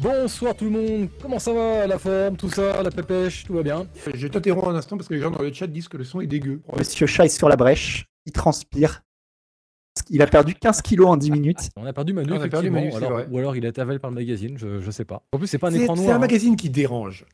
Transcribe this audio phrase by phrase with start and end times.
[0.00, 3.62] Bonsoir tout le monde, comment ça va La forme, tout ça, la pépèche, tout va
[3.62, 6.04] bien Je t'interromps un instant parce que les gens dans le chat disent que le
[6.04, 6.60] son est dégueu.
[6.76, 9.02] Monsieur Chat est sur la brèche, il transpire.
[10.10, 11.70] Il a perdu 15 kilos en 10 minutes.
[11.76, 13.26] On a perdu Manu, On a perdu Manu, c'est alors- vrai.
[13.28, 15.22] ou alors il a été avalé par le magazine, je, je sais pas.
[15.32, 16.12] En plus, c'est pas un C'est écran c'est noir.
[16.14, 16.20] un hein.
[16.20, 17.26] magazine qui dérange.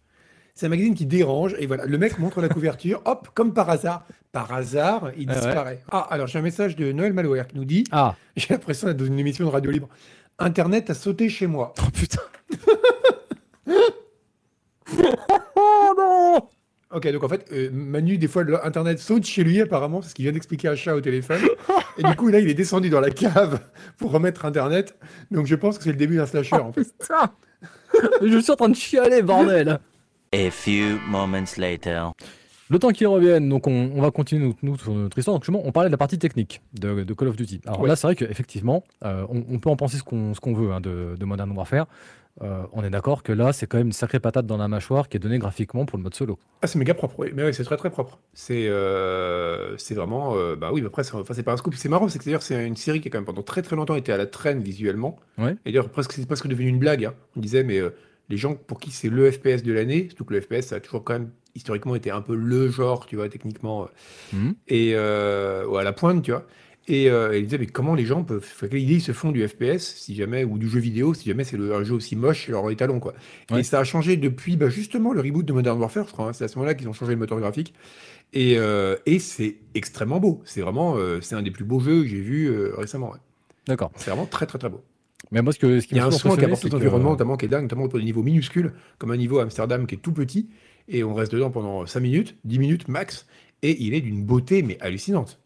[0.55, 3.69] C'est un magazine qui dérange et voilà, le mec montre la couverture, hop, comme par
[3.69, 5.41] hasard, par hasard, il Ah ouais.
[5.41, 5.81] disparaît.
[5.91, 8.97] Ah, alors j'ai un message de Noël Malware qui nous dit Ah, J'ai l'impression d'être
[8.97, 9.89] dans une émission de radio libre.
[10.39, 11.73] Internet a sauté chez moi.
[11.81, 12.21] oh putain
[15.57, 16.49] Oh non
[16.93, 20.13] Ok, donc en fait, euh, Manu, des fois, le- Internet saute chez lui, apparemment, parce
[20.15, 21.41] qu'il vient d'expliquer à chat au téléphone.
[21.99, 23.59] Et du coup, là, il est descendu dans la cave
[23.99, 24.97] pour remettre Internet.
[25.33, 26.85] Donc je pense que c'est le début d'un slasher, en fait.
[26.85, 27.33] Putain
[28.23, 29.81] Je suis en train de chialer, bordel
[30.33, 32.13] A few moments later.
[32.71, 35.35] Le temps qu'ils reviennent, donc on, on va continuer nous, sur notre histoire.
[35.37, 37.61] Donc justement, on parlait de la partie technique de, de Call of Duty.
[37.67, 37.89] Alors Ouais.
[37.89, 41.15] là, c'est vrai qu'effectivement, euh, on, on peut en penser ce qu'on veut hein, de,
[41.19, 41.87] de Modern Warfare.
[42.43, 45.09] Euh, on est d'accord que là, c'est quand même une sacrée patate dans la mâchoire
[45.09, 46.37] qui est donnée graphiquement pour le mode solo.
[46.63, 47.29] Ah, c'est méga propre, oui.
[47.33, 48.19] Mais oui, c'est très très propre.
[48.33, 50.35] C'est euh, vraiment.
[50.57, 51.75] bah oui, mais après, c'est enfin, pas un scoop.
[51.77, 53.77] C'est marrant, c'est que d'ailleurs, c'est une série qui a quand même pendant très très
[53.77, 55.17] longtemps été à la traîne visuellement.
[55.39, 55.53] Ouais.
[55.65, 57.05] Et d'ailleurs, presque, c'est presque devenu une blague.
[57.05, 57.15] hein.
[57.37, 57.81] On disait, mais
[58.31, 60.81] les gens pour qui c'est le FPS de l'année, surtout que le FPS, ça a
[60.81, 63.85] toujours quand même historiquement été un peu le genre, tu vois, techniquement.
[63.85, 64.55] euh, Mhm.
[64.69, 66.47] et euh, ou à la pointe, tu vois.
[66.87, 68.47] Et euh, il disait, mais comment les gens peuvent.
[68.61, 71.45] quelle idée ils se font du FPS, si jamais, ou du jeu vidéo, si jamais
[71.45, 73.15] c'est un jeu aussi moche, c'est leur étalon, quoi.
[73.51, 73.61] Ouais.
[73.61, 76.29] Et ça a changé depuis bah, justement le reboot de Modern Warfare, je crois.
[76.29, 76.33] hein.
[76.35, 77.73] C'est à ce moment-là qu'ils ont changé le moteur graphique.
[78.35, 80.43] Et, euh, et c'est extrêmement beau.
[80.45, 80.97] C'est vraiment.
[80.99, 83.11] euh, c'est un des plus beaux jeux que j'ai vu récemment.
[83.13, 83.19] ouais.
[83.67, 83.91] D'accord.
[83.97, 84.83] C'est vraiment très, très, très beau.
[85.31, 86.19] Mais moi, ce, que, ce qui Il y a un tout
[86.69, 89.43] que- l'environnement, notamment qui est dingue, notamment pour des niveaux minuscules, comme un niveau à
[89.45, 90.51] Amsterdam qui est tout petit.
[90.89, 93.27] Et on reste dedans pendant 5 minutes, 10 minutes max.
[93.63, 95.39] Et il est d'une beauté, mais hallucinante.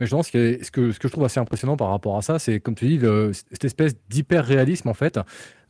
[0.00, 2.22] Mais je pense que ce, que ce que je trouve assez impressionnant par rapport à
[2.22, 5.18] ça, c'est comme tu dis, le- cette espèce d'hyper réalisme en fait.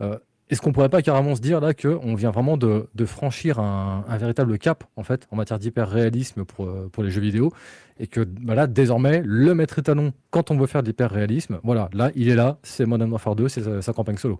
[0.00, 0.16] Euh,
[0.48, 4.04] Est-ce qu'on pourrait pas carrément se dire là qu'on vient vraiment de, de franchir un,
[4.08, 7.52] un véritable cap en fait en matière d'hyper réalisme pour, euh, pour les jeux vidéo?
[7.98, 11.58] Et que bah, là désormais le maître étalon quand on veut faire de l'hyper réalisme,
[11.64, 14.38] voilà, là il est là, c'est Modern Warfare 2, c'est sa, sa campagne solo.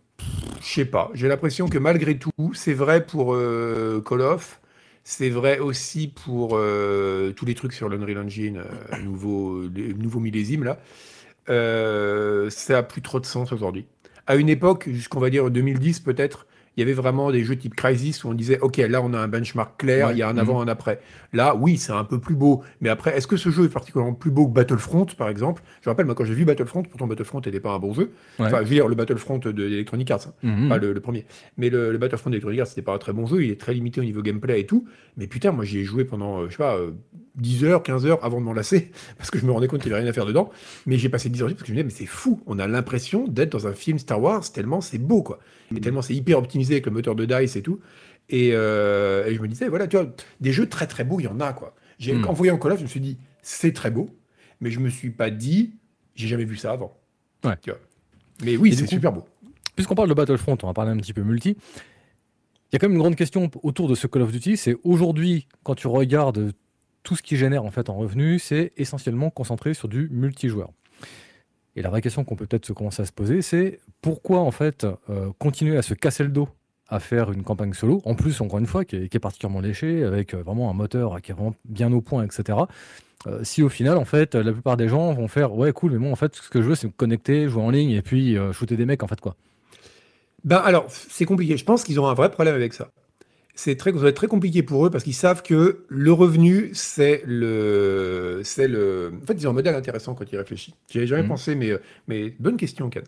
[0.60, 1.10] Je sais pas.
[1.14, 4.60] J'ai l'impression que malgré tout, c'est vrai pour euh, Call of,
[5.08, 10.18] c'est vrai aussi pour euh, tous les trucs sur l'Unreal Engine, euh, nouveau, les nouveaux
[10.18, 10.80] millésimes là.
[11.48, 13.86] Euh, ça a plus trop de sens aujourd'hui.
[14.26, 17.75] À une époque, jusqu'on va dire 2010 peut-être, il y avait vraiment des jeux type
[17.75, 20.14] Crysis où on disait ok là on a un benchmark clair, Ouais.
[20.14, 21.00] il y a un avant, un après.
[21.32, 24.12] Là oui c'est un peu plus beau, mais après est-ce que ce jeu est particulièrement
[24.14, 25.62] plus beau que Battlefront par exemple?
[25.82, 28.10] Je rappelle moi quand j'ai vu Battlefront, pourtant Battlefront n'était pas un bon jeu.
[28.38, 28.47] Ouais.
[28.47, 30.26] Enfin je veux dire le Battlefront de d'Electronic Arts.
[30.28, 30.69] hein Mhm.
[30.69, 31.25] pas le, le premier.
[31.56, 33.72] Mais le, le Battlefront d'Electronic Arts, c'était pas un très bon jeu, il est très
[33.75, 34.86] limité au niveau gameplay et tout.
[35.16, 36.91] Mais putain, moi j'y ai joué pendant, euh, je sais pas, euh,
[37.36, 39.91] 10 heures, 15 heures avant de m'en lasser, parce que je me rendais compte qu'il
[39.91, 40.50] n'y avait rien à faire dedans.
[40.86, 42.66] Mais j'ai passé 10 heures parce que je me disais, mais c'est fou, on a
[42.66, 45.38] l'impression d'être dans un film Star Wars, tellement c'est beau, quoi.
[45.75, 47.81] Et tellement c'est hyper optimisé avec le moteur de DICE et tout.
[48.28, 51.25] Et, euh, et je me disais, voilà, tu vois, des jeux très très beaux, il
[51.25, 51.75] y en a, quoi.
[51.99, 52.27] J'ai, Mm.
[52.27, 54.10] En voyant Call of, je me suis dit, c'est très beau,
[54.60, 55.75] mais je me suis pas dit,
[56.15, 56.97] j'ai jamais vu ça avant.
[57.44, 57.54] Ouais.
[57.62, 57.78] Tu vois.
[58.44, 59.25] Mais oui, Et c'est coup, super beau.
[59.77, 61.50] Puisqu'on parle de Battlefront, on va parler un petit peu multi.
[61.50, 64.77] Il y a quand même une grande question autour de ce Call of Duty, c'est
[64.83, 66.53] aujourd'hui, quand tu regardes
[67.04, 70.71] tout ce qui génère en fait en revenus, c'est essentiellement concentré sur du multijoueur.
[71.76, 74.50] Et la vraie question qu'on peut peut-être se commencer à se poser, c'est pourquoi en
[74.50, 76.48] fait euh, continuer à se casser le dos
[76.88, 80.34] à faire une campagne solo, en plus encore une fois qui est, particulièrement léché, avec
[80.34, 82.59] euh, vraiment un moteur qui est vraiment bien au point, etc.
[83.26, 85.98] Euh, si au final en fait la plupart des gens vont faire ouais cool mais
[85.98, 88.36] moi en fait ce que je veux c'est me connecter, jouer en ligne et puis
[88.53, 89.36] shooter des mecs en fait quoi.
[90.44, 91.56] Ben alors, c'est compliqué.
[91.56, 92.88] Je pense qu'ils ont un vrai problème avec ça.
[93.58, 96.70] C'est très, ça va être très compliqué pour eux parce qu'ils savent que le revenu,
[96.74, 99.12] c'est le, c'est le.
[99.22, 100.74] En fait, ils ont un modèle intéressant quand ils réfléchissent.
[100.90, 101.28] J'y avais jamais Mhm.
[101.28, 101.72] pensé, mais,
[102.06, 103.02] mais bonne question, Ken.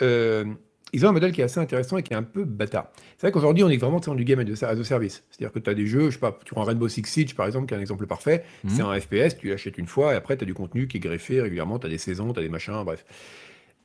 [0.00, 0.44] Euh,
[0.92, 2.90] ils ont un modèle qui est assez intéressant et qui est un peu bâtard.
[3.18, 5.22] C'est vrai qu'aujourd'hui, on est vraiment dans du game as a service.
[5.30, 7.46] C'est-à-dire que tu as des jeux, je sais pas, tu prends Rainbow Six Siege par
[7.46, 8.44] exemple, qui est un exemple parfait.
[8.64, 8.70] Mhm.
[8.70, 11.00] C'est un FPS, tu l'achètes une fois et après, tu as du contenu qui est
[11.00, 13.04] greffé régulièrement, tu as des saisons, tu as des machins, bref.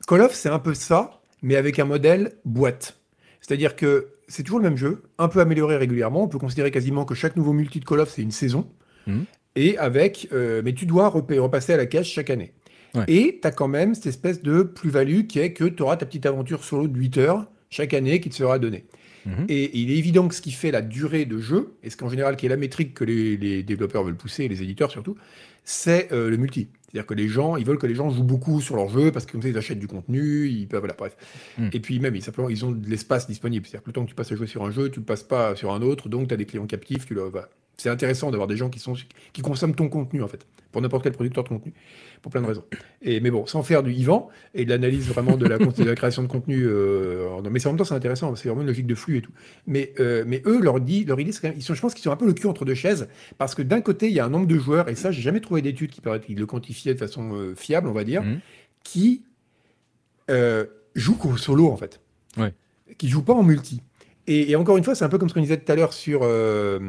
[0.08, 2.98] Call of, c'est un peu ça, mais avec un modèle boîte.
[3.42, 6.24] C'est-à-dire que c'est toujours le même jeu, un peu amélioré régulièrement.
[6.24, 8.68] On peut considérer quasiment que chaque nouveau multi de Call of, c'est une saison.
[9.08, 9.26] Mhm.
[9.56, 12.54] Et avec, euh, mais tu dois repa- repasser à la cache chaque année.
[12.94, 13.04] Ouais.
[13.08, 16.06] Et tu as quand même cette espèce de plus-value qui est que tu auras ta
[16.06, 18.86] petite aventure solo de 8 heures chaque année qui te sera donnée.
[19.26, 19.46] Mhm.
[19.50, 22.10] Et il est évident que ce qui fait la durée de jeu, et ce qu'en
[22.10, 25.16] général qui est la métrique que les, les développeurs veulent pousser, les éditeurs surtout,
[25.66, 26.70] c'est euh, le multi.
[26.88, 29.26] C'est-à-dire que les gens, ils veulent que les gens jouent beaucoup sur leur jeu parce
[29.26, 31.18] que comme ça ils achètent du contenu, ils peuvent, voilà, bref.
[31.58, 31.70] Mm.
[31.74, 33.66] Et puis même, ils, simplement, ils ont de l'espace disponible.
[33.66, 35.24] C'est-à-dire que le temps que tu passes à jouer sur un jeu, tu le passes
[35.24, 37.50] pas sur un autre, donc tu as des clients captifs, tu le, voilà.
[37.78, 38.94] C'est intéressant d'avoir des gens qui, sont,
[39.34, 41.74] qui consomment ton contenu, en fait, pour n'importe quel producteur de contenu,
[42.22, 42.64] pour plein de raisons.
[43.02, 45.96] Et, mais bon, sans faire du Yvan et de l'analyse vraiment de la, de la
[45.96, 48.88] création de contenu, euh, mais c'est en même temps, c'est intéressant, c'est vraiment une logique
[48.88, 49.32] de flux et tout.
[49.68, 51.94] Mais, euh, mais eux, leur, dit, leur idée, c'est quand même, ils sont, je pense
[51.94, 53.08] qu'ils sont un peu le cul entre deux chaises,
[53.38, 55.42] parce que d'un côté, il y a un nombre de joueurs, et ça, j'ai jamais
[55.42, 58.40] trouvé d'études qui, paraît- qui le quantifiaient de façon euh, fiable, on va dire, Mhm.
[58.84, 59.24] qui
[60.96, 62.00] jouent qu'au solo, en fait.
[62.38, 62.54] Ouais.
[62.98, 63.82] Qui jouent pas en multi.
[64.28, 65.94] Et, et encore une fois, c'est un peu comme ce qu'on disait tout à l'heure
[65.94, 66.80] sur, euh,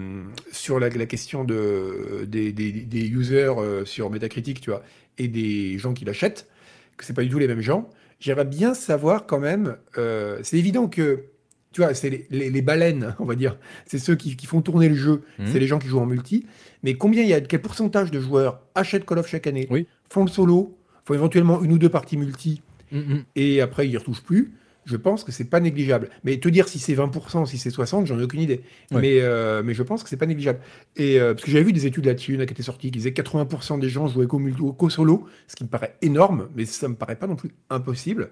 [0.53, 4.83] sur la, la question de, des, des- des users euh, sur Metacritic, tu vois,
[5.19, 6.49] et des gens qui l'achètent,
[6.97, 7.91] que c'est pas du tout les mêmes gens.
[8.21, 11.25] J'aimerais bien savoir quand même, euh, c'est évident que,
[11.73, 14.63] tu vois, c'est les, les- les baleines, on va dire, c'est ceux qui, qui font
[14.63, 15.47] tourner le jeu, Mhm.
[15.53, 16.47] c'est les gens qui jouent en multi,
[16.83, 19.87] mais combien il y a, quel pourcentage de joueurs achètent Call of chaque année, Oui.
[20.09, 22.63] font le solo, font éventuellement une ou deux parties multi,
[22.93, 23.25] Mm, mm.
[23.35, 24.53] et après ils y retouchent plus,
[24.87, 26.09] je pense que c'est pas négligeable.
[26.25, 28.63] Mais te dire si c'est 20%, si c'est 60%, j'en ai aucune idée.
[28.93, 29.01] Ouais.
[29.01, 30.61] Mais, euh, mais je pense que c'est pas négligeable.
[30.95, 33.13] Et euh, parce que j'avais vu des études là-dessus, une qui était sortie, qui disait
[33.13, 36.95] que 80% des gens jouaient qu'au solo, ce qui me paraît énorme, mais ça me
[36.95, 38.31] paraît pas non plus impossible.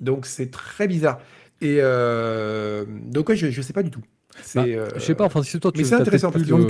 [0.00, 1.20] Donc c'est très bizarre.
[1.60, 4.02] Et euh, donc ouais, je, je sais pas du tout.
[4.42, 6.52] C'est, Bah, euh, Je sais pas, enfin, si toi tu mais c'est intéressant parce qu'ils
[6.54, 6.60] le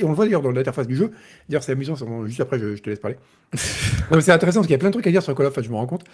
[0.00, 1.10] Et on le voit d'ailleurs dans l'interface du jeu.
[1.48, 1.96] D'ailleurs, c'est amusant.
[1.96, 3.16] c'est- Juste après, je, je te laisse parler.
[4.20, 5.68] C'est intéressant parce qu'il y a plein de trucs à dire sur Call of, je
[5.70, 6.04] me rends compte.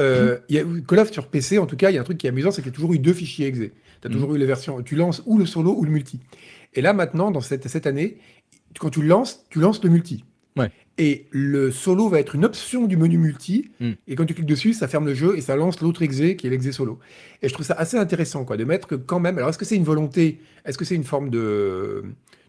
[0.00, 2.04] Euh, il y a, Call of sur PC, en tout cas, il y a un
[2.04, 3.58] truc qui est amusant, c'est qu'il y a toujours eu deux fichiers exe.
[3.58, 3.70] Tu
[4.04, 4.12] as Mhm.
[4.14, 4.82] toujours eu les versions.
[4.82, 6.20] Tu lances ou le solo ou le multi.
[6.74, 8.18] Et là, maintenant, dans cette, cette année,
[8.78, 10.24] quand tu le lances, tu lances le multi.
[10.56, 10.70] Ouais.
[10.98, 13.70] Et le solo va être une option du menu multi.
[13.80, 13.90] Mm.
[14.08, 16.46] Et quand tu cliques dessus, ça ferme le jeu et ça lance l'autre exe qui
[16.46, 16.98] est l'exe solo.
[17.40, 19.38] Et je trouve ça assez intéressant quoi, de mettre que quand même.
[19.38, 22.04] Alors, est-ce que c'est une volonté Est-ce que c'est une forme de,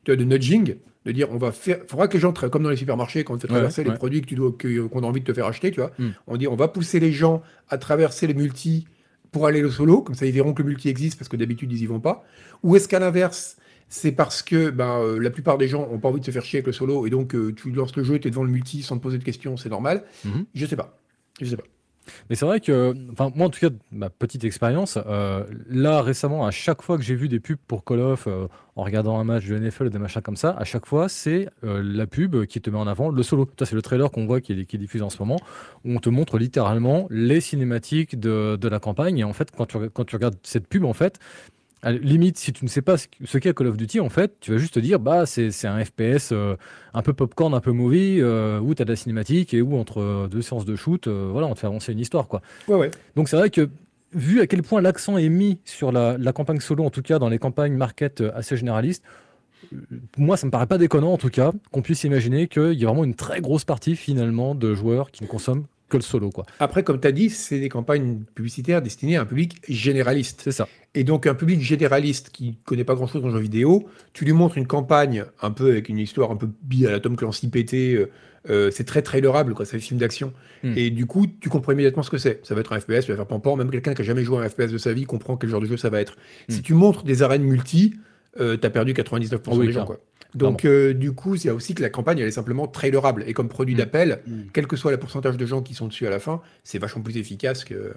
[0.05, 0.75] de, de nudging?
[1.05, 1.79] De dire, on va faire.
[1.83, 3.83] Il faudra que les gens, comme dans les supermarchés, quand on te fait Ouais, traverser
[3.83, 3.97] les ouais.
[3.97, 6.09] produits que tu dois, qu'on a envie de te faire acheter, tu vois, Mm.
[6.27, 8.87] on dit, on va pousser les gens à traverser les multi
[9.31, 11.71] pour aller au solo, comme ça ils verront que le multi existe parce que d'habitude
[11.73, 12.23] ils y vont pas.
[12.61, 13.57] Ou est-ce qu'à l'inverse,
[13.93, 16.43] c'est parce que ben, euh, la plupart des gens ont pas envie de se faire
[16.43, 18.49] chier avec le solo et donc euh, tu lances le jeu, tu es devant le
[18.49, 20.03] multi sans te poser de questions, c'est normal.
[20.25, 20.45] Mhm.
[20.55, 20.97] Je sais pas.
[21.39, 21.63] Je sais pas.
[22.29, 26.45] Mais c'est vrai que, enfin, moi en tout cas, ma petite expérience, euh, là récemment,
[26.45, 29.23] à chaque fois que j'ai vu des pubs pour Call of, euh, en regardant un
[29.23, 32.45] match de NFL ou des machins comme ça, à chaque fois, c'est euh, la pub
[32.45, 33.47] qui te met en avant le solo.
[33.59, 35.39] Ça, c'est le trailer qu'on voit qui est, qui est diffusé en ce moment,
[35.85, 39.19] où on te montre littéralement les cinématiques de, de la campagne.
[39.19, 41.19] Et en fait, quand tu, quand tu regardes cette pub, en fait,
[41.83, 44.51] à limite, si tu ne sais pas ce qu'est Call of Duty, en fait, tu
[44.51, 46.55] vas juste te dire, bah, c'est c'est un FPS euh,
[46.93, 49.77] un peu popcorn, un peu movie, euh, où tu as de la cinématique et où
[49.77, 52.41] entre euh, deux séances de shoot, euh, voilà, on te fait avancer une histoire, quoi.
[52.69, 52.91] Ouais, ouais.
[53.17, 53.69] Donc c'est vrai que
[54.13, 57.19] vu à quel point l'accent est mis sur la, la campagne solo, en tout cas
[57.19, 59.03] dans les campagnes market assez généralistes,
[60.17, 62.87] moi ça me paraît pas déconnant en tout cas qu'on puisse imaginer qu'il y a
[62.87, 66.45] vraiment une très grosse partie finalement de joueurs qui ne consomment que le solo quoi.
[66.59, 70.41] Après, comme tu as dit, c'est des campagnes publicitaires destinées à un public généraliste.
[70.43, 70.67] C'est ça.
[70.95, 74.33] Et donc, un public généraliste qui connaît pas grand-chose dans le jeu vidéo, tu lui
[74.33, 77.49] montres une campagne un peu avec une histoire un peu bi à la Tom Clancy
[77.49, 78.11] pété, euh,
[78.49, 80.33] euh, c'est très trailerable, quoi, c'est un film d'action.
[80.63, 80.73] Hmm.
[80.75, 82.45] Et du coup, tu comprends immédiatement ce que c'est.
[82.45, 84.39] Ça va être un FPS, tu vas faire pampan, même quelqu'un qui a jamais joué
[84.39, 86.13] à un FPS de sa vie comprend quel genre de jeu ça va être.
[86.49, 86.53] Hmm.
[86.53, 87.95] Si tu montres des arènes multi,
[88.39, 89.99] euh, t'as perdu 99% Ah oui, des gens, quoi.
[90.35, 93.23] Donc, euh, du coup, il y a aussi que la campagne, elle est simplement trailerable.
[93.27, 93.77] Et comme produit Hmm.
[93.79, 94.41] d'appel, Mm.
[94.53, 97.01] quel que soit le pourcentage de gens qui sont dessus à la fin, c'est vachement
[97.03, 97.93] plus efficace que.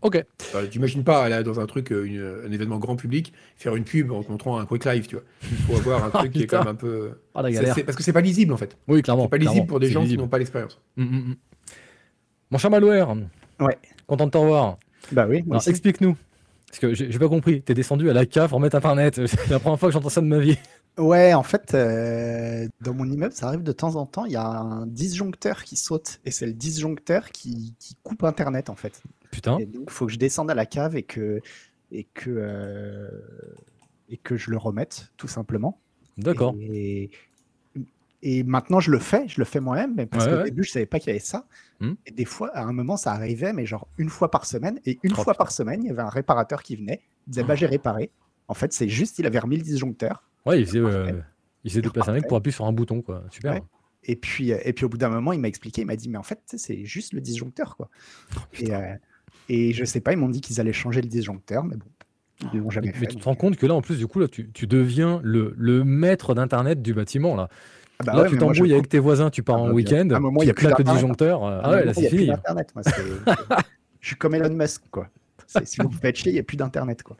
[0.00, 0.24] Ok.
[0.40, 3.82] Enfin, T'imagines pas là dans un truc, euh, une- un événement grand public, faire une
[3.82, 5.24] pub en te montrant un quick live, tu vois.
[5.50, 7.10] Il faut avoir un truc qui est quand même un peu.
[7.34, 7.74] Ah la galère.
[7.84, 8.76] parce que c'est pas lisible en fait.
[8.86, 9.24] Oui clairement.
[9.24, 10.18] C'est pas lisible clairement, pour des gens visible.
[10.18, 10.80] qui n'ont pas l'expérience.
[10.96, 11.36] Mm, mm, mm.
[12.52, 13.12] Mon cher Malware.
[13.58, 13.76] Ouais.
[14.06, 14.78] Content de te revoir.
[15.10, 16.16] Bah oui, explique-nous.
[16.68, 17.62] Parce que j'ai pas compris.
[17.62, 19.14] T'es descendu à la cave pour mettre internet.
[19.26, 20.58] C'est la première fois que j'entends ça de ma vie.
[20.98, 24.36] Ouais, en fait, euh, dans mon immeuble, ça arrive de temps en temps, il y
[24.36, 26.20] a un disjoncteur qui saute.
[26.24, 29.00] Et c'est le disjoncteur qui, qui coupe Internet, en fait.
[29.30, 29.58] Putain.
[29.58, 31.40] Et donc, il faut que je descende à la cave et que,
[31.92, 33.08] et que, euh,
[34.08, 35.80] et que je le remette, tout simplement.
[36.16, 36.54] D'accord.
[36.60, 37.10] Et,
[38.22, 40.44] et maintenant, je le fais, je le fais moi-même, mais parce Ouais, qu'au ouais.
[40.44, 41.46] début, je savais pas qu'il y avait ça.
[41.80, 41.92] Hmm.
[42.06, 44.80] Et des fois, à un moment, ça arrivait, mais genre une fois par semaine.
[44.86, 45.34] Et une Oh, fois putain.
[45.44, 48.10] par semaine, il y avait un réparateur qui venait, il disait, bah, j'ai réparé.
[48.48, 50.24] En fait, c'est juste, il avait remis le disjoncteur.
[50.46, 51.12] Ouais, il faisait, euh,
[51.64, 53.22] il faisait déplacer un mec pour appuyer sur un bouton quoi.
[53.30, 53.52] Super.
[53.54, 53.62] Ouais.
[54.04, 56.08] Et puis, euh, et puis au bout d'un moment, il m'a expliqué, il m'a dit,
[56.08, 57.90] mais en fait, c'est juste le disjoncteur, quoi.
[58.58, 58.94] et, euh,
[59.48, 61.86] et je sais pas, ils m'ont dit qu'ils allaient changer le disjoncteur, mais bon,
[62.52, 63.00] ils l'ont jamais Mais, fait.
[63.00, 65.20] mais tu te rends compte que là, en plus, du coup, là, tu, tu deviens
[65.24, 67.34] le, le maître d'Internet du bâtiment.
[67.36, 67.48] Là,
[68.00, 70.04] ah bah là ouais, tu t'embrouilles avec tes voisins, tu pars Ah en bah, week-end,
[70.06, 71.44] y tu a plus claques le disjoncteur.
[71.44, 72.26] ah ouais, là, c'est fini.
[72.26, 72.38] moi,
[74.00, 75.08] je suis comme Elon Musk, quoi.
[75.64, 77.16] Si vous me faites chier, il n'y a plus d'Internet, quoi.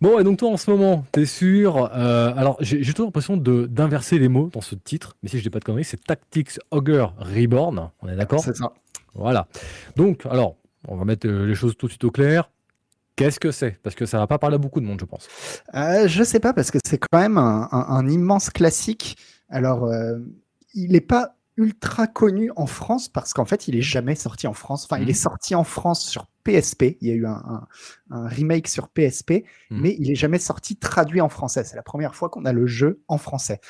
[0.00, 4.18] Bon, et donc toi, en ce moment, t'es sûr euh, Alors, j'ai toujours l'impression d'inverser
[4.18, 7.14] les mots dans ce titre, mais si je dis pas de conneries, c'est Tactics Ogre
[7.18, 7.90] Reborn.
[8.02, 8.40] On est d'accord?
[8.40, 8.72] C'est ça.
[9.14, 9.48] Voilà.
[9.96, 10.56] Donc, alors,
[10.86, 12.50] on va mettre euh, les choses tout de suite au clair.
[13.16, 13.78] Qu'est-ce que c'est?
[13.82, 15.26] Parce que ça va pas parler à beaucoup de monde, je pense.
[15.74, 19.16] Euh, je sais pas, parce que c'est quand même un, un- un immense classique.
[19.48, 20.18] Alors, euh,
[20.74, 24.52] il n'est pas ultra connu en France parce qu'en fait, il est jamais sorti en
[24.52, 24.84] France.
[24.84, 25.08] Enfin, il Mhm.
[25.10, 26.98] est sorti en France sur PSP.
[27.00, 27.66] Il y a eu un, un-
[28.10, 29.80] un remake sur PSP, Mhm.
[29.80, 31.64] mais il est jamais sorti traduit en français.
[31.64, 33.60] C'est la première fois qu'on a le jeu en français.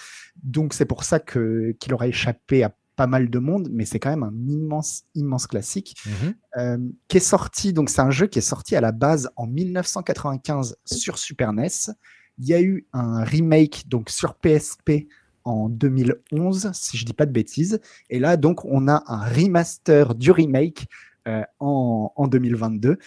[0.42, 3.98] Donc, c'est pour ça que qu'il aura échappé à pas mal de monde, mais c'est
[4.00, 6.34] quand même un immense, immense classique Mhm.
[6.56, 6.78] euh,
[7.08, 7.72] qui est sorti.
[7.74, 11.92] Donc, c'est un jeu qui est sorti à la base en 1995 sur Super NES.
[12.38, 15.08] Il y a eu un remake donc sur PSP
[15.46, 17.80] en 2011, si je dis pas de bêtises.
[18.10, 20.88] Et là, donc, on a un remaster du remake
[21.28, 22.98] euh, en, en 2022.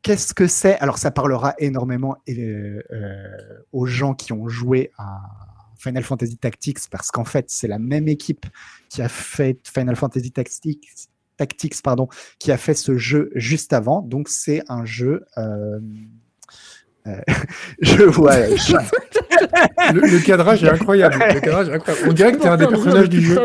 [0.00, 0.78] Qu'est-ce que c'est?
[0.78, 3.36] Alors, ça parlera énormément euh, euh,
[3.72, 5.20] aux gens qui ont joué à
[5.76, 8.46] Final Fantasy Tactics, parce qu'en fait, c'est la même équipe
[8.88, 10.88] qui a fait Final Fantasy Tactics,
[11.36, 14.00] Tactics pardon, qui a fait ce jeu juste avant.
[14.00, 15.26] Donc, c'est un jeu.
[17.80, 18.36] je vois.
[19.94, 21.16] Le, le cadrage est incroyable.
[21.34, 22.08] Le cadrage est incroyable.
[22.08, 23.38] On dirait que t'es un des personnages du jeu.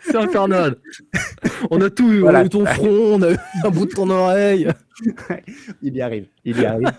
[0.00, 0.76] C'est infernal.
[1.70, 2.40] on a tout, Voilà.
[2.40, 4.68] on a eu ton front, on a eu un bout de ton oreille.
[5.82, 6.26] il y arrive.
[6.44, 6.92] Il y arrive.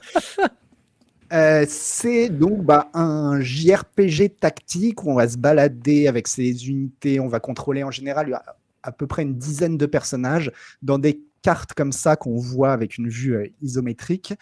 [1.34, 7.20] Euh, c'est donc bah, un JRPG tactique où on va se balader avec ses unités,
[7.20, 8.44] on va contrôler en général à,
[8.84, 10.52] à peu près une dizaine de personnages
[10.84, 14.34] dans des cartes comme ça qu'on voit avec une vue euh, isométrique.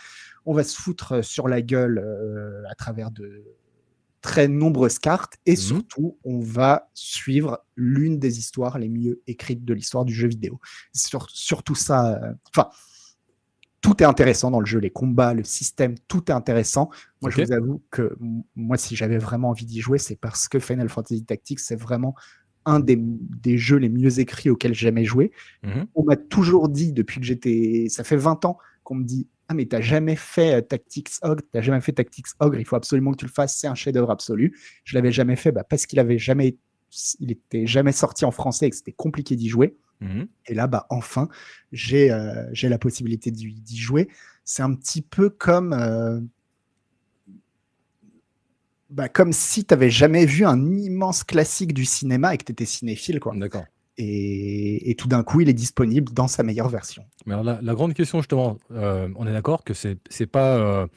[0.46, 3.44] On va se foutre euh, sur la gueule euh, à travers de
[4.24, 5.58] très nombreuses cartes et Mhm.
[5.58, 10.60] surtout on va suivre l'une des histoires les mieux écrites de l'histoire du jeu vidéo.
[10.94, 12.70] Sur, surtout ça, euh, enfin
[13.82, 16.90] tout est intéressant dans le jeu, les combats, le système, tout est intéressant.
[17.22, 18.16] Moi, je vous avoue que
[18.56, 22.16] moi, si j'avais vraiment envie d'y jouer, c'est parce que Final Fantasy Tactics, c'est vraiment
[22.66, 25.34] un des, des jeux les mieux écrits auxquels j'ai jamais joué.
[25.64, 25.88] Mhm.
[25.96, 27.88] On m'a toujours dit, depuis que j'étais.
[27.90, 31.44] Ça fait 20 ans qu'on me dit Ah, mais t'as jamais fait euh, Tactics Ogre,
[31.52, 34.10] t'as jamais fait Tactics Ogre, il faut absolument que tu le fasses, c'est un chef-d'œuvre
[34.10, 34.58] absolu.
[34.84, 36.58] Je l'avais jamais fait bah, parce qu'il avait jamais.
[37.20, 39.76] Il était jamais sorti en français et que c'était compliqué d'y jouer.
[40.02, 40.28] Mhm.
[40.48, 41.28] Et là, bah, enfin,
[41.72, 44.10] j'ai euh, la possibilité d'y d'y jouer.
[44.44, 46.20] C'est un petit peu comme, euh,
[48.90, 52.52] bah, comme si tu n'avais jamais vu un immense classique du cinéma et que tu
[52.54, 53.20] étais cinéphile.
[53.20, 53.36] Quoi.
[53.98, 57.04] Et, tout d'un coup, il est disponible dans sa meilleure version.
[57.26, 60.58] Mais alors, la, la grande question, justement, euh, on est d'accord que c'est c'est pas.
[60.58, 60.88] euh,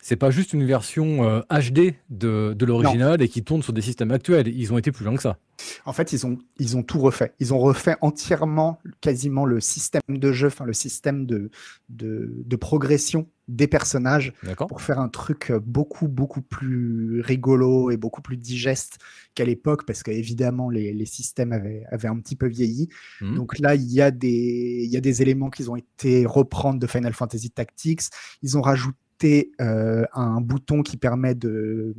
[0.00, 3.82] c'est pas juste une version euh, HD de, de l'original et qui tourne sur des
[3.82, 4.48] systèmes actuels.
[4.48, 5.38] Ils ont été plus loin que ça.
[5.84, 7.34] En fait, ils ont, ils ont tout refait.
[7.40, 11.50] Ils ont refait entièrement, quasiment le système de jeu, enfin le système de,
[11.88, 14.34] de, de progression des personnages
[14.68, 18.98] pour faire un truc euh, beaucoup, beaucoup plus rigolo et beaucoup plus digeste
[19.34, 22.88] qu'à l'époque, parce qu'évidemment, les, les systèmes avaient, avaient un petit peu vieilli.
[23.20, 23.36] Mhm.
[23.36, 26.78] Donc là, il y, a des, il y a des éléments qui ont été reprendre
[26.78, 28.02] de Final Fantasy Tactics.
[28.42, 31.94] Ils ont rajouté euh, un bouton qui permet de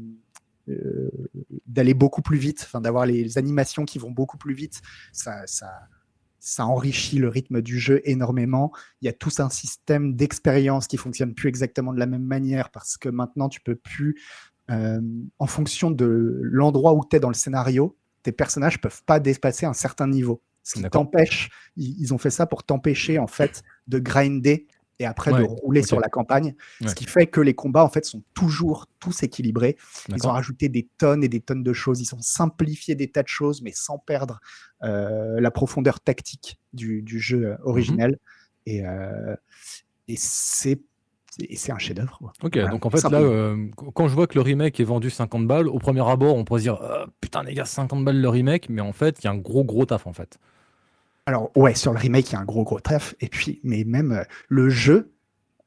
[0.69, 1.09] euh,
[1.65, 4.81] d'aller beaucoup plus vite, enfin d'avoir les animations qui vont beaucoup plus vite.
[5.11, 5.67] Ça, ça,
[6.39, 8.71] ça enrichit le rythme du jeu énormément.
[9.01, 12.69] Il y a tout un système d'expérience qui fonctionne plus exactement de la même manière
[12.69, 14.21] parce que maintenant tu peux plus,
[14.69, 15.01] euh,
[15.39, 19.65] en fonction de l'endroit où tu es dans le scénario, tes personnages peuvent pas dépasser
[19.65, 20.41] un certain niveau.
[20.63, 24.67] Ce qui t'empêche, ils, ils ont fait ça pour t'empêcher en fait de grinder
[24.99, 26.55] et après de rouler sur la campagne.
[26.81, 26.87] Ouais.
[26.89, 29.77] Ce qui fait que les combats en fait sont toujours tous équilibrés.
[30.09, 32.01] Ils ont rajouté des tonnes et des tonnes de choses.
[32.01, 34.39] Ils ont simplifié des tas de choses, mais sans perdre
[34.83, 38.17] euh, la profondeur tactique du, du jeu originel.
[38.65, 39.35] Et, euh,
[40.07, 40.79] et c'est
[41.41, 42.33] et c'est un chef-d'œuvre.
[42.43, 44.83] Ok, Voilà, donc en fait, là, euh, qu- quand je vois que le remake est
[44.83, 48.03] vendu 50 balles, au premier abord, on pourrait se dire Euh, Putain, les gars, 50
[48.03, 50.37] balles le remake, mais en fait, il y a un gros, gros taf en fait.
[51.29, 53.15] Alors ouais, sur le remake, il y a un gros gros trèfle.
[53.21, 55.11] Et puis, mais même euh, le jeu,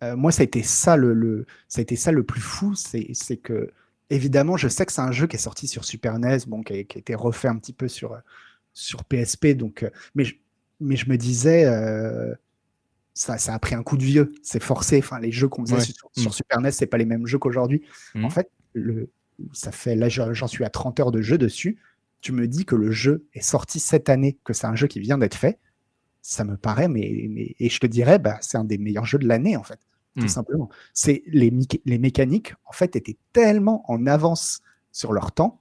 [0.03, 2.75] euh, moi, ça a été ça le, le- ça a été ça le plus fou,
[2.75, 3.71] c'est que
[4.11, 6.73] évidemment, je sais que c'est un jeu qui est sorti sur Super NES, bon, qui
[6.81, 8.19] a, qui a été refait un petit peu sur euh,
[8.75, 10.35] sur PSP, donc, mais je,
[10.81, 11.65] mais je me disais.
[13.15, 14.99] ça, ça a pris un coup de vieux, c'est forcé.
[14.99, 15.85] Enfin, les jeux qu'on faisait Ouais.
[15.85, 16.33] sur, sur Mm.
[16.33, 17.83] Super NES, c'est pas les mêmes jeux qu'aujourd'hui.
[18.15, 18.25] Mhm.
[18.25, 19.11] En fait, le,
[19.53, 21.79] ça fait là, j'en suis à 30 heures de jeu dessus.
[22.23, 25.01] Tu me dis que le jeu est sorti cette année, que c'est un jeu qui
[25.01, 25.59] vient d'être fait.
[26.23, 29.19] Ça me paraît, mais, mais- et je te dirais, bah, c'est un des meilleurs jeux
[29.19, 29.81] de l'année en fait,
[30.19, 30.29] tout Mm.
[30.29, 30.71] simplement.
[30.95, 31.51] C'est les,
[31.99, 34.61] mécaniques en fait étaient tellement en avance
[34.93, 35.61] sur leur temps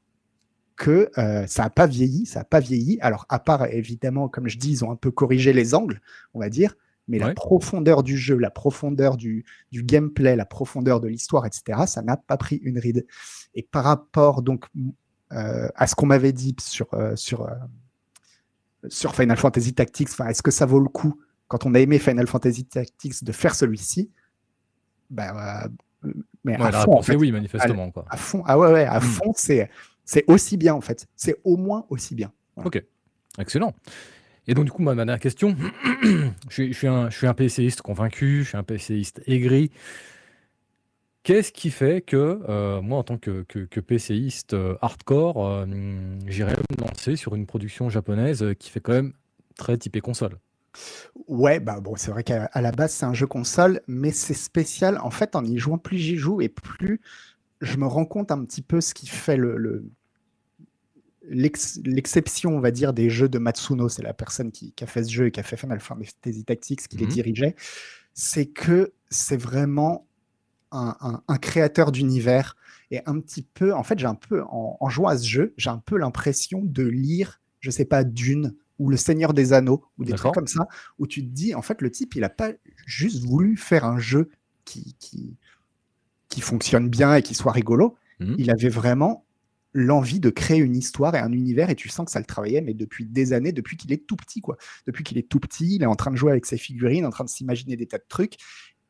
[0.78, 3.00] que euh, ça n'a pas vieilli, ça n'a pas vieilli.
[3.02, 6.00] Alors à part évidemment, comme je dis, ils ont un peu corrigé les angles,
[6.36, 6.76] on va dire,
[7.08, 11.82] mais la profondeur du jeu, la profondeur du, du gameplay, la profondeur de l'histoire, etc.,
[11.88, 13.06] ça n'a pas pris une ride.
[13.56, 14.66] Et par rapport donc
[15.76, 17.54] à ce qu'on m'avait dit sur, euh, sur, euh,
[18.88, 22.00] sur Final Fantasy Tactics, enfin, est-ce que ça vaut le coup, quand on a aimé
[22.00, 24.10] Final Fantasy Tactics, de faire celui-ci?
[25.10, 25.64] Bah,
[26.06, 26.12] euh,
[26.44, 27.16] mais Ouais, à fond, en fait.
[27.16, 27.92] oui, manifestement.
[27.92, 28.06] Quoi.
[28.10, 28.44] À fond.
[28.46, 29.04] Ah ouais, ouais, à Hmm.
[29.04, 29.70] fond, c'est
[30.04, 31.08] c'est aussi bien, en fait.
[31.16, 32.32] C'est au moins aussi bien.
[32.58, 32.84] Ok,
[33.38, 33.74] excellent.
[34.48, 35.56] Et donc, du coup, ma dernière question,
[36.04, 39.72] je suis, je suis un, je suis un PCiste convaincu, je suis un PCiste aigri.
[41.24, 45.66] Qu'est-ce qui fait que euh, moi, en tant que, que, que PCiste euh, hardcore, euh,
[46.26, 49.14] j'irais me lancer sur une production japonaise euh, qui fait quand même
[49.56, 50.40] très typé console?
[51.28, 54.98] Ouais, bah bon, c'est vrai qu'à la base, c'est un jeu console, mais c'est spécial.
[55.02, 57.02] En fait, en y jouant, plus j'y joue et plus
[57.62, 59.86] je me rends compte un petit peu ce qui fait le, le-
[61.28, 63.90] l'ex- l'exception, on va dire, des jeux de Matsuno.
[63.90, 66.44] C'est la personne qui, qui a fait ce jeu et qui a fait Final Fantasy
[66.46, 67.08] Tactics, qui les Mhm.
[67.08, 67.56] dirigeait.
[68.14, 70.08] C'est que c'est vraiment
[70.72, 72.56] un, un- un créateur d'univers
[72.92, 75.54] et un petit peu, en fait, j'ai un peu, en, en jouant à ce jeu,
[75.58, 79.86] j'ai un peu l'impression de lire, je sais pas, Dune ou Le Seigneur des Anneaux
[79.98, 80.68] ou des trucs comme ça,
[81.00, 82.52] où tu te dis, en fait, le type, il a pas
[82.86, 84.30] juste voulu faire un jeu
[84.66, 85.36] qui, qui,
[86.30, 87.96] qui fonctionne bien et qui soit rigolo.
[88.20, 88.36] Mhm.
[88.38, 89.26] Il avait vraiment
[89.74, 92.60] l'envie de créer une histoire et un univers et tu sens que ça le travaillait
[92.60, 95.76] mais depuis des années depuis qu'il est tout petit quoi depuis qu'il est tout petit
[95.76, 97.98] il est en train de jouer avec ses figurines en train de s'imaginer des tas
[97.98, 98.36] de trucs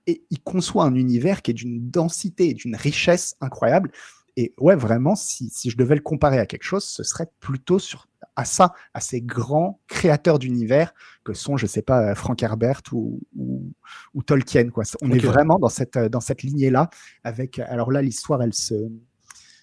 [0.07, 3.91] et il conçoit un univers qui est d'une densité et d'une richesse incroyable.
[4.37, 7.79] Et ouais, vraiment, si, si je devais le comparer à quelque chose, ce serait plutôt
[7.79, 10.93] sur, à ça, à ces grands créateurs d'univers
[11.23, 13.73] que sont, je sais pas, Frank Herbert ou, ou,
[14.13, 14.69] ou Tolkien.
[14.69, 14.83] Quoi.
[15.01, 16.89] On est vraiment dans cette, dans cette lignée-là.
[17.23, 18.89] Avec, alors là, l'histoire, elle se.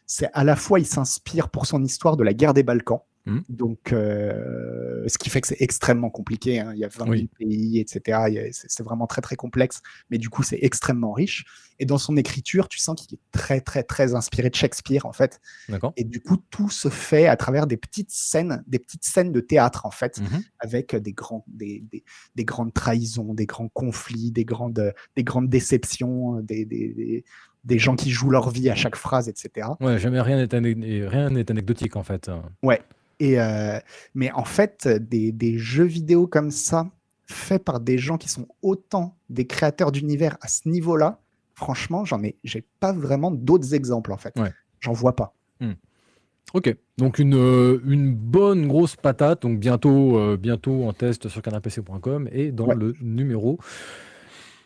[0.07, 3.01] C'est à la fois, il s'inspire pour son histoire de la guerre des Balkans.
[3.29, 3.45] Mhm.
[3.49, 6.61] Donc, euh, ce qui fait que c'est extrêmement compliqué.
[6.61, 6.73] hein.
[6.75, 7.29] Il y a 20 000 Oui.
[7.39, 8.51] pays, etc.
[8.53, 9.81] C'est vraiment très, très complexe.
[10.11, 11.45] Mais du coup, c'est extrêmement riche.
[11.81, 15.13] Et dans son écriture, tu sens qu'il est très, très, très inspiré de Shakespeare, en
[15.13, 15.41] fait.
[15.97, 19.41] Et du coup, tout se fait à travers des petites scènes, des petites scènes de
[19.41, 20.43] théâtre, en fait, Mhm.
[20.59, 22.03] avec des, grands, des, des,
[22.35, 27.25] des grandes trahisons, des grands conflits, des grandes, des grandes déceptions, des, des,
[27.65, 29.69] des, gens qui jouent leur vie à chaque phrase, etc.
[29.81, 32.29] Ouais, jamais rien n'est anecdotique en fait.
[33.21, 33.79] Et, euh,
[34.15, 36.89] mais en fait, des, des jeux vidéo comme ça,
[37.27, 41.21] faits par des gens qui sont autant des créateurs d'univers à ce niveau-là,
[41.55, 44.33] franchement, j'en ai, j'ai pas vraiment d'autres exemples, en fait.
[44.39, 44.53] Ouais.
[44.81, 45.35] J'en vois pas.
[46.55, 51.43] Ok, donc une, euh, une bonne grosse patate, donc bientôt, euh, bientôt en test sur
[51.43, 52.75] canapc.com et dans Ouais.
[52.75, 53.59] le numéro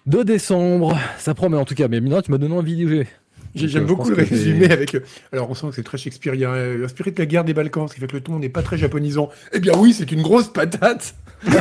[0.06, 0.96] de décembre.
[1.18, 3.08] Ça promet en tout cas, mais Mina, tu m'as donné envy d'y jouer.
[3.54, 4.94] J'aime euh, beaucoup le résumé avec.
[4.94, 5.00] euh,
[5.32, 7.94] Alors, on sent que c'est très shakespearien, euh, inspiré de la guerre des Balkans, ce
[7.94, 9.28] qui fait que le ton n'est pas très japonisant.
[9.52, 11.14] Eh bien, oui, c'est une grosse patate.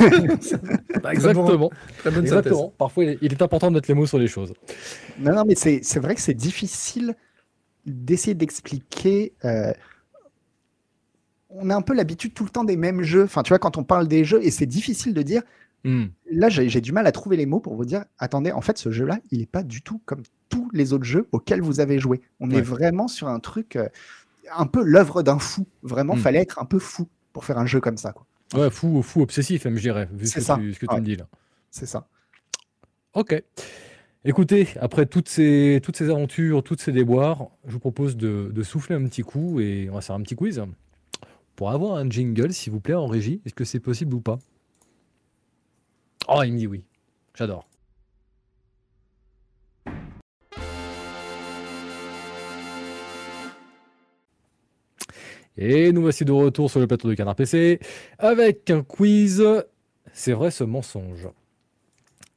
[1.02, 2.52] Bah, exactement, Très bonne synthèse.
[2.52, 2.74] exactement.
[2.78, 4.54] Parfois, il est, important de mettre les mots sur les choses.
[5.20, 7.16] Non, non, mais c'est c'est vrai que c'est difficile
[7.88, 9.34] d'essayer d'expliquer.
[9.44, 9.74] euh,
[11.50, 13.24] on a un peu l'habitude tout le temps des mêmes jeux.
[13.24, 15.42] Enfin, tu vois, quand on parle des jeux, et c'est difficile de dire.
[15.84, 16.06] Hmm.
[16.30, 18.92] Là, j'ai du mal à trouver les mots pour vous dire attendez, en fait, ce
[18.92, 22.22] jeu-là, il n'est pas du tout comme tous les autres jeux auxquels vous avez joué.
[22.40, 22.58] On Ouais.
[22.58, 23.88] est vraiment sur un truc, euh,
[24.56, 25.66] un peu l'œuvre d'un fou.
[25.82, 26.20] Vraiment, Mm.
[26.20, 28.12] fallait être un peu fou pour faire un jeu comme ça.
[28.14, 28.26] quoi.
[28.54, 30.58] Ouais, fou, fou obsessif, je dirais, vu ce C'est que, ça.
[30.58, 31.28] tu, ce que tu me dis là.
[31.72, 32.06] C'est ça.
[33.14, 33.42] Ok.
[34.24, 38.64] Écoutez, après toutes ces, toutes ces aventures, toutes ces déboires, je vous propose de, de
[38.64, 40.62] souffler un petit coup et on va faire un petit quiz
[41.56, 43.42] pour avoir un jingle, s'il vous plaît, en régie.
[43.46, 44.38] Est-ce que c'est possible ou pas?
[46.28, 46.84] Oh, il me dit oui.
[47.36, 47.68] J'adore.
[55.58, 57.80] Et nous voici de retour sur le plateau de Canard PC
[58.18, 59.44] avec un quiz.
[60.14, 61.28] C'est vrai ce mensonge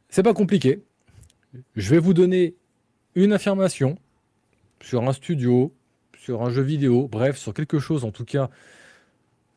[0.08, 0.82] C'est pas compliqué.
[1.76, 2.56] Je vais vous donner
[3.14, 3.96] une affirmation
[4.82, 5.72] sur un studio,
[6.18, 8.50] sur un jeu vidéo, bref, sur quelque chose en tout cas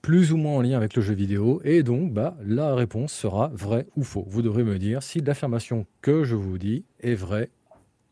[0.01, 1.61] plus ou moins en lien avec le jeu vidéo.
[1.63, 4.25] Et donc, bah, la réponse sera vrai ou faux.
[4.27, 7.49] Vous devrez me dire si l'affirmation que je vous dis est vraie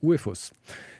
[0.01, 0.51] ou est fausse.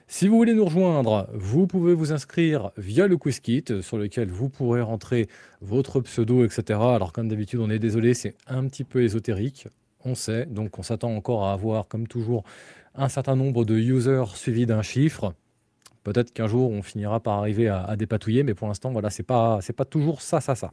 [0.07, 4.29] Si vous voulez nous rejoindre, vous pouvez vous inscrire via le quiz kit sur lequel
[4.29, 5.27] vous pourrez rentrer
[5.61, 6.79] votre pseudo, etc.
[6.79, 9.67] Alors comme d'habitude, on est désolé, c'est un petit peu ésotérique,
[10.03, 12.43] on sait, donc on s'attend encore à avoir, comme toujours,
[12.93, 15.33] un certain nombre de users suivis d'un chiffre.
[16.05, 19.23] Peut-être qu'un jour on finira par arriver à, à dépatouiller, mais pour l'instant, voilà, c'est
[19.23, 20.71] pas, c'est pas toujours ça, ça, ça.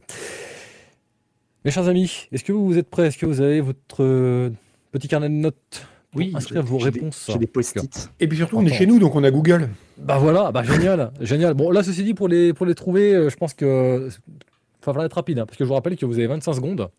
[1.65, 3.07] Mes chers amis, est-ce que vous êtes prêts?
[3.07, 4.49] Est-ce que vous avez votre euh,
[4.91, 7.29] petit carnet de notes pour Oui, inscrire vos réponses?
[7.31, 8.09] J'ai des post-it.
[8.19, 9.69] Et puis surtout, on est chez nous, donc on a Google.
[9.97, 11.53] Bah voilà, bah génial, génial.
[11.55, 14.93] Bon, là, ceci dit, pour les, pour les trouver, euh, je pense que il va
[14.93, 16.89] falloir être rapide, hein, parce que je vous rappelle que vous avez 25 secondes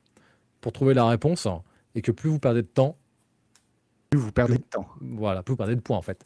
[0.61, 1.47] pour trouver la réponse,
[1.94, 2.97] et que plus vous perdez de temps,
[4.14, 4.87] Vous perdez de temps.
[5.03, 6.25] voilà, plus vous perdez de points en fait.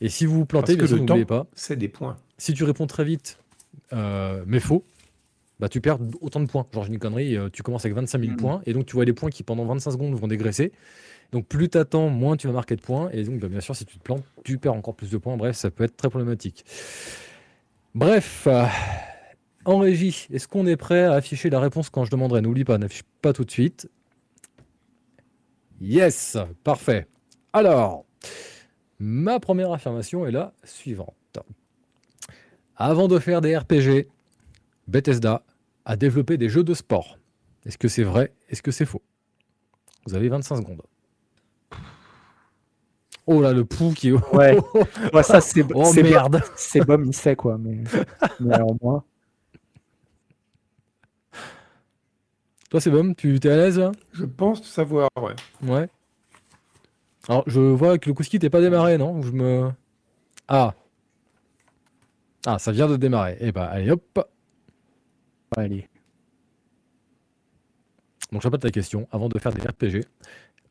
[0.00, 2.16] Et si vous vous plantez, Parce que le temps- n'oubliez pas, C'est des points.
[2.38, 3.38] si tu réponds très vite,
[3.92, 4.84] euh, mais faux,
[5.60, 6.66] bah tu perds autant de points.
[6.74, 8.36] Genre, j'ai une connerie, euh, tu commences avec 25 000 Mhm.
[8.38, 10.72] points, et donc tu vois les points qui pendant 25 secondes vont dégraisser.
[11.32, 13.08] Donc plus tu attends, moins tu vas marquer de points.
[13.12, 15.36] Et donc, bah, bien sûr, si tu te plantes, tu perds encore plus de points.
[15.36, 16.64] Bref, ça peut être très problématique.
[17.94, 18.66] Bref, euh,
[19.64, 22.40] en régie, est-ce qu'on est prêt à afficher la réponse quand je demanderai?
[22.42, 23.88] N'oublie pas, n'affiche pas tout de suite.
[25.80, 27.06] Yes, parfait.
[27.52, 28.04] Alors,
[29.04, 31.38] ma première affirmation est la suivante.
[32.76, 34.08] Avant de faire des RPG,
[34.88, 35.42] Bethesda
[35.84, 37.18] a développé des jeux de sport.
[37.66, 38.32] Est-ce que c'est vrai?
[38.48, 39.02] Est-ce que c'est faux?
[40.06, 40.82] Vous avez 25 secondes.
[43.26, 44.12] Oh là, le pou qui est.
[44.12, 44.58] Ouais.
[45.12, 47.58] Ouais, ça, c'est Oh c'est merde C'est Bom, il sait quoi.
[47.58, 47.84] Mais,
[48.40, 49.04] mais alors moi.
[52.70, 53.92] Toi, c'est bon Tu es à l'aise là?
[54.12, 55.34] Je pense savoir, ouais.
[55.62, 55.88] Ouais.
[57.28, 59.70] Alors, je vois que le Kouski n'est pas démarré, non Je me.
[60.48, 60.74] Ah.
[62.46, 63.36] Ah, ça vient de démarrer.
[63.40, 64.28] Eh bah, allez, hop.
[65.56, 65.88] Allez.
[68.30, 69.08] Donc, je répète ta question.
[69.10, 70.04] Avant de faire des RPG,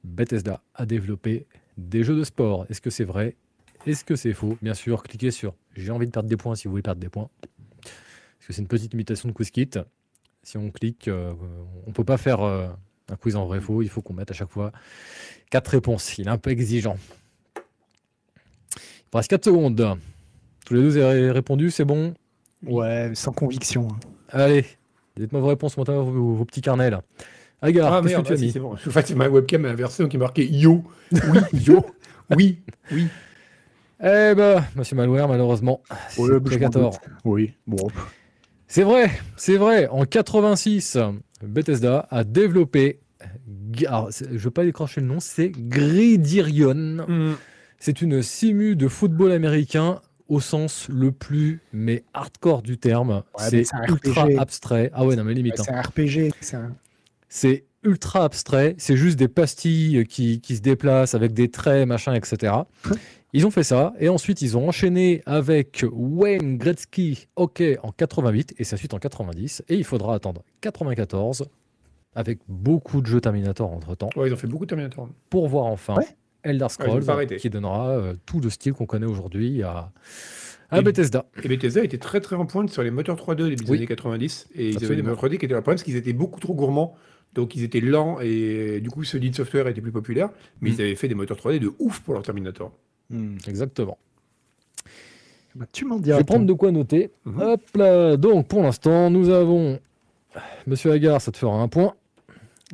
[0.03, 2.65] Bethesda a développé des jeux de sport.
[2.69, 3.35] Est-ce que c'est vrai?
[3.87, 4.57] Est-ce que c'est faux?
[4.61, 7.09] Bien sûr, cliquez sur J'ai envie de perdre des points si vous voulez perdre des
[7.09, 7.29] points.
[7.41, 9.71] Parce que c'est une petite imitation de Quizkit.
[10.43, 11.33] Si on clique, euh,
[11.87, 12.67] on peut pas faire euh,
[13.11, 13.81] un quiz en vrai-faux.
[13.81, 14.71] Il faut qu'on mette à chaque fois
[15.49, 16.17] quatre réponses.
[16.17, 16.97] Il est un peu exigeant.
[19.13, 19.97] Il reste 4 secondes.
[20.65, 22.13] Tous les deux avez répondu, c'est bon?
[22.65, 23.89] Ouais, sans conviction.
[23.89, 23.99] hein.
[24.29, 24.65] Allez,
[25.17, 27.03] dites-moi vos réponses, montez vos, vos petits carnets là.
[27.61, 28.73] Agar, Ah qu'est-ce que tu as ah, mis bon.
[28.73, 30.83] En fait, ma webcam est inversée, donc il est marqué Yo.
[31.11, 31.85] Oui, Yo.
[32.35, 32.59] Oui,
[32.91, 33.07] oui.
[34.05, 35.81] Eh ben, monsieur Malware, malheureusement,
[36.17, 36.99] Ouais, c'est.
[37.23, 37.87] Oui, bon.
[38.67, 39.87] C'est vrai, c'est vrai.
[39.87, 40.97] En 86,
[41.47, 42.99] Bethesda a développé.
[43.87, 47.05] alors, je ne veux pas décrocher le nom, c'est Gridirion.
[47.07, 47.33] Hmm.
[47.79, 53.23] C'est une simu de football américain au sens le plus mais hardcore du terme.
[53.37, 54.37] c'est ultra RPG.
[54.39, 54.89] abstrait.
[54.93, 55.59] Ah ouais, non mais limite.
[55.59, 55.63] Hein.
[55.65, 56.33] c'est un RPG.
[56.41, 56.75] c'est un-
[57.29, 58.75] C'est ultra abstrait.
[58.77, 62.53] C'est juste des pastilles qui, qui se déplacent avec des traits, machin, etc.
[63.35, 68.53] Ils ont fait ça et ensuite ils ont enchaîné avec Wayne Gretzky Hockey en 88
[68.59, 71.47] et sa suite en 90 et il faudra attendre 94
[72.15, 75.09] avec beaucoup de jeux Terminator entre temps Ouais, ils ont fait beaucoup de Terminator.
[75.31, 76.05] pour voir enfin Ouais.
[76.43, 77.03] Elder Scrolls
[77.37, 79.91] qui donnera euh, tout le style qu'on connaît aujourd'hui à,
[80.69, 81.25] à Et- Bethesda.
[81.41, 83.77] Et Bethesda était très très en pointe sur les moteurs 3D des Oui.
[83.77, 84.49] années 90.
[84.53, 86.53] Et ils avaient des moteurs 3D qui étaient le problème parce qu'ils étaient beaucoup trop
[86.53, 86.95] gourmands.
[87.33, 90.29] Donc ils étaient lents et du coup Solid Software était plus populaire.
[90.61, 90.73] Mais Mm.
[90.73, 92.71] ils avaient fait des moteurs 3D de ouf pour leur Terminator.
[93.09, 93.37] Hmm.
[93.47, 93.97] Exactement.
[95.55, 96.17] Bah, tu m'en Je diras.
[96.17, 97.11] vais prendre de quoi noter.
[97.25, 97.41] Mhm.
[97.41, 98.17] Hop là.
[98.17, 99.79] Donc pour l'instant, nous avons
[100.65, 101.93] Monsieur Agar, ça te fera un point.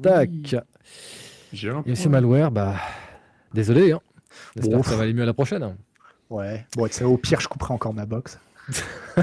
[0.01, 0.29] Tac.
[0.31, 0.51] Oui.
[1.51, 2.21] J'ai un Et Monsieur point.
[2.21, 2.75] Malware, bah
[3.53, 3.91] désolé.
[3.91, 3.99] Hein.
[4.55, 4.81] J'espère Bon.
[4.83, 5.63] que ça va aller mieux à la prochaine.
[5.63, 5.75] hein.
[6.29, 6.65] Ouais.
[6.77, 8.39] Bon, tu sais, au pire, je couperai encore ma box.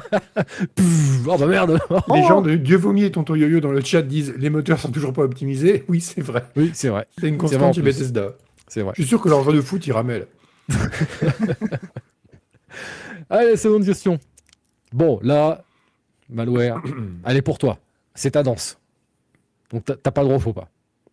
[0.75, 1.79] Pff, oh bah merde.
[2.14, 4.90] Les gens de Dieu vomi et Tonton Yo-Yo dans le chat disent les moteurs sont
[4.90, 5.85] toujours pas optimisés.
[5.88, 6.45] Oui, c'est vrai.
[6.57, 7.07] Oui, c'est vrai.
[7.19, 7.83] C'est une constante chez.
[7.83, 8.33] Bethesda.
[8.69, 8.92] C'est vrai.
[8.97, 10.25] Je suis sûr que leur jeu de foot, il ramène.
[13.31, 14.18] Allez, seconde question.
[14.92, 15.64] Bon, là,
[16.29, 16.83] Malware,
[17.24, 17.79] elle est pour toi.
[18.14, 18.79] C'est ta danse.
[19.70, 20.68] Donc t'as pas le droit au faux pas.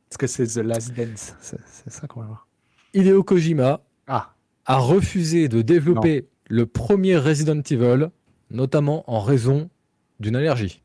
[0.10, 2.48] Est-ce que c'est The Last Dance C'est c'est ça qu'on va voir.
[2.94, 4.34] Hideo Kojima Ah,
[4.66, 8.10] a refusé de développer le premier Resident Evil,
[8.52, 9.70] notamment en raison
[10.20, 10.84] d'une allergie.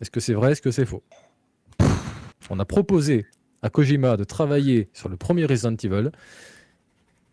[0.00, 1.02] Est-ce que c'est vrai Est-ce que c'est faux?
[2.50, 3.26] On a proposé
[3.62, 6.10] à Kojima de travailler sur le premier Resident Evil.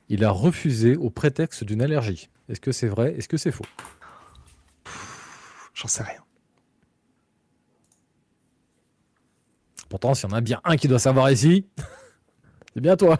[0.09, 2.29] Il a refusé au prétexte d'une allergie.
[2.49, 3.13] Est-ce que c'est vrai?
[3.17, 3.65] Est-ce que c'est faux?
[5.75, 6.21] J'en sais rien.
[9.87, 11.65] Pourtant, s'il y en a bien un qui doit savoir ici,
[12.73, 13.19] c'est bien toi.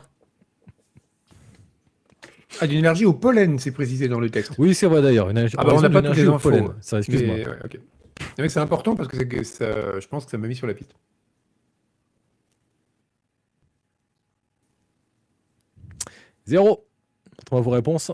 [2.62, 4.54] Ah, d'une allergie au pollen, c'est précisé dans le texte.
[4.58, 5.30] Oui, c'est vrai d'ailleurs.
[5.30, 6.50] Une allergie- Ah bah, on n'a pas toutes les au infos.
[6.50, 6.74] pollen.
[6.82, 7.36] Ça, excuse-moi.
[7.38, 7.76] Mais, ouais, ok.
[7.76, 10.56] Non, mais c'est important parce que, c'est que ça, je pense que ça m'a mis
[10.56, 10.94] sur la piste.
[16.50, 16.86] Zéro.
[17.38, 18.12] Montrez-moi vos réponses.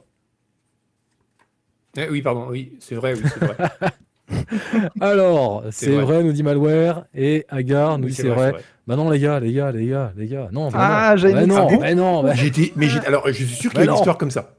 [1.98, 3.56] Eh oui, pardon, oui, c'est vrai, oui, c'est vrai.
[5.00, 6.04] Alors, c'est vrai.
[6.04, 6.24] vrai.
[6.24, 8.54] nous dit Malware, et Agar nous Oui, dit c'est vrai.
[8.86, 10.50] Bah non, les gars, les gars, les gars, les gars.
[10.52, 11.18] Non, bah Ah, non.
[11.18, 13.84] j'avais Bah non, bah non, bah- J'étais, mais j'étais, alors, je suis sûr qu'il y
[13.84, 13.96] a une non.
[13.98, 14.56] histoire comme ça.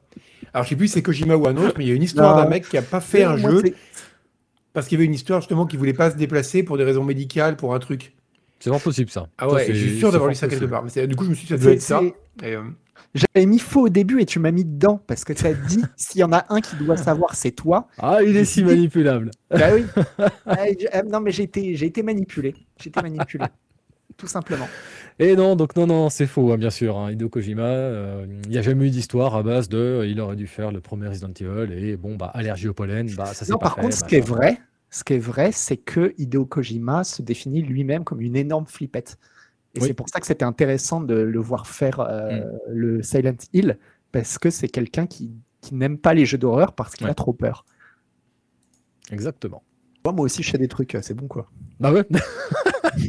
[0.53, 2.03] Alors, je sais plus si c'est Kojima ou un autre, mais il y a une
[2.03, 2.43] histoire Non.
[2.43, 3.75] d'un mec qui a pas fait un Moi, jeu c'est-
[4.73, 7.03] parce qu'il y avait une histoire justement qui voulait pas se déplacer pour des raisons
[7.03, 8.13] médicales, pour un truc.
[8.59, 9.27] C'est pas possible ça.
[9.37, 10.83] Ah ouais, je suis sûr d'avoir lu ça quelque part.
[10.83, 12.01] Mais du coup, je me suis dit, ça doit être ça.
[12.43, 12.63] euh,
[13.13, 15.81] J'avais mis faux au début et tu m'as mis dedans parce que tu as dit
[15.95, 17.87] s'il y en a un qui doit savoir, c'est toi.
[17.99, 19.31] Ah, il est si manipulable.
[19.49, 19.85] Bah oui.
[20.45, 22.55] Ah, ah, non, mais j'ai été, j'ai été manipulé.
[22.81, 23.45] J'ai été manipulé.
[24.17, 24.67] Tout simplement.
[25.19, 26.97] Et non, donc non, non, c'est faux, hein, bien sûr.
[26.97, 27.11] hein.
[27.11, 30.35] Hideo Kojima, euh, il n'y a jamais eu d'histoire à base de euh, il aurait
[30.35, 33.51] dû faire le premier Resident Evil et bon, bah, allergie au pollen, bah, ça c'est
[33.51, 36.13] Non, pas par fait, contre, ce qui est vrai, ce qui est vrai, c'est que
[36.17, 39.17] Hideo Kojima se définit lui-même comme une énorme flippette.
[39.75, 39.87] Et Oui.
[39.87, 43.77] c'est pour ça que c'était intéressant de le voir faire euh, le Silent Hill,
[44.11, 47.11] parce que c'est quelqu'un qui, qui n'aime pas les jeux d'horreur parce qu'il Ouais.
[47.11, 47.65] a trop peur.
[49.11, 49.63] Exactement.
[50.05, 51.49] Moi, moi aussi, je fais des trucs, euh, c'est bon quoi.
[51.79, 52.05] Bah ouais.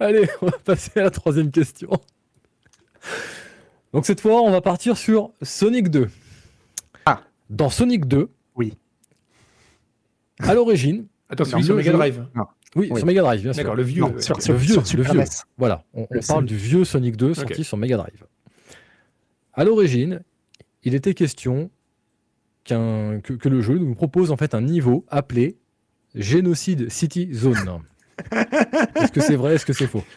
[0.00, 1.90] Allez, on va passer à la troisième question.
[3.92, 6.08] Donc cette fois, on va partir sur Sonic 2.
[7.06, 7.22] Ah.
[7.50, 8.26] Dans Sonic 2, Oui.
[10.42, 12.26] À l'origine, Attends, celui sur Mega Drive.
[12.76, 12.96] oui, Oui.
[12.98, 13.62] sur Mega Drive, bien sûr.
[13.62, 14.00] D'accord, le vieux.
[14.02, 14.42] Non, euh, sur, ok.
[14.42, 15.22] sur, Le vieux, sur le vieux.
[15.58, 18.24] Voilà, on, on Le parle du vieux Sonic 2 sorti sur Mega Drive.
[19.54, 20.22] À l'origine,
[20.84, 21.70] il était question
[22.64, 25.56] qu'un- que, que le jeu nous propose en fait un niveau appelé
[26.14, 27.82] Genocide City Zone.
[28.32, 30.04] Est-ce que c'est vrai Est-ce que c'est faux?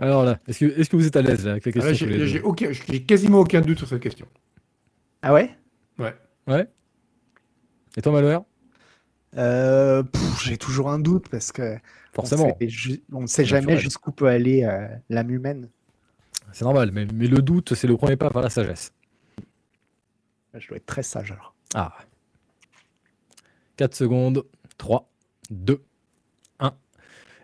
[0.00, 2.40] Alors là, est-ce que, est que vous êtes à l'aise avec la Ah, question J'ai
[2.40, 2.72] aucun-
[3.06, 4.26] quasiment aucun doute sur cette question.
[5.22, 5.54] Ah ouais?
[6.46, 6.66] Ouais
[7.96, 8.42] Et toi, Malware
[9.36, 10.02] Euh,
[10.42, 11.76] J'ai toujours un doute parce que
[12.12, 12.56] Forcément,
[13.12, 15.68] on ne sait jamais jusqu'où peut aller euh, l'âme humaine.
[16.52, 18.92] c'est normal, mais, mais le doute, c'est le premier pas vers la sagesse.
[20.58, 21.54] Je dois être très sage alors.
[21.74, 21.94] Ah.
[23.76, 24.44] 4 secondes.
[24.78, 25.08] 3,
[25.50, 25.80] 2,
[26.58, 26.72] 1.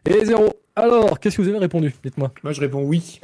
[0.07, 0.53] Et 0.
[0.77, 1.95] Alors, qu'est-ce que vous avez répondu?
[2.05, 2.33] Dites-moi.
[2.43, 3.21] Moi, je réponds oui.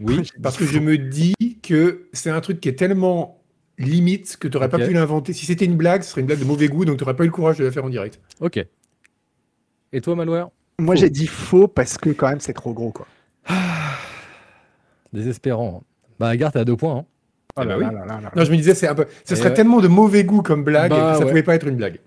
[0.00, 0.22] Oui.
[0.42, 3.42] Parce que je me dis que c'est un truc qui est tellement
[3.78, 5.32] limite que tu n'aurais pas pu l'inventer.
[5.32, 7.24] Si c'était une blague, ce serait une blague de mauvais goût, donc tu n'aurais pas
[7.24, 8.20] eu le courage de la faire en direct.
[8.40, 8.64] Ok.
[9.92, 13.06] Et toi, Malware Moi, j'ai dit faux parce que quand même, c'est trop gros quoi.
[15.12, 15.82] Désespérant.
[16.18, 16.96] Bah, Garth, t'es à deux points.
[16.98, 17.04] hein.
[17.60, 17.84] Eh là bah oui.
[17.94, 18.32] là là là.
[18.36, 19.06] Non, je me disais, c'est un peu.
[19.24, 19.54] Ce Et serait ouais.
[19.54, 21.30] tellement de mauvais goût comme blague Bah, que ça ouais.
[21.30, 21.98] pouvait pas être une blague.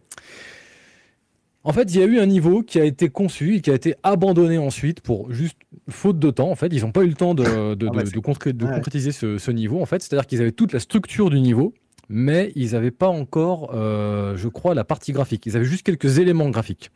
[1.65, 3.73] En fait, il y a eu un niveau qui a été conçu et qui a
[3.73, 5.57] été abandonné ensuite pour juste
[5.89, 6.49] faute de temps.
[6.51, 7.43] En fait, ils n'ont pas eu le temps de,
[7.75, 8.73] de- Ah de- c'est- de concré- de ouais.
[8.75, 9.81] concrétiser ce, ce niveau.
[9.81, 11.73] En fait, c'est-à-dire qu'ils avaient toute la structure du niveau,
[12.09, 15.45] mais ils n'avaient pas encore, euh, je crois, la partie graphique.
[15.45, 16.91] Ils avaient juste quelques éléments graphiques.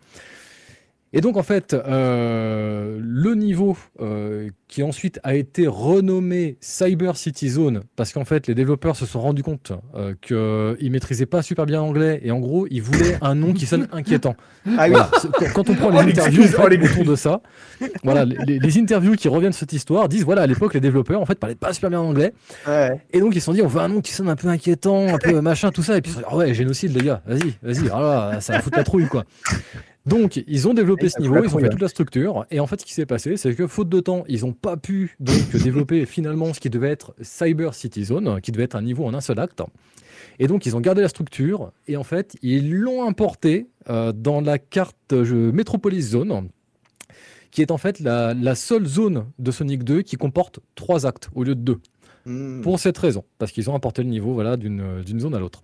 [1.13, 7.49] Et donc, en fait, euh, le niveau euh, qui ensuite a été renommé Cyber City
[7.49, 11.65] Zone, parce qu'en fait, les développeurs se sont rendus compte euh, qu'ils maîtrisaient pas super
[11.65, 14.35] bien l'anglais, et en gros, ils voulaient un nom qui sonne inquiétant.
[14.77, 14.91] Ah oui.
[14.91, 15.09] Voilà,
[15.53, 17.41] quand, on prend Oh, les interviews l'excuse, en fait, oh, autour de ça,
[18.03, 21.21] voilà, les, les interviews qui reviennent de cette histoire disent voilà, à l'époque, les développeurs
[21.21, 22.33] en fait parlaient pas super bien anglais,
[22.67, 22.99] Ouais.
[23.13, 25.07] et donc ils se sont dit on veut un nom qui sonne un peu inquiétant,
[25.07, 27.05] un peu machin, tout ça, et puis ils se sont dit, ah ouais, génocide les
[27.05, 28.01] gars, vas-y, vas-y, ah
[28.33, 29.23] là, ça va foutre la trouille quoi.
[30.07, 32.79] Donc ils ont développé ce niveau, ils ont fait toute la structure, et en fait
[32.79, 36.05] ce qui s'est passé, c'est que faute de temps, ils ont pas pu donc développer
[36.05, 39.21] finalement ce qui devait être Cyber City Zone, qui devait être un niveau en un
[39.21, 39.61] seul acte.
[40.39, 44.39] Et donc, ils ont gardé la structure et en fait, ils l'ont importé euh, dans
[44.39, 46.49] la carte jeu Metropolis Zone,
[47.51, 51.29] qui est en fait la, la seule zone de Sonic 2 qui comporte trois actes
[51.35, 51.79] au lieu de deux.
[52.25, 52.61] Hmm.
[52.61, 55.63] Pour cette raison, parce qu'ils ont apporté le niveau voilà, d'une d'une zone à l'autre.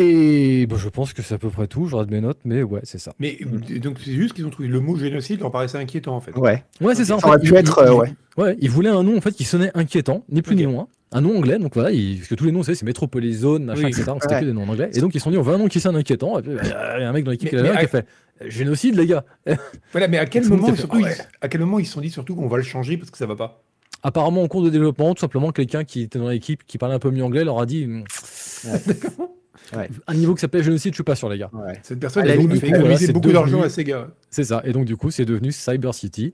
[0.00, 1.86] Et bah, je pense que c'est à peu près tout.
[1.86, 3.12] Je rate mes notes, mais ouais, c'est ça.
[3.18, 3.36] Mais
[3.82, 6.36] donc, c'est juste qu'ils ont trouvé le mot génocide leur paraissait inquiétant en fait.
[6.36, 6.62] Ouais.
[6.80, 7.16] Ouais, c'est ça.
[7.16, 8.12] en Ça aurait fait, pu ils- être, ils- euh, ouais.
[8.36, 10.86] Ouais, ils voulaient un nom en fait qui sonnait inquiétant, ni plus ni moins.
[11.10, 13.64] Un nom anglais, donc voilà, ils- parce que tous les noms, c'est c'est Metropolis Zone,
[13.64, 13.88] machin, Oui.
[13.88, 14.04] etc.
[14.06, 14.40] Donc c'était Ouais.
[14.42, 14.90] que des noms en anglais.
[14.94, 16.38] Et donc ils se sont dit, on veut un nom qui sonne inquiétant.
[16.38, 16.68] Et puis, bah, il
[17.00, 18.06] y a un mec dans l'équipe qui a fait
[18.46, 19.24] génocide, les gars.
[19.92, 21.12] Voilà, mais à quel moment s'est fait, surtout, ouais.
[21.18, 23.18] ils, à quel moment ils se sont dit surtout qu'on va le changer parce que
[23.18, 23.62] ça va pas?
[24.04, 27.00] Apparemment, en cours de développement, tout simplement, quelqu'un qui était dans l'équipe, qui parlait un
[27.00, 27.88] peu mieux anglais, leur a dit
[29.76, 29.88] Ouais.
[30.06, 31.50] un niveau qui s'appelait génocide, je suis pas sûr, les gars.
[31.52, 31.78] Ouais.
[31.82, 34.08] Cette personne a limite, fait voilà, économiser beaucoup devenu- d'argent à Sega.
[34.30, 34.62] C'est ça.
[34.64, 36.32] Et donc, du coup, c'est devenu Cyber City.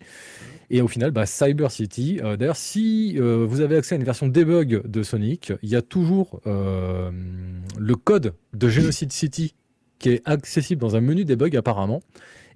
[0.70, 4.04] Et au final, bah, Cyber City, euh, d'ailleurs, si euh, vous avez accès à une
[4.04, 7.10] version debug de Sonic, il y a toujours euh,
[7.78, 9.54] le code de Genocide City
[9.98, 12.02] qui est accessible dans un menu debug apparemment.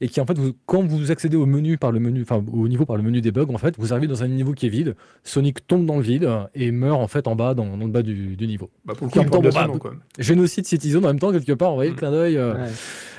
[0.00, 2.68] Et qui, en fait, vous- quand vous accédez au menu par le menu, enfin, au
[2.68, 4.94] niveau par le menu debug, en fait, vous arrivez dans un niveau qui est vide.
[5.24, 8.02] Sonic tombe dans le vide et meurt, en fait, en bas, dans, dans le bas
[8.02, 8.70] du, du niveau.
[8.84, 9.94] Bah, pour le coup, son bah, nom, quoi.
[10.18, 12.37] Génocide City Zone, en même temps, quelque part, vous voyez le clin d'œil.
[12.37, 12.70] euh, Ouais.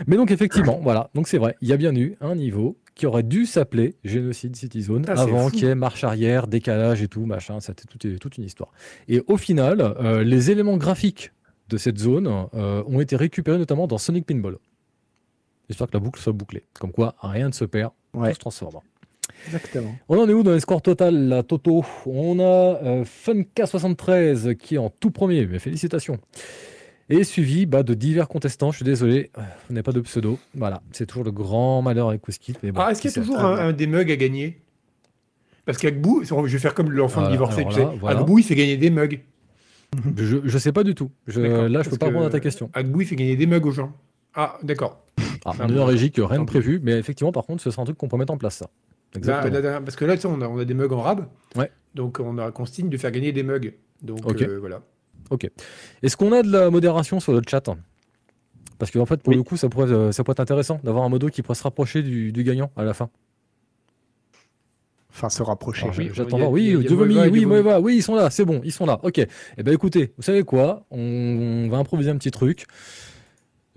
[0.07, 3.05] mais donc effectivement, voilà, donc c'est vrai, il y a bien eu un niveau qui
[3.05, 7.07] aurait dû s'appeler Génocide City Zone Ah, avant qu'il y ait marche arrière, décalage et
[7.07, 8.71] tout, machin, c'était toute, toute une histoire.
[9.07, 11.31] Et au final, euh, les éléments graphiques
[11.69, 14.57] de cette zone euh, ont été récupérés notamment dans Sonic Pinball.
[15.69, 16.63] J'espère que la boucle soit bouclée.
[16.79, 18.29] Comme quoi, rien ne se perd, Ouais.
[18.29, 18.79] tout se transforme.
[19.45, 19.95] Exactement.
[20.09, 21.85] On en est où dans les scores total, là, Toto?
[22.05, 26.17] On a euh, Funka73 qui est en tout premier, mais félicitations.
[27.11, 29.31] Et suivi bah, de divers contestants, je suis désolé,
[29.69, 30.37] on n'a pas de pseudo.
[30.55, 32.21] Voilà, c'est toujours le grand malheur avec.
[32.61, 34.59] Mais bon, Ah, est-ce qu'il y a toujours un, un des mugs à gagner?
[35.65, 37.97] Parce qu'Agbou, je vais faire comme l'enfant Euh, divorcé, tu là, sais.
[37.99, 38.19] voilà.
[38.19, 39.21] Agbou, il fait gagner des mugs.
[40.17, 41.09] je, je sais pas du tout.
[41.27, 42.69] Je- là, je parce peux pas répondre à ta question.
[42.73, 43.91] Agbou, il fait gagner des mugs aux gens.
[44.35, 45.01] Ah, d'accord.
[45.45, 47.71] Ah, ah on est en régie que rien de prévu, mais effectivement, par contre, ce
[47.71, 48.69] sera un truc qu'on peut mettre en place, ça.
[49.15, 49.53] Exactement.
[49.53, 51.25] là, là, parce que là, tu sais, on a, on a des mugs en rab.
[51.55, 51.71] Ouais.
[51.95, 53.73] Donc, on a consigne de faire gagner des mugs.
[54.01, 54.81] Donc, euh, voilà.
[55.29, 55.49] Ok.
[56.03, 57.69] Est-ce qu'on a de la modération sur le chat
[58.77, 59.37] Parce qu'en fait, pour Oui.
[59.37, 61.63] le coup, ça pourrait, euh, ça pourrait être intéressant d'avoir un modo qui pourrait se
[61.63, 63.09] rapprocher du, du gagnant à la fin.
[65.11, 65.83] Enfin, se rapprocher.
[65.83, 66.49] Alors, oui, J'attends.
[66.49, 66.75] Oui, et
[67.29, 67.45] oui.
[67.45, 68.99] Moeva, oui, ils sont là, c'est bon, ils sont là.
[69.03, 69.17] Ok.
[69.17, 70.85] Eh ben écoutez, vous savez quoi?
[70.91, 72.67] On, on va improviser un petit truc.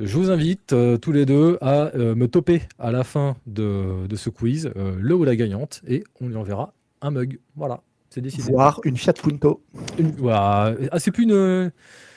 [0.05, 4.07] Je vous invite euh, tous les deux à euh, me toper à la fin de,
[4.09, 7.39] de ce quiz euh, le ou la gagnante et on lui enverra un mug.
[7.55, 8.51] Voilà, c'est décidé.
[8.51, 9.63] Voir une Fiat Punto.
[9.99, 11.71] Une- Ah, c'est plus une.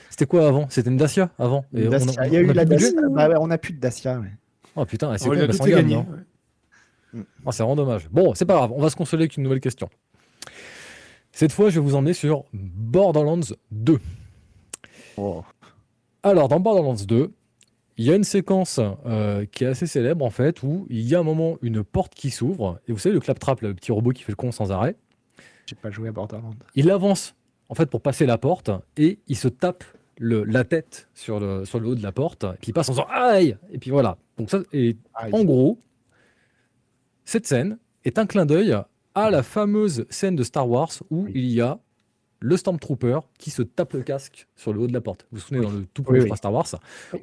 [0.09, 0.65] C'était quoi avant?
[0.69, 1.65] C'était une Dacia avant?
[1.73, 2.27] Une Et on a- Dacia.
[2.27, 3.09] Il y a eu la plus de budget Dacia.
[3.09, 4.19] Bah ouais, on n'a plus de Dacia.
[4.19, 4.31] ouais.
[4.75, 5.95] Oh putain, c'est bah, gamme, gagner.
[5.95, 6.05] non
[7.13, 7.21] ouais.
[7.45, 8.09] Ah, c'est vraiment dommage.
[8.11, 9.89] Bon, c'est pas grave, on va se consoler avec une nouvelle question.
[11.31, 13.39] Cette fois, je vais vous emmener sur Borderlands
[13.71, 13.99] 2.
[16.23, 17.31] Alors, dans Borderlands 2,
[17.97, 21.15] il y a une séquence euh, qui est assez célèbre en fait, où il y
[21.15, 24.11] a un moment une porte qui s'ouvre, et vous savez le claptrap, le petit robot
[24.11, 24.95] qui fait le con sans arrêt,
[25.65, 26.53] J'ai pas joué à Borderlands.
[26.75, 27.35] il avance
[27.69, 29.83] en fait pour passer la porte, et il se tape
[30.17, 32.89] le, la tête sur le, sur le haut de la porte, et puis il passe
[32.89, 34.17] en disant aïe, et puis voilà.
[34.37, 34.97] Donc ça, et
[35.31, 35.79] en gros,
[37.23, 38.75] cette scène est un clin d'œil
[39.15, 41.31] à la fameuse scène de Star Wars où Oui.
[41.35, 41.79] il y a
[42.47, 45.25] le Stormtrooper qui se tape le casque sur le haut de la porte.
[45.31, 45.65] Vous vous souvenez, Oui.
[45.65, 46.67] dans le tout premier Oui, crois, Star Wars,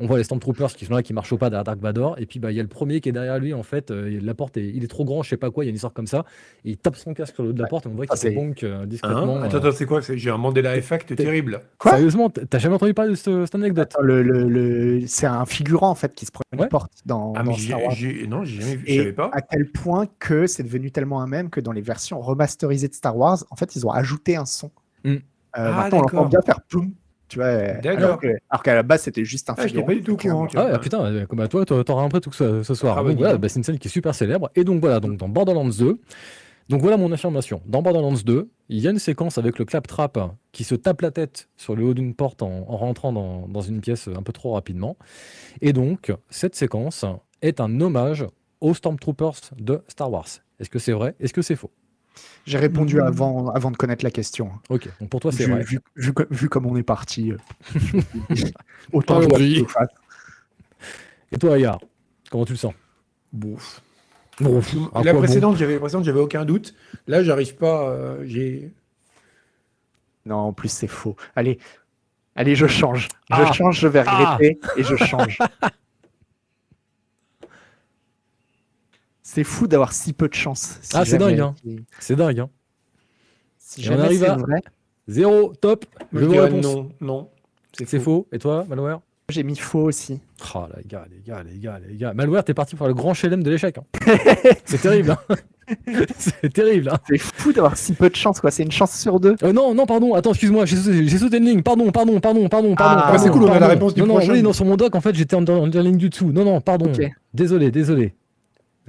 [0.01, 2.27] on voit les Stormtroopers qui sont là, qui marchent au pas derrière Dark Vador, et
[2.27, 4.35] puis bah, il y a le premier qui est derrière lui, en fait, euh, la
[4.35, 5.93] porte, est, il est trop grand, je sais pas quoi, il y a une histoire
[5.93, 6.25] comme ça,
[6.65, 8.17] et il tape son casque sur le haut de la porte, et on voit Ça,
[8.17, 9.37] qu'il se bonk euh, Hein discrètement.
[9.43, 9.59] attends, euh.
[9.59, 10.01] attends, c'est quoi?
[10.01, 11.61] J'ai un Mandela effect terrible.
[11.79, 11.93] Quoi?
[11.93, 13.93] Sérieusement, t'as jamais entendu parler de cette, cette anecdote?
[13.95, 16.69] Attends, le, le- le- C'est un figurant en fait qui se prend une Ouais.
[16.69, 17.93] porte dans, Ah, dans Star Wars.
[18.29, 19.31] non, j'ai jamais vu, je Et savais pas.
[19.33, 22.95] à tel point que c'est devenu tellement un même que dans les versions remasterisées de
[22.95, 24.71] Star Wars, en fait, ils ont ajouté un son.
[25.05, 25.11] Mm.
[25.11, 25.19] Euh,
[25.53, 26.21] Ah, maintenant, on d'accord.
[26.21, 26.93] entend bien faire ploum.
[27.29, 28.05] Tu vois, D'accord.
[28.05, 29.87] alors que- alors qu'à la base, c'était juste un Ah, figurant.
[29.87, 30.47] pas du tout courant.
[30.47, 32.75] tu Ah ouais, putain, euh, comme à toi, t'a- t'auras un prêt tout ce, ce
[32.75, 32.97] soir.
[32.99, 34.51] Ah bah, donc voilà, bah, c'est une scène qui est super célèbre.
[34.55, 35.99] Et donc voilà, donc dans Borderlands 2,
[36.69, 37.63] donc voilà mon affirmation.
[37.65, 40.19] Dans Borderlands 2, il y a une séquence avec le claptrap
[40.53, 43.63] qui se tape la tête sur le haut d'une porte en, en rentrant dans, dans
[43.63, 44.99] une pièce un peu trop rapidement.
[45.63, 47.07] Et donc, cette séquence
[47.41, 48.27] est un hommage
[48.61, 50.29] aux Stormtroopers de Star Wars.
[50.61, 51.15] Est-ce que c'est vrai?
[51.19, 51.71] Est-ce que c'est faux?
[52.47, 53.01] J'ai répondu Mm.
[53.07, 54.51] avant, avant de connaître la question.
[54.69, 55.63] Ok, donc pour toi c'est Vu, vrai.
[55.63, 57.37] vu, vu co- vu comme on est parti, euh,
[58.93, 59.65] autant of Us.
[61.31, 61.79] Et toi, Ayar
[62.31, 62.75] Comment tu le sens?
[63.33, 63.57] Bon.
[64.41, 65.19] La bon?
[65.19, 66.75] précédente, j'avais l'impression que j'avais aucun doute.
[67.07, 67.89] Là, j'arrive pas.
[67.91, 68.73] euh, j'ai.
[70.27, 71.17] Non, en plus, c'est faux.
[71.37, 71.59] Allez,
[72.37, 73.09] allez, je change.
[73.31, 73.53] Je Ah.
[73.53, 74.35] change, je vais Ah.
[74.37, 75.39] regretter et je change.
[79.35, 80.79] c'est fou d'avoir si peu de chance.
[80.83, 81.55] si Ah, c'est dingue, hein.
[82.01, 82.41] C'est dingue.
[82.41, 82.51] Hein.
[83.59, 84.61] Si on arrive à- vrai,
[85.09, 85.87] Zéro, top.
[86.13, 86.65] Je dirais réponse.
[86.65, 87.29] non, non.
[87.87, 88.27] C'est faux.
[88.33, 89.01] Et toi, Malware?
[89.31, 90.21] J'ai mis faux aussi.
[90.55, 92.13] Oh les gars, les gars, les gars, les gars.
[92.13, 93.79] Malware, t'es parti pour le grand chelem de l'échec.
[93.79, 93.85] hein.
[94.67, 95.13] c'est terrible.
[95.31, 95.37] hein.
[96.19, 96.91] c'est terrible.
[96.91, 96.99] hein.
[97.09, 98.51] C'est fou d'avoir si peu de chance, quoi.
[98.51, 99.37] C'est une chance sur deux.
[99.43, 100.13] Euh, non, non, pardon.
[100.15, 100.67] Attends, excuse-moi.
[100.67, 100.77] J'ai
[101.19, 101.63] sauté, une ligne.
[101.63, 103.01] Pardon, pardon, pardon, pardon, pardon.
[103.01, 104.33] Ah, pardon, c'est cool, on a la réponse du non, non, prochain.
[104.35, 106.31] oui, non, sur mon doc, en fait, j'étais en, en, en ligne du dessous.
[106.33, 106.93] Non, non, pardon.
[107.33, 108.15] Désolé, désolé.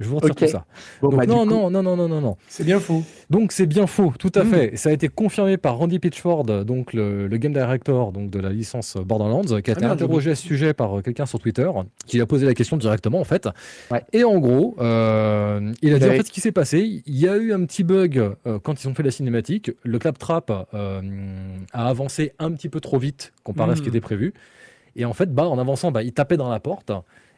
[0.00, 0.64] Je vous retire tout ça.
[1.00, 2.36] Bon, Donc, bah, non, coup, non, non, non, non, non, non.
[2.48, 3.04] C'est bien faux.
[3.30, 4.50] Donc c'est bien faux, tout à Mm.
[4.50, 4.76] fait.
[4.76, 8.50] Ça a été confirmé par Randy Pitchford, donc le, le game director donc de la
[8.50, 11.38] licence Borderlands, qui a été Ah merde, interrogé à ce sujet par euh, quelqu'un sur
[11.38, 11.70] Twitter,
[12.06, 13.48] qui lui a posé la question directement en fait.
[13.92, 14.02] Ouais.
[14.12, 17.02] Et en gros, euh, il a dit en fait ce qui s'est passé.
[17.06, 19.70] Il y a eu un petit bug euh, quand ils ont fait la cinématique.
[19.84, 21.00] Le claptrap euh,
[21.72, 23.92] a avancé un petit peu trop vite comparé à ce qui Mm.
[23.92, 24.34] était prévu.
[24.96, 26.90] Et en fait, bah, en avançant, bah, il tapait dans la porte.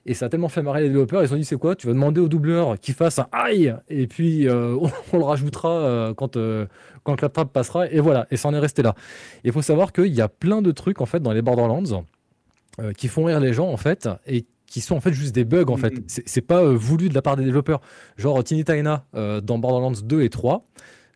[0.07, 1.93] Et ça a tellement fait marrer les développeurs, ils ont dit c'est quoi Tu vas
[1.93, 6.15] demander au doubleur qu'il fasse un aïe et puis euh, on, on le rajoutera euh,
[6.15, 6.67] quand, euh,
[7.03, 8.95] quand claptrap passera et voilà, et ça en est resté là.
[9.45, 12.05] Il faut savoir qu'il y a plein de trucs en fait dans les Borderlands
[12.81, 15.45] euh, qui font rire les gens en fait et qui sont en fait juste des
[15.45, 15.91] bugs en fait.
[15.91, 16.05] Mhm.
[16.07, 17.81] C'est c'est pas euh, voulu de la part des développeurs.
[18.17, 20.65] Genre Tiny Tina dans Borderlands 2 et 3.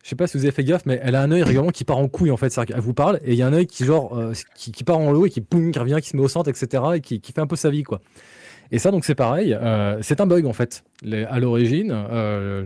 [0.03, 1.83] Je sais pas si vous avez fait gaffe, mais elle a un œil régulièrement qui
[1.83, 2.53] part en couille en fait.
[2.65, 4.97] Qu'elle vous parle et il y a un œil qui genre euh, qui, qui part
[4.97, 6.83] en haut et qui poum, qui revient, qui se met au centre, etc.
[6.95, 8.01] et qui, qui fait un peu sa vie quoi.
[8.73, 10.83] Et ça donc c'est pareil, euh, c'est un bug en fait.
[11.03, 12.65] Les- à l'origine, euh,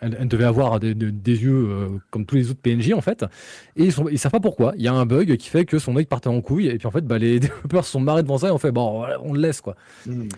[0.00, 3.00] elle, elle devait avoir des, des- des yeux euh, comme tous les autres PNJ en
[3.02, 3.22] fait,
[3.76, 4.72] et ils, sont, ils savent pas pourquoi.
[4.76, 6.86] Il y a un bug qui fait que son œil partait en couille et puis
[6.86, 9.32] en fait bah, les développeurs se sont marrés devant ça et on fait bon on
[9.34, 9.76] le laisse quoi.
[10.06, 10.28] hmm.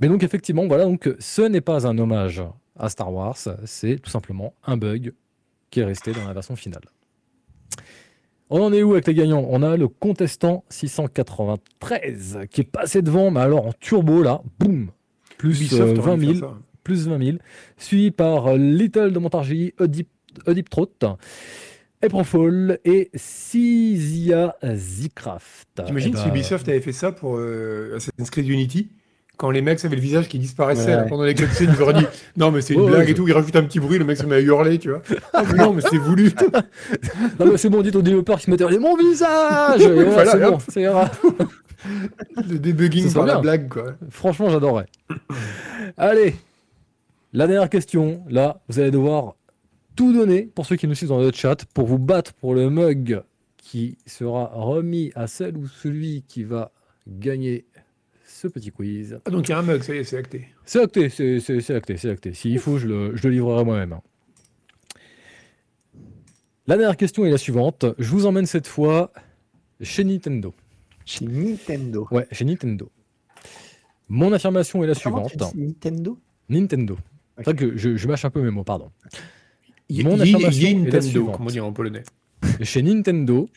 [0.00, 2.42] Mais donc effectivement, voilà, donc ce n'est pas un hommage
[2.78, 5.12] à Star Wars, c'est tout simplement un bug
[5.70, 6.82] qui est resté dans la version finale.
[8.54, 9.46] On en est où avec les gagnants?
[9.48, 14.90] On a le contestant 693 qui est passé devant, mais alors en turbo là, boum,
[15.38, 16.58] plus Ubisoft euh, aurait 20 dû 000, faire ça.
[16.84, 17.38] plus 20 000,
[17.78, 20.10] suivi par euh, Little de Montargis, Oedipe,
[20.46, 20.90] Oedipe Trot,
[22.84, 25.68] et Sizia Zicraft.
[25.86, 28.90] T'imagines Eh si ben, Ubisoft avait fait ça pour euh, Assassin's Creed Unity?
[29.42, 31.08] Quand les mecs avaient le visage qui disparaissait Ouais.
[31.08, 33.32] pendant les cutscenes, ils auraient dit non mais c'est une blague ouais, et tout, ils
[33.32, 35.02] rajoutent un petit bruit, le mec se met à hurler, tu vois.
[35.32, 36.30] Ah, mais non mais c'est voulu.
[37.40, 40.38] Non, mais c'est bon, dites au développeur qui se mettait à mon visage voilà, c'est
[40.38, 40.84] bon, c'est.
[42.48, 43.96] Le debugging Ça par la blague quoi.
[44.10, 44.86] Franchement, j'adorerais.
[45.96, 46.36] Allez,
[47.32, 48.22] la dernière question.
[48.30, 49.34] Là, vous allez devoir
[49.96, 52.70] tout donner pour ceux qui nous suivent dans le chat pour vous battre pour le
[52.70, 53.22] mug
[53.56, 56.70] qui sera remis à celle ou celui qui va
[57.08, 57.66] gagner
[58.42, 59.18] ce petit quiz.
[59.24, 60.48] Ah donc il y a un mug, ça y est, c'est acté.
[60.64, 62.34] C'est acté, c'est acté, c'est acté.
[62.34, 63.98] S'il faut, je le, je le livrerai moi-même.
[66.66, 67.86] La dernière question est la suivante.
[67.98, 69.12] Je vous emmène cette fois
[69.80, 70.54] chez Nintendo.
[71.04, 72.06] Chez Nintendo.
[72.10, 72.90] Ouais, chez Nintendo.
[74.08, 75.54] Mon affirmation est la Comment tu suivante.
[75.56, 76.18] dis Nintendo
[76.48, 76.98] Nintendo.
[77.38, 78.90] C'est vrai que je, je mâche un peu mes mots, pardon.
[79.88, 81.36] Y- Mon y- affirmation y- est la Nintendo, suivante.
[81.36, 82.02] comme on dit en polonais.
[82.62, 83.48] Chez Nintendo,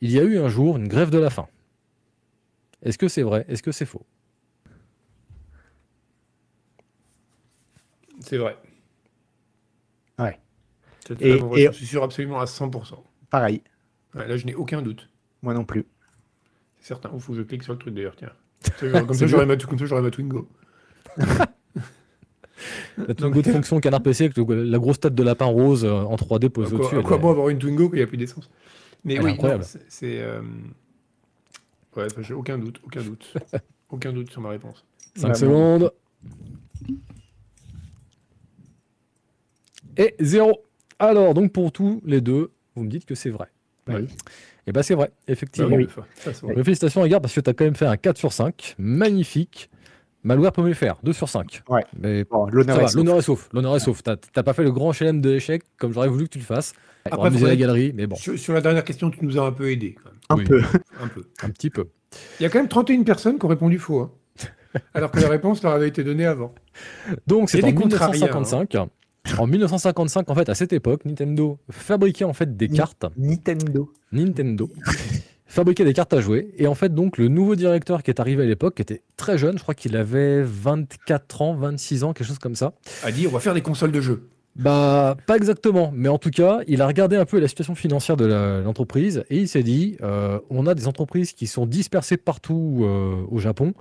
[0.00, 1.46] il y a eu un jour une grève de la faim.
[2.82, 3.44] Est-ce que c'est vrai?
[3.48, 4.04] Est-ce que c'est faux?
[8.20, 8.56] C'est vrai.
[10.18, 10.38] Ouais.
[11.20, 13.02] Et- Je suis sûr absolument à 100%.
[13.30, 13.62] Pareil,
[14.14, 15.08] Ouais, là je n'ai aucun doute.
[15.42, 15.86] moi non plus.
[16.78, 17.10] C'est certain.
[17.14, 18.32] Il faut que je clique sur le truc d'ailleurs, tiens.
[18.80, 20.48] Comme ça, C'est j'aurai ma, Twingo.
[22.96, 25.90] La Twingo de fonction canard PC avec le- la grosse tête de lapin rose euh,
[25.92, 26.96] en 3D À posée au-dessus.
[26.96, 28.48] à quoi est- bon avoir une Twingo quand il n'y a plus d'essence?
[29.04, 29.30] Mais Elle oui,
[29.88, 30.20] c'est.
[30.22, 30.42] euh,
[31.96, 33.34] Ouais, j'ai aucun doute, aucun doute.
[33.90, 34.84] aucun doute sur ma réponse.
[35.16, 35.92] 5 Ouais, secondes.
[39.96, 40.52] Et 0.
[40.98, 43.48] Alors, donc pour tous les deux, vous me dites que c'est vrai.
[43.88, 44.06] Oui.
[44.66, 45.70] Et bah c'est vrai, effectivement.
[45.70, 46.54] Bah oui, ça, vrai.
[46.62, 48.76] Félicitations, regarde, parce que tu as quand même fait un 4 sur 5.
[48.78, 49.68] Magnifique.
[50.22, 51.62] Malware peut me le faire, 2 sur 5.
[51.68, 51.84] Ouais.
[51.98, 52.94] Mais Bon, ça l'honneur est sauf.
[52.94, 53.48] l'honneur est sauf.
[53.52, 54.02] L'honneur est sauf.
[54.04, 56.44] T'as t'as pas fait le grand HLM de l'échec comme j'aurais voulu que tu le
[56.44, 56.74] fasses.
[57.10, 59.52] Après, faudrait- la galerie, mais bon, Sur, sur la dernière question, tu nous as un
[59.52, 60.18] peu aidé, quand même.
[60.30, 60.44] Un Oui.
[60.44, 60.62] peu.
[61.02, 61.24] Un peu.
[61.42, 61.86] un petit peu.
[62.38, 64.00] Il y a quand même 31 personnes qui ont répondu faux.
[64.00, 64.10] hein.
[64.94, 66.54] Alors que la réponse leur avait été donnée avant.
[67.26, 68.76] Donc c'est en des contrariens, 1955.
[69.38, 73.04] En 1955, en fait, à cette époque, Nintendo fabriquait en fait des Ni- cartes.
[73.16, 73.92] Nintendo.
[74.10, 74.68] Nintendo
[75.46, 76.52] fabriquait des cartes à jouer.
[76.56, 79.36] Et en fait, donc, le nouveau directeur qui est arrivé à l'époque, qui était très
[79.38, 82.72] jeune, je crois qu'il avait 24 ans, 26 ans, quelque chose comme ça.
[83.04, 84.28] A dit on va faire des consoles de jeux.
[84.54, 88.18] Bah, pas exactement, mais en tout cas, il a regardé un peu la situation financière
[88.18, 92.18] de la- l'entreprise et il s'est dit euh, on a des entreprises qui sont dispersées
[92.18, 93.72] partout euh, au Japon,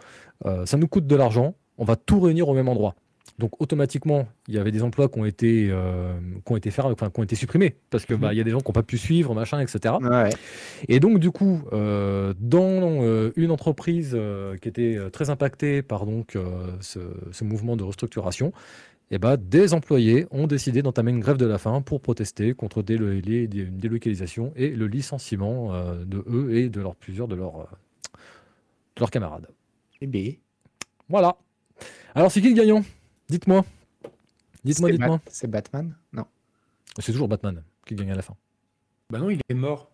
[0.46, 2.96] euh, ça nous coûte de l'argent, on va tout réunir au même endroit.
[3.38, 6.14] Donc automatiquement, il y avait des emplois qui ont été, euh,
[6.46, 8.44] qui ont été, fer- enfin, qui ont été supprimés parce que bah, il y a
[8.44, 9.96] des gens qui n'ont pas pu suivre, machin, etc.
[10.02, 10.30] Ouais.
[10.88, 15.82] Et donc, du coup, euh, dans euh, une entreprise euh, qui était euh, très impactée
[15.82, 16.44] par donc, euh,
[16.82, 17.00] ce,
[17.32, 18.54] ce mouvement de restructuration,
[19.12, 22.82] eh ben, des employés ont décidé d'entamer une grève de la faim pour protester contre
[22.82, 26.96] des, les, les- des- une délocalisation et le licenciement euh, de eux et de leurs,
[26.96, 27.66] plusieurs de leurs, euh,
[28.96, 29.48] de leurs camarades.
[30.02, 30.32] Eh bien,
[31.10, 31.36] Voilà.
[32.16, 32.84] Alors, c'est qui le gagnant?
[33.30, 33.64] Dites-moi.
[34.64, 35.18] Dites-moi, c'est dites-moi.
[35.18, 35.96] Bat- C'est Batman?
[36.14, 36.26] Non.
[37.00, 38.36] C'est toujours Batman qui gagne à la fin.
[39.10, 39.92] Bah non, il est mort.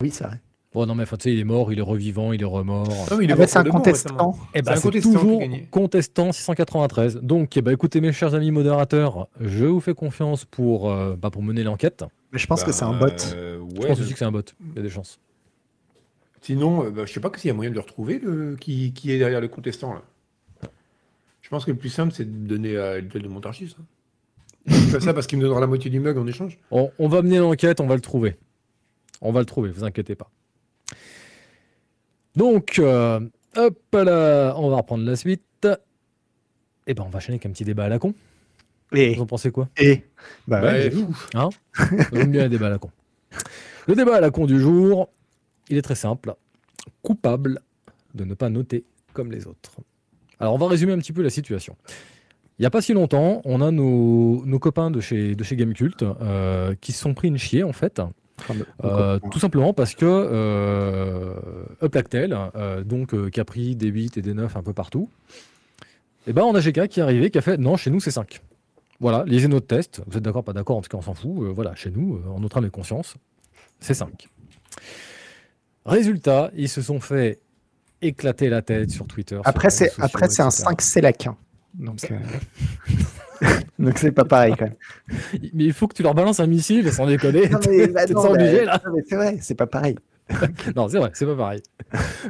[0.00, 0.40] Oui, c'est vrai.
[0.76, 2.86] Bon, non, mais enfin, tu sais, il est mort, il est revivant, il est remort.
[3.10, 4.36] Non, mais il est Ah, mort bah, c'est un contestant.
[4.54, 7.16] Eh ben, C'est toujours contestant 693.
[7.22, 11.30] Donc, eh ben, écoutez, mes chers amis modérateurs, je vous fais confiance pour, euh, bah,
[11.30, 12.04] pour mener l'enquête.
[12.30, 13.06] Mais je pense que Bah, c'est un bot.
[13.34, 14.42] euh, Je pense aussi que c'est un bot.
[14.60, 15.18] Il y a des chances.
[16.42, 18.56] Sinon, euh, bah, je sais pas que s'il y a moyen de le retrouver, le...
[18.56, 20.02] qui, qui est derrière le contestant là.
[21.40, 23.74] Je pense que le plus simple, c'est de donner à l'étoile de Montarchis.
[23.80, 23.84] Hein.
[24.66, 26.58] Je fais ça parce qu'il me donnera la moitié du mug en échange.
[26.70, 28.36] On, on va mener l'enquête, on va le trouver.
[29.22, 30.28] On va le trouver, vous inquiétez pas.
[32.36, 33.20] Donc, euh,
[33.56, 35.42] hop là, on va reprendre la suite.
[36.86, 38.14] Et ben, on va enchaîner avec un petit débat à la con.
[38.92, 39.68] Et, Vous en pensez quoi?
[39.78, 40.04] Et,
[40.46, 41.30] bah, Bah, ouais, pff,
[42.12, 42.90] J'aime bien les débats à la con.
[43.88, 45.08] Le débat à la con du jour,
[45.68, 46.34] il est très simple.
[47.02, 47.60] Coupable
[48.14, 49.72] de ne pas noter comme les autres.
[50.38, 51.76] Alors, on va résumer un petit peu la situation.
[52.58, 55.56] Il n'y a pas si longtemps, on a nos, nos copains de chez, de chez
[55.56, 58.00] Gamecult euh, qui se sont pris une chier, en fait.
[58.84, 61.34] Euh, tout simplement parce que euh,
[61.82, 65.08] Uplactel, euh, donc euh, qui a pris des 8 et des 9 un peu partout,
[66.26, 68.10] et ben on a GK qui est arrivé qui a fait non chez nous c'est
[68.10, 68.40] 5.
[69.00, 71.42] Voilà, lisez notre test, vous êtes d'accord, pas d'accord, en tout cas on s'en fout,
[71.42, 73.14] euh, voilà, chez nous, euh, en notre âme et conscience,
[73.80, 74.28] c'est 5.
[75.84, 77.40] Résultat, ils se sont fait
[78.02, 79.40] éclater la tête sur Twitter.
[79.44, 80.48] Après, c'est un etc.
[80.50, 81.26] 5 Selec.
[81.26, 81.36] hein.
[81.74, 82.18] Donc, euh,
[83.78, 84.76] donc c'est pas pareil quand même.
[85.52, 87.48] Mais il faut que tu leur balances un missile sans déconner.
[87.48, 88.82] Non, mais, bah, T'es non, sans bah, obligé, là.
[89.08, 89.96] c'est vrai, c'est pas pareil.
[90.74, 91.62] Non, c'est vrai, c'est pas pareil.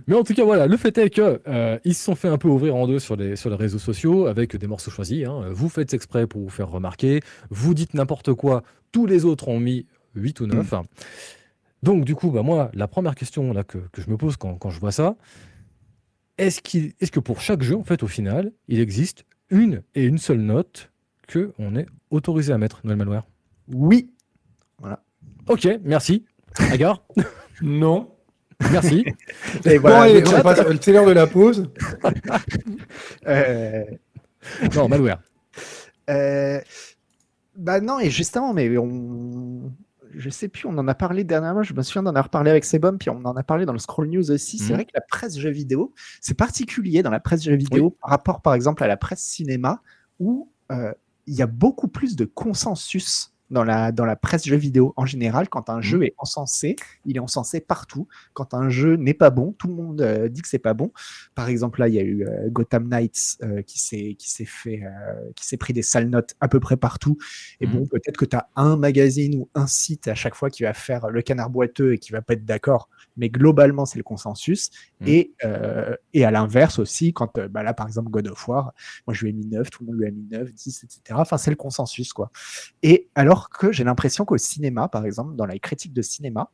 [0.06, 2.36] Mais en tout cas, voilà, le fait est que euh, ils se sont fait un
[2.36, 5.26] peu ouvrir en deux sur les, sur les réseaux sociaux avec des morceaux choisis.
[5.26, 5.46] hein.
[5.50, 7.20] Vous faites exprès pour vous faire remarquer.
[7.48, 8.62] Vous dites n'importe quoi.
[8.92, 10.74] Tous les autres ont mis 8 ou 9.
[11.82, 14.56] Donc, du coup, bah, moi, la première question là, que, que je me pose quand,
[14.56, 15.16] quand je vois ça,
[16.38, 20.04] est-ce qu'il, est-ce que pour chaque jeu, en fait, au final, il existe une et
[20.04, 20.90] une seule note
[21.26, 23.26] que on est autorisé à mettre, Noël Malware
[23.68, 24.10] Oui.
[25.48, 26.24] Ok, merci.
[26.72, 27.04] Agar,
[27.62, 28.12] Non.
[28.72, 29.04] merci.
[29.64, 31.70] Et Bon, voilà, allez, le on chat, passe- c'est l'heure de la pause.
[33.26, 33.84] euh,
[34.74, 35.20] non, Malware.
[36.10, 36.60] Euh,
[37.56, 39.72] bah non, et justement, mais on.
[40.18, 42.64] Je sais plus, on en a parlé dernièrement, je me souviens d'en avoir parlé avec
[42.64, 44.56] Sebum, puis on en a parlé dans le Scroll News aussi.
[44.56, 44.74] C'est Mhm.
[44.76, 48.40] vrai que la presse jeux vidéo, c'est particulier dans la presse jeux vidéo par rapport,
[48.40, 49.82] par exemple, à la presse cinéma,
[50.18, 50.92] où euh,
[51.26, 55.06] il y a beaucoup plus de consensus dans la, dans la presse jeux vidéo en
[55.06, 55.48] général.
[55.48, 56.74] Quand un jeu est encensé,
[57.04, 58.08] il est encensé partout.
[58.34, 60.90] Quand un jeu n'est pas bon, tout le monde euh, dit que c'est pas bon.
[61.36, 64.44] Par exemple, là, il y a eu euh, Gotham Knights euh, qui s'est qui s'est
[64.46, 67.18] fait euh, qui s'est pris des sales notes à peu près partout.
[67.60, 67.72] Et Mhm.
[67.72, 70.74] bon, peut-être que tu as un magazine ou un site à chaque fois qui va
[70.74, 74.70] faire le canard boiteux et qui va pas être d'accord, mais globalement, c'est le consensus.
[75.00, 75.08] Mhm.
[75.08, 78.72] Et, euh, et à l'inverse aussi, quand euh, bah là, par exemple, God of War,
[79.06, 81.00] moi je lui ai mis 9, tout le monde lui a mis 9, 10, etc.
[81.12, 82.30] Enfin, c'est le consensus, quoi.
[82.82, 86.50] Et alors que j'ai l'impression qu'au cinéma, par exemple, dans la critique de cinéma,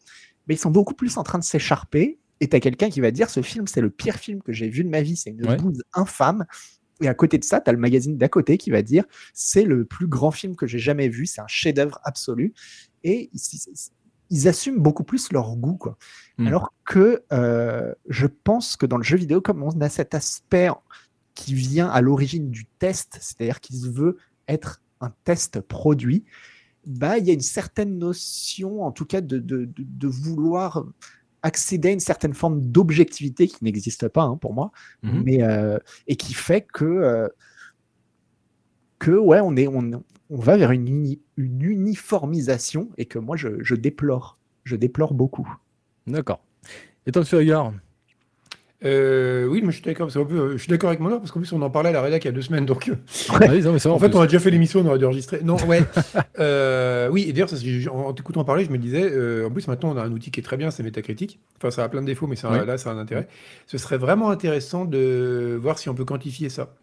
[0.47, 2.19] mais ils sont beaucoup plus en train de s'écharper.
[2.41, 4.69] Et tu as quelqu'un qui va dire ce film, c'est le pire film que j'ai
[4.69, 5.57] vu de ma vie, c'est une Ouais.
[5.57, 6.45] bouse infâme.
[7.01, 9.65] Et à côté de ça, tu as le magazine d'à côté qui va dire c'est
[9.65, 12.53] le plus grand film que j'ai jamais vu, c'est un chef-d'œuvre absolu.
[13.05, 13.31] Et
[14.33, 15.77] ils, assument beaucoup plus leur goût.
[15.77, 15.97] Quoi.
[16.39, 16.47] Mm.
[16.49, 20.71] Alors que euh, je pense que dans le jeu vidéo, comme on a cet aspect
[21.35, 24.17] qui vient à l'origine du test, c'est-à-dire qu'il veut
[24.49, 26.25] être un test produit,
[26.87, 30.85] bah, il y a une certaine notion, en tout cas, de, de, de- de vouloir
[31.43, 34.71] accéder à une certaine forme d'objectivité qui n'existe pas hein, pour moi,
[35.03, 35.23] Mhm.
[35.25, 37.29] mais euh, et qui fait que euh,
[39.03, 39.91] que ouais, on est on,
[40.31, 45.13] on va vers une, uni- une uniformisation et que moi je, je déplore, je déplore
[45.13, 45.49] beaucoup.
[46.07, 46.41] D'accord.
[47.07, 47.73] Et toi, monsieur Agar
[48.85, 50.07] Euh, oui, moi je suis d'accord.
[50.09, 51.91] parce qu'en plus, euh, Je suis d'accord avec mon parce qu'en plus on en parlait
[51.91, 52.67] à la rédac il y a deux semaines.
[52.67, 52.95] Donc, euh,
[53.41, 54.19] non, mais en fait, plus.
[54.19, 55.41] on a déjà fait l'émission, on aurait dû enregistrer.
[55.43, 55.83] Non, ouais.
[56.39, 57.51] Euh, oui, et d'ailleurs,
[57.95, 60.41] en t'écoutant parler, je me disais, euh, en plus maintenant on a un outil qui
[60.41, 61.39] est très bien, c'est Metacritic.
[61.59, 62.65] Enfin, ça a plein de défauts, mais ça, Ouais.
[62.67, 63.29] là, ça a un intérêt.
[63.67, 66.75] Ce serait vraiment intéressant de voir si on peut quantifier ça.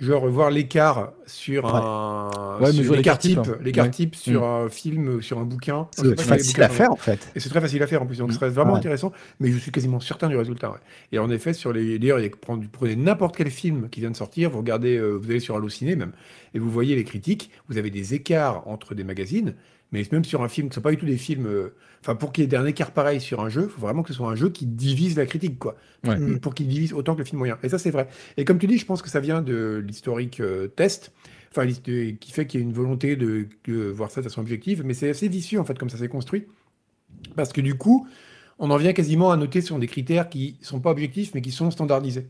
[0.00, 1.70] Genre voir l'écart sur Ouais.
[1.74, 3.58] un Ouais, sur mesurer l'écart type, type, hein.
[3.62, 3.90] l'écart Ouais.
[3.90, 4.44] type sur Mm.
[4.44, 5.88] un film, sur un bouquin.
[5.90, 7.28] C'est facile à faire en fait.
[7.34, 9.58] et c'est très facile à faire en plus, donc ce serait vraiment intéressant, mais je
[9.58, 10.72] suis quasiment certain du résultat.
[11.10, 11.98] Et en effet, sur les.
[11.98, 12.20] D'ailleurs,
[12.72, 15.96] prenez n'importe quel film qui vient de sortir, vous regardez, euh, vous allez sur Allociné
[15.96, 16.12] même,
[16.54, 19.54] et vous voyez les critiques, vous avez des écarts entre des magazines,
[19.92, 21.46] mais même sur un film, qui ne sont pas du tout des films.
[21.46, 24.02] euh, Enfin, pour qu'il y ait un écart pareil sur un jeu, il faut vraiment
[24.04, 25.74] que ce soit un jeu qui divise la critique, quoi.
[26.06, 26.16] Ouais.
[26.38, 27.58] Pour qu'il divise autant que le film moyen.
[27.64, 28.08] Et ça, c'est vrai.
[28.36, 31.12] Et comme tu dis, je pense que ça vient de l'historique euh, test.
[31.50, 34.82] Enfin, qui fait qu'il y a une volonté de, de voir ça de façon objective,
[34.84, 36.46] mais c'est assez vicieux en fait comme ça s'est construit.
[37.34, 38.06] Parce que du coup,
[38.58, 41.50] on en vient quasiment à noter sur des critères qui sont pas objectifs, mais qui
[41.50, 42.28] sont standardisés.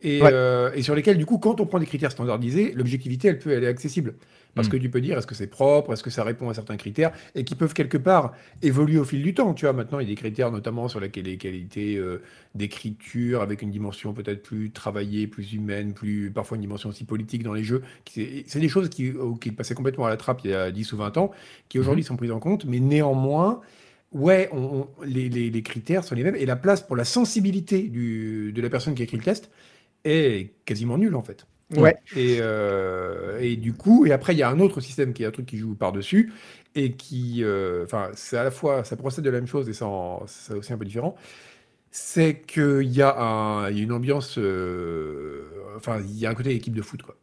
[0.00, 0.30] Et, Ouais.
[0.32, 3.50] euh, et sur lesquels, du coup, quand on prend des critères standardisés, l'objectivité, elle peut,
[3.50, 4.14] elle est accessible.
[4.54, 4.70] Parce Mm.
[4.70, 7.12] que tu peux dire, est-ce que c'est propre, est-ce que ça répond à certains critères,
[7.34, 8.32] et qui peuvent quelque part
[8.62, 9.54] évoluer au fil du temps.
[9.54, 12.22] Tu vois, maintenant, il y a des critères, notamment sur la, les qualités euh,
[12.54, 17.42] d'écriture, avec une dimension peut-être plus travaillée, plus humaine, plus parfois une dimension aussi politique
[17.42, 17.82] dans les jeux.
[18.06, 20.96] C'est des choses qui, qui passaient complètement à la trappe il y a 10 ou
[20.96, 21.30] 20 ans,
[21.68, 23.60] qui aujourd'hui sont prises en compte, mais néanmoins,
[24.12, 27.04] ouais, on- on- les, les- les critères sont les mêmes, et la place pour la
[27.04, 29.50] sensibilité du, de la personne qui a écrit le test
[30.04, 31.46] est quasiment nulle en fait.
[31.76, 31.96] Ouais.
[32.16, 35.26] Et, euh, et du coup, et après, il y a un autre système qui est
[35.26, 36.32] un truc qui joue par-dessus
[36.74, 39.74] et qui, euh, enfin, c'est à la fois, ça procède de la même chose et
[39.74, 39.84] c'est
[40.54, 41.14] aussi un peu différent.
[41.90, 45.42] C'est qu'il y, a un- y a une ambiance, euh,
[45.76, 47.16] enfin, il y a un côté équipe de foot, quoi.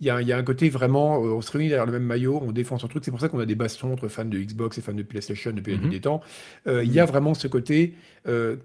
[0.00, 2.52] Il y y a un côté vraiment, on se réunit derrière le même maillot, on
[2.52, 3.04] défend son truc.
[3.04, 5.52] C'est pour ça qu'on a des bastons entre fans de Xbox et fans de PlayStation
[5.52, 5.90] depuis nuit Mhm.
[5.90, 6.22] des temps.
[6.66, 7.94] Euh, Il y a vraiment ce côté.
[8.24, 8.58] que-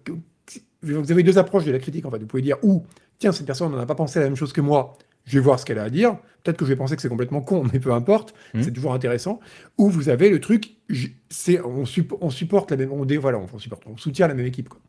[0.82, 2.20] vous avez deux approches de la critique, en fait.
[2.20, 2.86] Vous pouvez dire, ou,
[3.20, 5.59] tiens, cette personne n'en a pas pensé la même chose que moi, je vais voir
[5.59, 6.18] ce qu'elle a à dire.
[6.43, 8.63] Peut-être que je vais penser que c'est complètement con, mais peu importe, Mhm.
[8.63, 9.39] c'est toujours intéressant.
[9.78, 10.76] Ou vous avez le truc,
[11.30, 14.34] c'est on, supp- on supporte la même, on, dé- voilà, on, supporte, on soutient la
[14.36, 14.70] même équipe.
[14.70, 14.80] Quoi.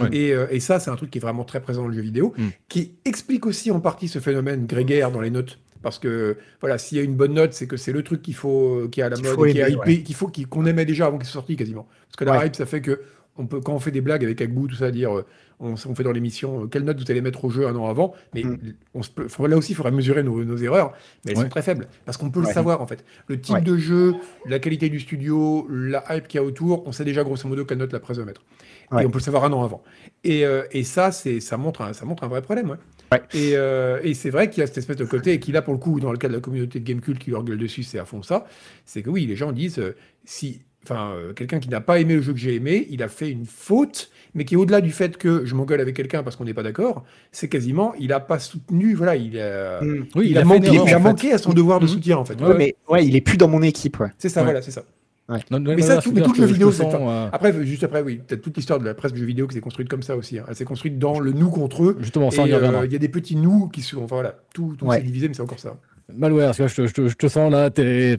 [0.00, 0.08] Ouais.
[0.16, 2.00] Et, euh, et ça, c'est un truc qui est vraiment très présent dans le jeu
[2.00, 2.50] vidéo, Mhm.
[2.68, 5.58] qui explique aussi en partie ce phénomène grégaire dans les notes.
[5.82, 8.34] Parce que voilà, s'il y a une bonne note, c'est que c'est le truc qu'il
[8.36, 11.18] faut, qui est à la mode, qui est hypé, qu'il faut, qu'on aimait déjà avant
[11.18, 11.86] qu'il soit sorti quasiment.
[12.06, 12.46] Parce que la Ouais.
[12.46, 13.00] hype, ça fait que
[13.42, 15.24] on peut, quand on fait des blagues avec Agbou, tout ça, dire, euh,
[15.60, 17.88] on, on fait dans l'émission, euh, quelle note vous allez mettre au jeu un an
[17.88, 18.58] avant, mais Mm.
[18.94, 20.92] on se peut- faut- là aussi, il faudra mesurer nos, nos erreurs,
[21.24, 21.44] mais elles Ouais.
[21.44, 23.04] sont très faibles, parce qu'on peut le savoir en fait.
[23.28, 23.60] Le type Ouais.
[23.60, 24.14] de jeu,
[24.46, 27.64] la qualité du studio, la hype qu'il y a autour, on sait déjà grosso modo
[27.64, 28.42] quelle note la presse va mettre.
[28.90, 29.02] Ouais.
[29.02, 29.82] Et on peut le savoir un an avant.
[30.24, 32.70] Et, euh, et ça, c'est, ça, montre un, ça montre un vrai problème.
[32.70, 32.76] Ouais.
[33.12, 33.22] Ouais.
[33.34, 35.62] Et, euh, et c'est vrai qu'il y a cette espèce de côté, et qui là,
[35.62, 37.82] pour le coup, dans le cas de la communauté de Gamecult qui leur gueule dessus,
[37.82, 38.46] c'est à fond ça,
[38.84, 42.14] c'est que oui, les gens disent, euh, si enfin, euh, quelqu'un qui n'a pas aimé
[42.14, 44.90] le jeu que j'ai aimé, il a fait une faute, mais qui est au-delà du
[44.90, 47.04] fait que je m'engueule avec quelqu'un parce qu'on n'est pas d'accord.
[47.30, 50.06] C'est quasiment, il a pas soutenu, voilà, il a, Mm.
[50.14, 51.08] Oui, il a, manqué, une erreur, il a en fait.
[51.08, 51.90] manqué à son devoir de Mhm.
[51.90, 52.40] soutien en fait.
[52.40, 53.98] Ouais, Ouais, mais ouais, il est plus dans mon équipe.
[54.00, 54.08] Ouais.
[54.18, 54.44] C'est ça, Ouais.
[54.46, 54.82] voilà, c'est ça.
[55.28, 58.02] Non, non, Mais non, ça, tout- mais le que vidéo, c'est euh, Après, juste après,
[58.02, 60.14] oui, peut-être toute l'histoire de la presse du jeu vidéo qui s'est construite comme ça
[60.16, 60.38] aussi.
[60.38, 60.44] hein.
[60.48, 61.96] Elle s'est construite dans le nous contre eux.
[62.00, 62.84] Justement, ça, on Et, y euh, reviendra.
[62.84, 64.02] il y a des petits nous qui sont.
[64.02, 64.96] Enfin voilà, tout, tout Ouais.
[64.98, 65.76] s'est divisé, mais c'est encore ça.
[66.14, 68.18] Malware, te, je te- je te sens là, t'es.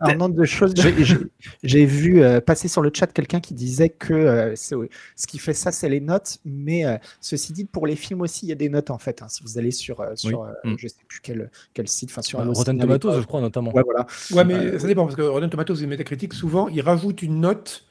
[0.00, 0.74] Un nombre de choses.
[1.62, 5.54] J'ai- vu euh, passer sur le chat quelqu'un qui disait que euh, ce qui fait
[5.54, 6.38] ça, c'est les notes.
[6.44, 9.22] Mais euh, ceci dit, pour les films aussi, il y a des notes en fait.
[9.22, 9.26] hein.
[9.28, 10.74] si vous allez sur, euh, sur euh, Mm.
[10.78, 13.72] je sais plus quel, quel site, enfin sur Bah, Rotten Tomatoes, je crois, notamment.
[13.74, 14.06] Ouais, voilà.
[14.32, 17.84] Ouais, mais ça dépend, parce que Rotten Tomatoes et Metacritic, souvent, ils rajoutent une note.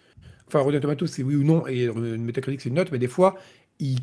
[0.47, 3.08] Enfin, Rotten Tomatoes, c'est oui ou non, et euh, Metacritic, c'est une note, mais des
[3.10, 3.36] fois,
[3.80, 3.99] ils,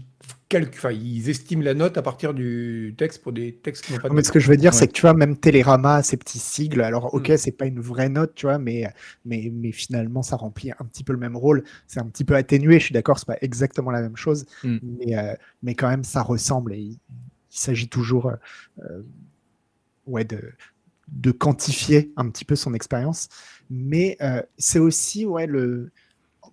[0.49, 3.99] calculent, enfin, ils estiment la note à partir du texte pour des textes qui n'ont
[3.99, 4.27] pas de Non, mais note.
[4.27, 4.75] ce que je veux dire, Ouais.
[4.75, 6.83] c'est que tu vois, même Télérama a ces petits sigles.
[6.83, 7.37] Alors, ok, Mm.
[7.37, 8.87] c'est pas une vraie note, tu vois, mais,
[9.25, 11.65] mais, mais finalement, ça remplit un petit peu le même rôle.
[11.87, 14.79] C'est un petit peu atténué, je suis d'accord, c'est pas exactement la même chose, Mm.
[14.83, 18.37] mais, euh, mais quand même, ça ressemble et il, il s'agit toujours euh,
[18.83, 19.03] euh,
[20.07, 20.41] ouais, de,
[21.09, 23.29] de quantifier un petit peu son expérience.
[23.71, 25.91] Mais euh, c'est aussi, ouais, le.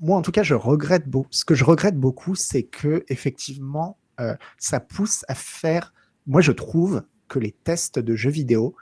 [0.02, 1.30] Moi, en tout cas, je regrette beaucoup.
[1.32, 5.94] Ce que je regrette beaucoup, c'est que effectivement, euh, ça pousse à faire.
[6.28, 8.76] Moi, je trouve que les tests de jeux vidéo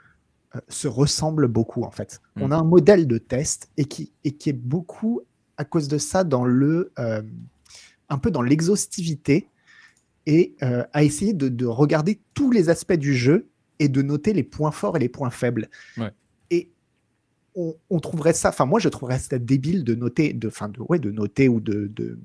[0.56, 2.20] euh, se ressemblent beaucoup, en fait.
[2.36, 5.20] On a un modèle de test et qui, et qui est beaucoup,
[5.56, 6.92] à cause de ça, dans le.
[6.98, 7.22] euh,
[8.08, 9.48] un peu dans l'exhaustivité
[10.26, 13.48] et à essayer de, de regarder tous les aspects du jeu
[13.78, 15.68] et de noter les points forts et les points faibles.
[15.96, 16.12] Ouais.
[17.56, 20.80] On, on trouverait ça, enfin moi je trouverais ça débile de noter, de, enfin de,
[20.88, 22.18] ouais, de noter ou de, de,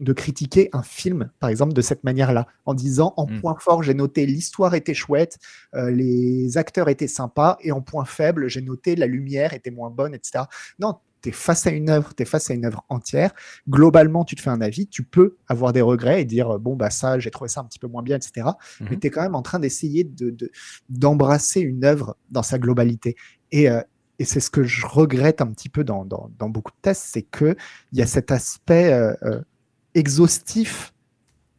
[0.00, 3.40] de critiquer un film, par exemple, de cette manière-là, en disant en Mm.
[3.40, 5.38] point fort j'ai noté l'histoire était chouette,
[5.74, 9.90] euh, les acteurs étaient sympas, et en point faible j'ai noté la lumière était moins
[9.90, 10.46] bonne, etc.
[10.78, 13.32] Non, tu es face à une œuvre, tu es face à une œuvre entière.
[13.68, 16.90] Globalement, tu te fais un avis, tu peux avoir des regrets et dire bon bah
[16.90, 18.58] ça j'ai trouvé ça un petit peu moins bien, etc.
[18.88, 19.00] Mais Mhm.
[19.00, 20.50] tu es quand même en train d'essayer de, de-
[20.88, 23.16] d'embrasser une œuvre dans sa globalité.
[23.52, 23.80] Et, euh,
[24.18, 27.22] et c'est ce que je regrette un petit peu dans, dans, beaucoup de tests, c'est
[27.22, 27.56] qu'il
[27.92, 29.40] y a cet aspect euh, euh,
[29.94, 30.94] exhaustif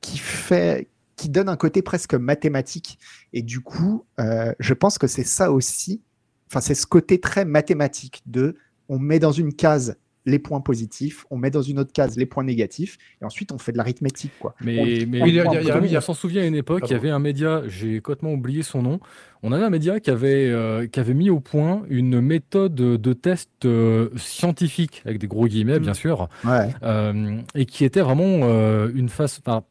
[0.02, 3.00] qui fait qui donne un côté presque mathématique.
[3.32, 6.02] Et du coup, euh, je pense que c'est ça aussi,
[6.50, 8.58] enfin c'est ce côté très mathématique de
[8.90, 12.26] on met dans une case les points positifs, on met dans une autre case les
[12.26, 14.32] points négatifs, et ensuite on fait de l'arithmétique.
[14.40, 14.56] quoi.
[14.62, 16.84] Mais, mais il y a- y a- y a- on s'en souvient à une époque,
[16.88, 19.00] il y avait un média, j'ai complètement oublié son nom.
[19.44, 23.14] On avait un média qui avait, euh, qui avait mis au point une méthode de
[23.14, 25.84] test euh, scientifique, avec des gros guillemets, Mm.
[25.84, 26.74] bien sûr, Ouais.
[26.82, 28.48] euh, et qui était vraiment
[28.90, 29.40] une face.
[29.46, 29.64] enfin,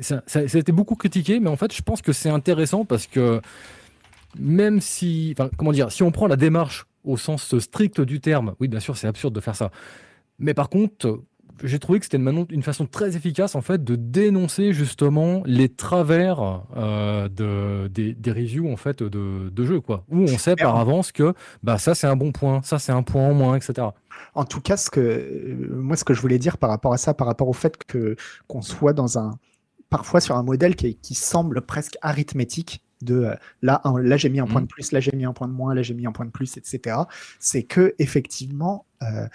[0.00, 2.84] ça, ça- ça a été beaucoup critiqué, mais en fait, je pense que c'est intéressant
[2.84, 3.40] parce que
[4.38, 8.54] même si, enfin, comment dire, si on prend la démarche au sens strict du terme,
[8.60, 9.70] oui, bien sûr, c'est absurde de faire ça.
[10.38, 11.22] Mais par contre,
[11.64, 16.62] j'ai trouvé que c'était une, façon très efficace en fait de dénoncer justement les travers
[16.76, 20.76] euh, de, des, des reviews en fait de, de jeux quoi, où on sait par
[20.76, 21.32] avance que
[21.62, 23.88] bah ça c'est un bon point, ça c'est un point en moins, etc.
[24.34, 26.98] En tout cas, ce que, euh, moi, ce que je voulais dire par rapport à
[26.98, 28.16] ça, par rapport au fait que
[28.48, 29.32] qu'on soit dans un,
[29.90, 34.28] parfois sur un modèle qui, qui semble presque arithmétique, de euh, là, un- là j'ai
[34.30, 36.06] mis un point de plus, là j'ai mis un point de moins, là j'ai mis
[36.06, 36.96] un point de plus, etc.
[37.40, 39.26] C'est que effectivement, euh,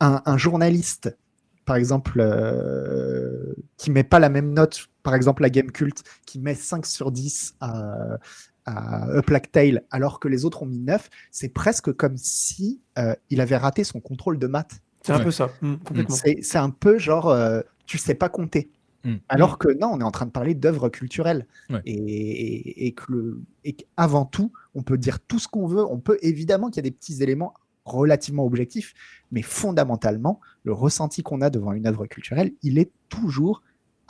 [0.00, 1.16] un, un journaliste,
[1.64, 6.38] par exemple, euh, qui met pas la même note, par exemple la Game Cult, qui
[6.40, 8.18] met 5 sur 10 à,
[8.66, 12.80] à A Plague Tale, alors que les autres ont mis 9, c'est presque comme si
[12.98, 14.80] euh, il avait raté son contrôle de maths.
[15.02, 15.24] C'est un Ouais.
[15.24, 16.14] peu ça, mm, complètement.
[16.14, 18.70] C'est c'est un peu genre, euh, tu sais pas compter.
[19.04, 19.14] Mm.
[19.28, 21.46] Alors que non, on est en train de parler d'œuvres culturelles.
[21.70, 21.80] Ouais.
[21.86, 25.84] Et, et, et que le- et qu'avant tout, on peut dire tout ce qu'on veut.
[25.84, 28.94] On peut évidemment qu'il y a des petits éléments relativement objectifs,
[29.32, 33.62] mais fondamentalement, le ressenti qu'on a devant une œuvre culturelle, il est toujours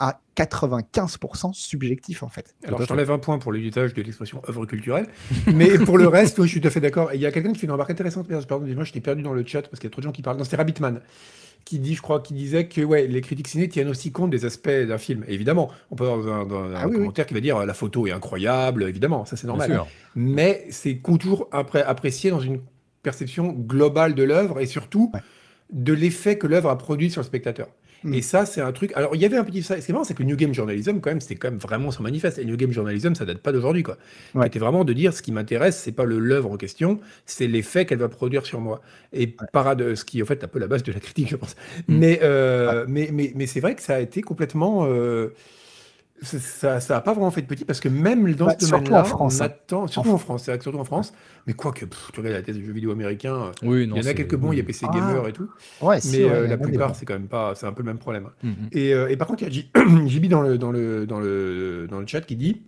[0.05, 2.53] à 95% subjectif en fait.
[2.65, 5.07] Alors, Tout à je t'enlève un point pour l'éditage de l'expression œuvre culturelle.
[5.53, 7.13] Mais pour le reste, oui, je suis tout à fait d'accord.
[7.13, 8.27] Il y a quelqu'un qui fait une remarque intéressante.
[8.47, 10.11] Pardon, moi, je t'ai perdu dans le chat parce qu'il y a trop de gens
[10.11, 10.37] qui parlent.
[10.37, 10.99] Non, c'est Rabbitman
[11.65, 14.43] qui dit, je crois, qui disait que ouais, les critiques ciné tiennent aussi compte des
[14.43, 15.23] aspects d'un film.
[15.29, 17.73] Et évidemment, on peut avoir un, un- un Ah oui, commentaire qui va dire la
[17.73, 19.81] photo est incroyable, évidemment, ça c'est normal.
[20.15, 22.59] Mais c'est toujours après apprécié dans une
[23.01, 25.21] perception globale de l'œuvre et surtout Ouais.
[25.71, 27.67] de l'effet que l'œuvre a produit sur le spectateur.
[28.03, 28.13] Mm.
[28.13, 28.91] Et ça, c'est un truc.
[28.95, 29.63] Alors, il y avait un petit.
[29.63, 31.49] ça- Ce qui est marrant, c'est que le New Game Journalism, quand même, c'était quand
[31.49, 32.37] même vraiment son manifeste.
[32.37, 33.97] Et New Game Journalism, ça date pas d'aujourd'hui, quoi.
[34.35, 34.43] Ouais.
[34.45, 37.85] C'était vraiment de dire ce qui m'intéresse, c'est pas le l'œuvre en question, c'est l'effet
[37.85, 38.81] qu'elle va produire sur moi.
[39.13, 41.35] Et parade, ce qui est en fait un peu la base de la critique, je
[41.35, 41.55] pense.
[41.87, 41.97] Mm.
[41.97, 44.85] Mais, euh, mais, mais, mais c'est vrai que ça a été complètement.
[44.87, 45.33] euh,
[46.23, 48.65] ça- ça ça a pas vraiment fait de petit parce que même dans Bah, ce
[48.65, 49.45] surtout domaine-là, en France, on hein.
[49.45, 51.13] attend, surtout en France, c'est surtout en France,
[51.47, 54.07] mais quoique, pff, tu regardes la thèse de jeux vidéo américains, Oui, non, il y
[54.07, 54.93] en a quelques bons, il y a PC Ah.
[54.93, 55.49] Gamer et tout,
[55.81, 57.87] Ouais, si, mais ouais, euh, la plupart, c'est quand même pas, c'est un peu le
[57.87, 58.29] même problème.
[58.43, 58.53] Mm, mm.
[58.71, 61.87] Et, euh, et par contre, il y a JB dans le, dans, le, dans, le,
[61.89, 62.63] dans le chat qui dit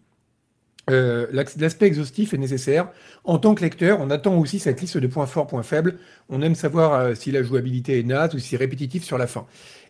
[0.89, 2.89] euh, L'aspect exhaustif est nécessaire.
[3.24, 5.97] En tant que lecteur, on attend aussi cette liste de points forts, points faibles.
[6.30, 9.28] On aime savoir euh, si la jouabilité est naze ou si c'est répétitif sur la
[9.28, 9.45] fin.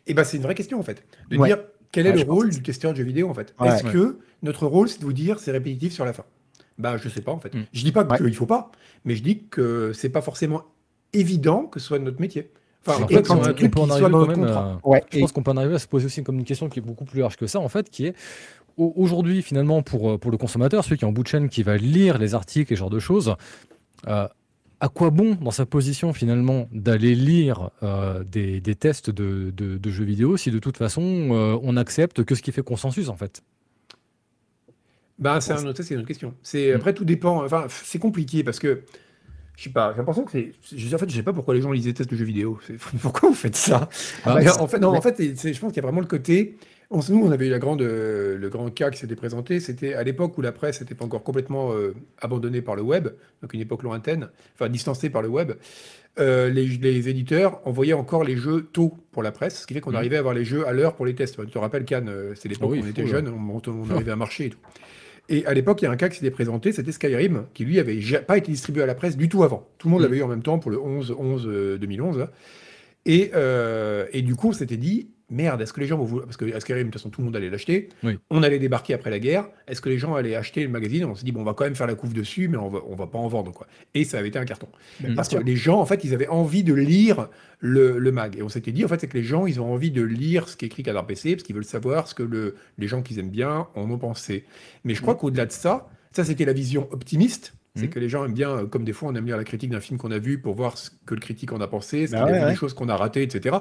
[0.08, 1.04] Et ben, c'est une vraie question en fait.
[1.30, 1.48] De Ouais.
[1.48, 1.58] dire
[1.96, 3.54] quel est Ouais, le rôle du testeur de jeux vidéo en fait?
[3.60, 3.68] Ouais.
[3.70, 3.92] Est-ce Ouais.
[3.94, 6.24] que notre rôle c'est de vous dire c'est répétitif sur la fin?
[6.78, 7.54] Bah, je sais pas en fait.
[7.54, 7.64] Mm.
[7.74, 8.18] Je dis pas Ouais.
[8.18, 8.72] qu'il faut pas,
[9.06, 10.64] mais je dis que c'est pas forcément
[11.14, 12.52] évident que ce soit notre métier.
[12.88, 15.76] Enfin, en fait, un truc quand même Ouais, Je et- pense qu'on peut en arriver
[15.76, 17.70] à se poser aussi comme une question qui est beaucoup plus large que ça, en
[17.70, 18.14] fait, qui est
[18.78, 21.50] au- aujourd'hui, finalement, pour, euh, pour le consommateur, celui qui est en bout de chaîne,
[21.50, 23.36] qui va lire les articles et ce genre de choses,
[24.08, 24.28] euh,
[24.80, 29.78] à quoi bon, dans sa position, finalement, d'aller lire euh, des, des tests de, de-
[29.78, 33.10] de jeux vidéo si de toute façon, euh, on accepte que ce qui fait consensus,
[33.10, 33.42] en fait?
[35.18, 36.34] Bah, c'est un autre, c'est une autre question.
[36.44, 37.44] C'est après tout dépend.
[37.46, 38.84] Enfin, c'est compliqué parce que
[39.58, 39.92] je sais pas.
[39.92, 40.52] J'ai l'impression que c'est.
[40.76, 42.60] je- En fait, je sais pas pourquoi les gens lisent des tests de jeux vidéo.
[43.02, 43.90] Pourquoi vous faites ça?
[44.26, 44.90] Ah, Mais bah, En fait, non.
[44.90, 46.58] En fait, je pense qu'il y a vraiment le côté.
[46.92, 49.60] On, nous, on avait eu la grande, euh, le grand cas qui s'était présenté.
[49.60, 53.08] C'était à l'époque où la presse n'était pas encore complètement euh, abandonnée par le web,
[53.42, 55.54] donc une époque lointaine, enfin distancée par le web.
[56.20, 59.82] Euh, les, les éditeurs envoyaient encore les jeux tôt pour la presse, ce qui fait
[59.82, 59.96] qu'on Mhm.
[59.98, 61.44] arrivait à avoir les jeux à l'heure pour les tests.
[61.44, 64.12] Tu te rappelles, Cannes, c'est l'époque Oui, où on était jeunes, on, on- on arrivait
[64.12, 64.60] à marcher et tout.
[65.30, 67.80] Et à l'époque, il y a un cas qui s'était présenté, c'était Skyrim, qui lui
[67.80, 69.68] avait pas été distribué à la presse du tout avant.
[69.78, 70.04] Tout le monde Mm.
[70.04, 72.18] l'avait eu en même temps pour le 11-11-2011.
[72.18, 72.32] là.
[73.08, 76.26] Et, euh, et du coup, on s'était dit, merde, est-ce que les gens vont vouloir...
[76.26, 77.90] Parce que Skyrim, de toute façon, tout le monde allait l'acheter.
[78.04, 78.18] Oui.
[78.30, 79.48] On allait débarquer après la guerre.
[79.68, 81.06] Est-ce que les gens allaient acheter le magazine?
[81.06, 82.80] On s'est dit, bon, on va quand même faire la couve dessus, mais on va,
[82.88, 83.52] on va pas en vendre.
[83.52, 83.68] quoi.
[83.94, 84.68] Et ça avait été un carton.
[85.16, 88.38] Parce que les gens, en fait, ils avaient envie de lire le, le mag.
[88.38, 90.48] Et on s'était dit, en fait, c'est que les gens, ils ont envie de lire
[90.48, 93.30] ce qu'écrit Canard PC, parce qu'ils veulent savoir ce que le, les gens qu'ils aiment
[93.30, 94.46] bien en ont pensé.
[94.84, 97.56] Mais je crois qu'au-delà de ça, ça, c'était la vision optimiste.
[97.76, 97.90] C'est Mhm.
[97.90, 99.82] que les gens aiment bien, euh, comme des fois, on aime lire la critique d'un
[99.82, 102.20] film qu'on a vu pour voir ce que le critique en a pensé, ce Bah
[102.20, 102.52] qu'il a ouais, vu, ouais.
[102.52, 103.58] des choses qu'on a ratées, etc.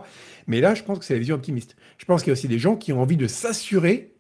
[0.47, 1.75] Mais là, je pense que c'est la vision optimiste.
[1.99, 4.13] Je pense qu'il y a aussi des gens qui ont envie de s'assurer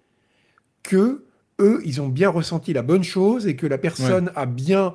[0.83, 1.25] que
[1.61, 4.95] eux, ils ont bien ressenti la bonne chose et que la personne a bien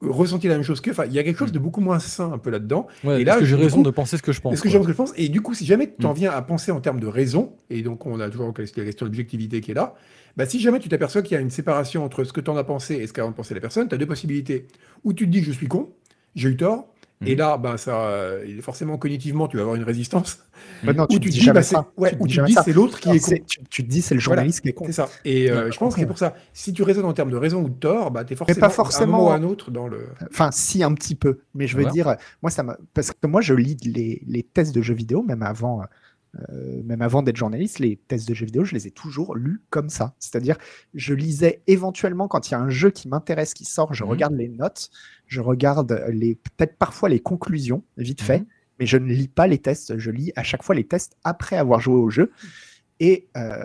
[0.00, 0.90] ressenti la même chose qu'eux.
[0.92, 2.86] Enfin, il y a quelque chose de beaucoup moins sain un peu là-dedans.
[3.02, 4.62] Ouais, Et Est-ce là, que j'ai raison coup, de penser ce que je pense Est-ce
[4.62, 6.16] que j'ai ce que je pense Et du coup, si jamais tu en Mm.
[6.16, 9.60] viens à penser en termes de raison, et donc on a toujours la question d'objectivité
[9.60, 9.94] qui est là,
[10.36, 12.56] bah, si jamais tu t'aperçois qu'il y a une séparation entre ce que tu en
[12.56, 14.66] as pensé et ce qu'a pensé la personne, tu as deux possibilités.
[15.04, 15.90] Ou tu te dis je suis con,
[16.34, 16.88] j'ai eu tort,
[17.24, 17.38] et Mhm.
[17.38, 20.38] là, bah, ça, euh, forcément, cognitivement, tu vas avoir une résistance.
[20.82, 22.14] Bah non, Ou tu te dis bah, c'est ouais,
[22.74, 23.32] l'autre qui est con.
[23.46, 24.40] tu, tu te dis c'est le Voilà.
[24.42, 24.84] journaliste qui est con.
[24.84, 25.08] C'est ça.
[25.24, 26.34] Et euh, je pense que c'est pour ça.
[26.52, 28.66] Si tu raisonnes en termes de raison ou de tort, bah, tu es forcément, pas
[28.66, 30.08] un forcément- moment ou à un autre dans le.
[30.30, 31.38] Enfin, si, un petit peu.
[31.54, 31.92] Mais je veux Voilà.
[31.94, 32.62] dire, euh, moi, ça.
[32.92, 35.80] Parce que moi, je lis les, les tests de jeux vidéo, même avant,
[36.50, 39.60] euh, même avant d'être journaliste, les tests de jeux vidéo, je les ai toujours lus
[39.70, 40.14] comme ça.
[40.18, 40.56] C'est-à-dire,
[40.94, 44.10] je lisais éventuellement quand il y a un jeu qui m'intéresse, qui sort, je Mhm.
[44.10, 44.90] regarde les notes,
[45.26, 48.46] je regarde les peut-être parfois les conclusions, vite fait, Mhm.
[48.80, 49.98] mais je ne lis pas les tests.
[49.98, 52.30] Je lis à chaque fois les tests après avoir joué au jeu.
[53.00, 53.64] Et euh,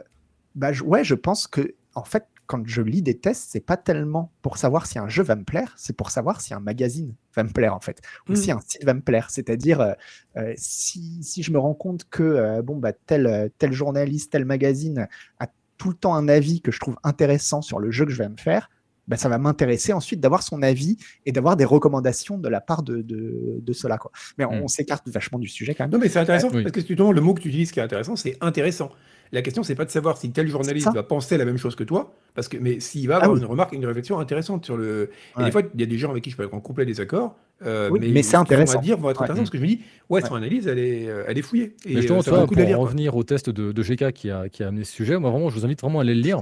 [0.55, 4.31] bah, ouais, je pense que en fait, quand je lis des tests, c'est pas tellement
[4.41, 7.43] pour savoir si un jeu va me plaire, c'est pour savoir si un magazine va
[7.43, 8.35] me plaire en fait, ou Mm.
[8.35, 9.29] si un site va me plaire.
[9.29, 9.93] C'est-à-dire euh,
[10.37, 14.43] euh, si, si je me rends compte que euh, bon bah tel tel journaliste, tel
[14.45, 15.07] magazine
[15.39, 15.47] a
[15.77, 18.29] tout le temps un avis que je trouve intéressant sur le jeu que je vais
[18.29, 18.69] me faire.
[19.07, 20.95] Bah, ça va m'intéresser ensuite d'avoir son avis
[21.25, 23.97] et d'avoir des recommandations de la part de, de, de cela.
[23.97, 24.11] Quoi.
[24.37, 24.67] Mais on, Mm.
[24.67, 25.91] s'écarte vachement du sujet quand même.
[25.91, 26.61] Non, mais c'est intéressant Oui.
[26.63, 28.89] parce que justement, le mot que tu utilises qui est intéressant, c'est intéressant.
[29.33, 31.85] La question, c'est pas de savoir si tel journaliste va penser la même chose que
[31.85, 33.39] toi, parce que, mais s'il va Ah avoir oui.
[33.39, 35.09] une remarque, une réflexion intéressante sur le.
[35.39, 36.85] Et des fois, il y a des gens avec qui je peux être en complet
[36.85, 38.79] désaccord, euh, Oui, mais, mais c'est intéressant.
[38.79, 39.23] à dire vont être Ouais.
[39.23, 41.75] intéressants parce que je me dis, ouais, son analyse, elle est, euh, elle est fouillée.
[41.85, 42.77] Et Mais justement, euh, pour lire.
[42.79, 45.49] revenir au test de, de GK qui a, qui a amené ce sujet, moi vraiment,
[45.49, 46.41] je vous invite vraiment à aller le lire.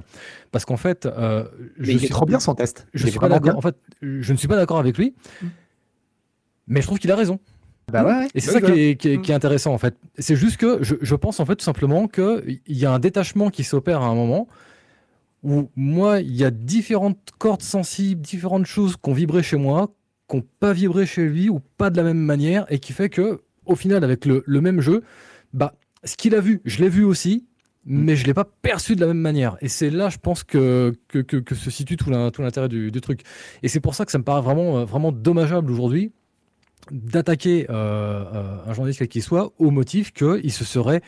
[0.52, 1.44] Parce qu'en fait, euh,
[1.78, 2.88] je Mais il est suis- trop bien son test.
[2.96, 3.30] Je suis pas.
[3.54, 5.14] En fait, je ne suis pas d'accord avec lui,
[6.68, 7.40] mais je trouve qu'il a raison.
[7.92, 8.28] Bah ouais, ouais.
[8.36, 9.22] Et c'est ça oui, qui, est, qui est- Mm.
[9.22, 9.96] qui est intéressant en fait.
[10.18, 13.50] C'est juste que je, je pense en fait tout simplement qu'il y a un détachement
[13.50, 14.48] qui s'opère à un moment
[15.44, 19.94] où moi, il y a différentes cordes sensibles, différentes choses qui ont vibré chez moi,
[20.30, 23.10] qui n'ont pas vibré chez lui ou pas de la même manière et qui fait
[23.10, 25.04] que au final, avec le, le même jeu,
[25.54, 27.46] bah, ce qu'il a vu, je l'ai vu aussi,
[27.86, 29.58] mais je ne l'ai pas perçu de la même manière.
[29.62, 33.00] Et c'est là, je pense, que, que, que- que se situe tout l'intérêt du, du
[33.02, 33.22] truc.
[33.64, 36.12] Et c'est pour ça que ça me paraît vraiment, euh, vraiment dommageable aujourd'hui
[36.92, 37.74] d'attaquer euh,
[38.34, 41.02] euh, un journaliste quel qu'il soit au motif qu'il se serait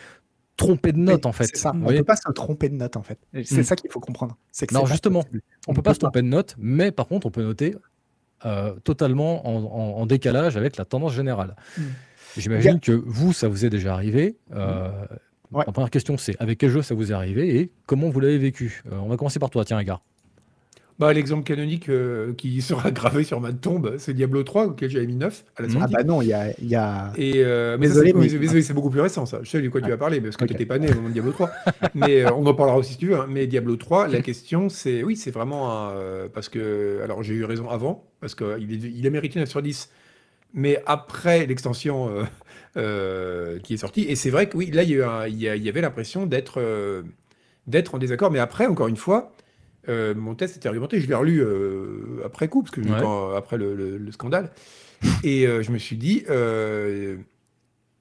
[0.58, 1.46] trompé de note, Mais en fait.
[1.46, 1.72] C'est ça.
[1.74, 3.18] On voyez peut pas se tromper de note en fait.
[3.44, 3.64] C'est Mm.
[3.64, 4.38] ça qu'il faut comprendre.
[4.60, 5.24] Que Non, justement.
[5.68, 7.76] on peut pas se tromper de note, mais par contre, on peut noter
[8.46, 11.56] euh, totalement en, en- en décalage avec la tendance générale.
[11.78, 11.82] Mm.
[12.38, 14.38] J'imagine que vous, ça vous est déjà arrivé.
[14.54, 14.90] euh,
[15.52, 15.66] Ouais.
[15.68, 18.38] La première question, c'est avec quel jeu ça vous est arrivé et comment vous l'avez
[18.38, 18.84] vécu?
[18.90, 20.02] Euh, On va commencer par toi, tiens, Edgar.
[21.02, 25.08] Bah, l'exemple canonique euh, qui sera gravé sur ma tombe, c'est Diablo 3, auquel j'avais
[25.08, 25.78] mis 9 à la Mhm.
[25.82, 28.62] Ah bah non, il y a, il y a- Et euh, mais Désolé, c'est- mais-
[28.62, 29.40] c'est beaucoup plus récent, ça.
[29.42, 30.50] Je sais de quoi tu vas parler, parce que Ok.
[30.50, 31.50] tu n'étais pas né au moment de Diablo 3.
[31.96, 33.16] mais euh, on en parlera aussi si tu veux.
[33.20, 33.26] hein.
[33.28, 35.02] Mais Diablo 3, la question, c'est.
[35.04, 35.72] Oui, c'est vraiment.
[35.72, 37.00] un, euh, parce que.
[37.04, 39.90] Alors, j'ai eu raison avant, parce qu'il il a mérité 9 sur 10.
[40.54, 42.12] Mais après l'extension
[42.76, 45.82] qui est sortie, et c'est vrai que oui, là, il y, a il y avait
[45.82, 46.62] l'impression d'être
[47.66, 48.30] d'être en désaccord.
[48.30, 49.34] Mais après, encore une fois,
[49.90, 51.00] euh, mon test était argumenté.
[51.00, 53.00] Je l'ai relu euh, après coup, parce que Ouais.
[53.02, 54.52] quand- après le, le- le scandale.
[55.24, 56.24] Et euh, je me suis dit,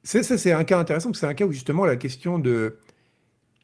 [0.03, 2.39] c'est- ça c'est un cas intéressant, parce que c'est un cas où justement la question
[2.39, 2.77] de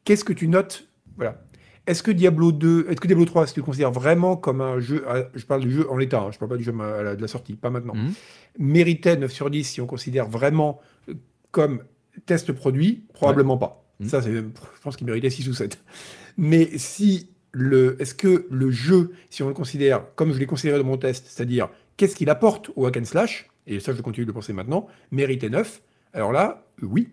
[0.05, 0.87] qu'est-ce que tu notes,
[1.17, 1.43] voilà.
[1.85, 4.59] Est-ce que Diablo 2, est-ce que Diablo 3, est-ce que tu le considères vraiment comme
[4.59, 5.05] un jeu,
[5.35, 7.21] je parle du jeu en l'état, hein, je parle pas du jeu à la- de
[7.21, 8.11] la sortie, pas maintenant, Mhm.
[8.59, 10.81] méritait 9 sur 10 si on considère vraiment
[11.51, 11.83] comme
[12.25, 13.85] test produit, probablement pas.
[14.01, 14.09] Mhm.
[14.09, 14.41] Ça, c'est, je
[14.81, 15.79] pense qu'il méritait 6 ou 7.
[16.37, 17.29] Mais si
[17.99, 21.25] est-ce que le jeu, si on le considère comme je l'ai considéré dans mon test,
[21.27, 24.53] c'est-à-dire qu'est-ce qu'il apporte au hack and slash, et ça je continue de le penser
[24.53, 25.81] maintenant, méritait 9,
[26.13, 27.09] alors là, oui.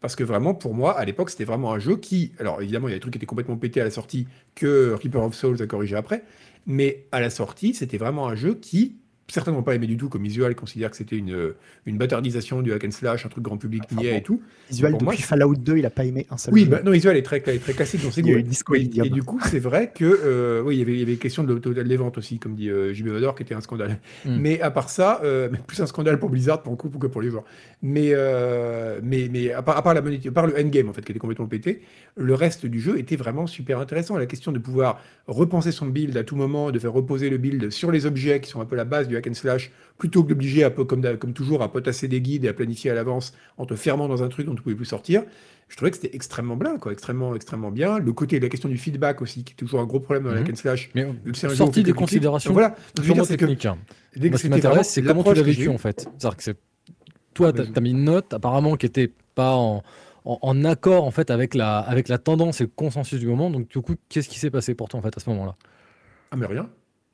[0.00, 2.32] Parce que vraiment, pour moi, à l'époque, c'était vraiment un jeu qui.
[2.38, 4.92] Alors évidemment, il y a des trucs qui étaient complètement pétés à la sortie que
[4.92, 6.24] Reaper of Souls a corrigé après.
[6.66, 8.96] Mais à la sortie, c'était vraiment un jeu qui,
[9.28, 11.52] certainement pas aimé du tout, comme Visual considère que c'était une,
[11.86, 14.16] une bâtardisation du hack and slash, un truc grand public Enfin, niais bon.
[14.18, 14.42] et tout.
[14.70, 16.70] Visual Pour moi, depuis c'est- Fallout 2, il a pas aimé un seul Oui, jeu.
[16.70, 18.74] bah, non, Visual est très, très classique dans ses Il y a goûts.
[18.74, 19.06] Elysium.
[19.06, 21.44] et du coup, c'est vrai que euh, oui, il y avait, il y avait question
[21.44, 23.98] de total des ventes aussi, comme dit euh, JB Vador, qui était un scandale.
[24.24, 24.36] Mm.
[24.40, 27.06] Mais à part ça, euh, mais plus un scandale pour Blizzard pour le coup que
[27.06, 27.44] pour les joueurs.
[27.82, 31.02] Mais, euh, mais, mais à, part, à part la à part le endgame en fait,
[31.04, 31.82] qui était complètement pété,
[32.16, 34.16] le reste du jeu était vraiment super intéressant.
[34.16, 37.70] La question de pouvoir repenser son build à tout moment, de faire reposer le build
[37.70, 40.28] sur les objets qui sont un peu la base du hack and slash, plutôt que
[40.30, 43.34] d'obliger un peu comme, comme toujours à potasser des guides et à planifier à l'avance
[43.56, 45.22] en te fermant dans un truc dont tu pouvais plus sortir.
[45.68, 47.98] Je trouvais que c'était extrêmement bien, quoi, extrêmement, extrêmement bien.
[47.98, 50.36] Le côté, la question du feedback aussi, qui est toujours un gros problème dans le
[50.36, 50.42] Mhm.
[50.44, 50.90] hack and slash.
[50.94, 51.14] Mais on
[51.54, 52.68] sorti fait des considérations Donc voilà.
[52.70, 53.66] Donc, je veux dire, c'est que techniques.
[53.66, 53.76] hein.
[54.16, 56.08] Moi, ce qui m'intéresse, c'est comment tu l'as vécu en fait.
[56.18, 56.50] C'est-à-dire que
[57.34, 59.82] toi, Ah, tu bah, as, mis une note apparemment qui était pas en,
[60.24, 63.50] en- en accord en fait avec la, avec la tendance et le consensus du moment.
[63.50, 65.54] Donc du coup, qu'est-ce qui s'est passé pour toi en fait à ce moment-là?
[66.30, 66.68] Ah, mais rien.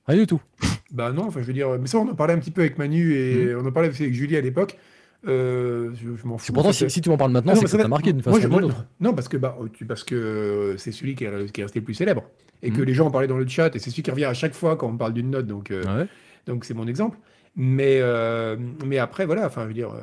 [0.06, 0.40] Rien du tout.
[0.92, 2.78] Bah non, enfin je veux dire, mais ça on en parlait un petit peu avec
[2.78, 4.78] Manu et on en parlait aussi avec Julie à l'époque.
[5.26, 6.44] Euh, je je m'en fous.
[6.46, 8.36] C'est pourtant, si, tu m'en parles maintenant, Ah c'est que ça t'a marqué d'une façon
[8.36, 8.86] ou d'une autre.
[9.00, 11.84] Non, parce que, bah, tu- parce que c'est celui qui est, qui est resté le
[11.84, 12.22] plus célèbre.
[12.62, 12.84] Et que Mhm.
[12.84, 14.76] les gens en parlaient dans le chat, et c'est celui qui revient à chaque fois
[14.76, 16.06] quand on parle d'une note, donc euh, Ouais.
[16.46, 17.18] donc c'est mon exemple.
[17.56, 20.02] Mais, euh, mais après, voilà, enfin, je veux dire, euh,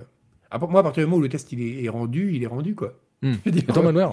[0.49, 2.47] après, moi, à partir du moment où le test il est, est rendu, il est
[2.47, 2.99] rendu, quoi.
[3.21, 4.09] Veux dire, toi, Manuel?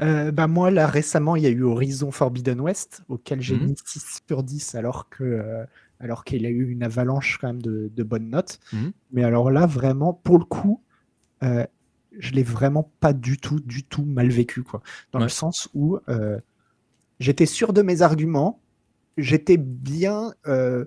[0.00, 3.66] Euh, bah moi, là, récemment, il y a eu Horizon Forbidden West, auquel j'ai Mhm.
[3.66, 5.64] mis 6 sur 10, alors que euh,
[6.00, 8.60] alors qu'il a eu une avalanche quand même de, de bonnes notes.
[8.72, 8.92] Mhm.
[9.12, 10.82] Mais alors là, vraiment, pour le coup,
[11.44, 11.66] euh,
[12.18, 14.82] je l'ai vraiment pas du tout, du tout mal vécu, quoi.
[15.12, 15.24] Dans Ouais.
[15.24, 16.38] le sens où euh,
[17.20, 18.60] j'étais sûr de mes arguments,
[19.18, 20.86] j'étais bien euh,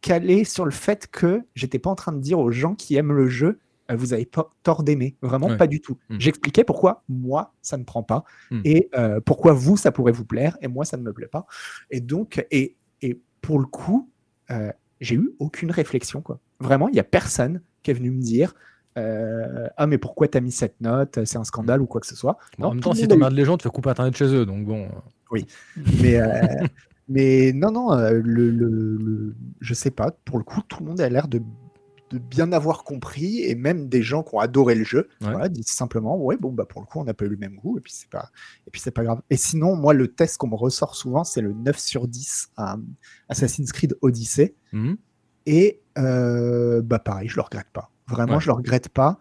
[0.00, 3.12] calé sur le fait que j'étais pas en train de dire aux gens qui aiment
[3.12, 3.58] le jeu,
[3.92, 4.26] vous avez
[4.62, 5.16] tort d'aimer.
[5.22, 5.56] Vraiment Ouais.
[5.56, 5.98] pas du tout.
[6.10, 6.20] Mhm.
[6.20, 8.60] J'expliquais pourquoi moi, ça ne prend pas Mhm.
[8.64, 11.46] et euh, pourquoi vous, ça pourrait vous plaire et moi, ça ne me plaît pas.
[11.90, 14.08] Et donc, et, et pour le coup,
[14.50, 14.70] euh,
[15.00, 16.22] j'ai eu aucune réflexion.
[16.22, 16.38] Quoi.
[16.60, 18.54] Vraiment, il n'y a personne qui est venu me dire
[18.96, 21.18] euh, Ah, mais pourquoi tu as mis cette note?
[21.24, 22.38] C'est un scandale ou quoi que ce soit.
[22.58, 24.46] Bon, en Non, même temps, si t'emmerdes les gens, tu fais couper Internet chez eux.
[24.46, 24.84] Donc bon.
[25.32, 25.40] euh,
[26.00, 26.28] mais, euh,
[27.08, 30.86] mais non, non, euh, le, le, le- je sais pas, pour le coup, tout le
[30.86, 31.42] monde a l'air de,
[32.14, 35.30] de bien avoir compris, et même des gens qui ont adoré le jeu, Ouais.
[35.32, 37.56] voilà, disent simplement, ouais, bon, bah, pour le coup, on n'a pas eu le même
[37.56, 38.30] goût, et puis c'est pas,
[38.66, 39.20] et puis c'est pas grave.
[39.30, 42.76] Et sinon, moi, le test qu'on me ressort souvent, c'est le 9 sur 10 à
[43.28, 44.96] Assassin's Creed Odyssey, mhm.
[45.46, 47.90] et euh, bah pareil, je le regrette pas.
[48.08, 48.40] Vraiment, Ouais.
[48.40, 49.18] je le regrette pas.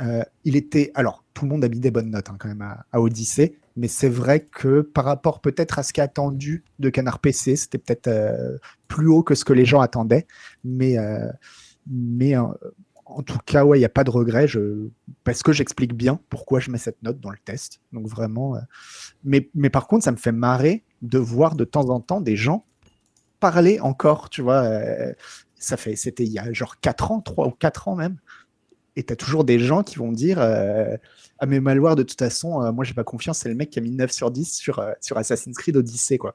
[0.00, 2.62] Euh, il était, alors tout le monde a mis des bonnes notes hein, quand même
[2.62, 6.88] à, à Odyssey, mais c'est vrai que par rapport peut-être à ce est attendu de
[6.88, 8.56] Canard PC, c'était peut-être euh,
[8.88, 10.26] plus haut que ce que les gens attendaient.
[10.64, 11.30] Mais, euh,
[11.90, 12.42] mais euh,
[13.06, 14.46] en tout cas, ouais, il n'y a pas de regret.
[15.24, 17.80] Parce que j'explique bien pourquoi je mets cette note dans le test.
[17.92, 18.56] Donc vraiment.
[18.56, 18.60] euh,
[19.24, 22.36] mais, mais par contre, ça me fait marrer de voir de temps en temps des
[22.36, 22.64] gens
[23.40, 24.62] parler encore, tu vois.
[24.62, 25.12] euh,
[25.58, 28.18] c'était il y a genre 4 ans, 3 ou 4 ans même.
[28.94, 30.96] Et tu as toujours des gens qui vont dire euh,
[31.38, 33.78] Ah, mais Malware, de toute façon, euh, moi, j'ai pas confiance, c'est le mec qui
[33.78, 36.34] a mis 9 sur 10 sur, sur Assassin's Creed Odyssey, quoi.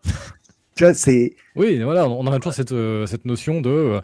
[0.76, 1.36] tu vois, c'est.
[1.56, 2.74] Oui, voilà, on a toujours cette,
[3.08, 4.02] cette notion de.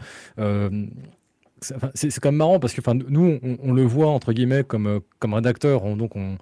[1.93, 4.87] C'est quand même marrant parce que enfin, nous, on, on le voit entre guillemets comme,
[4.87, 6.37] euh, comme rédacteur, on- donc on,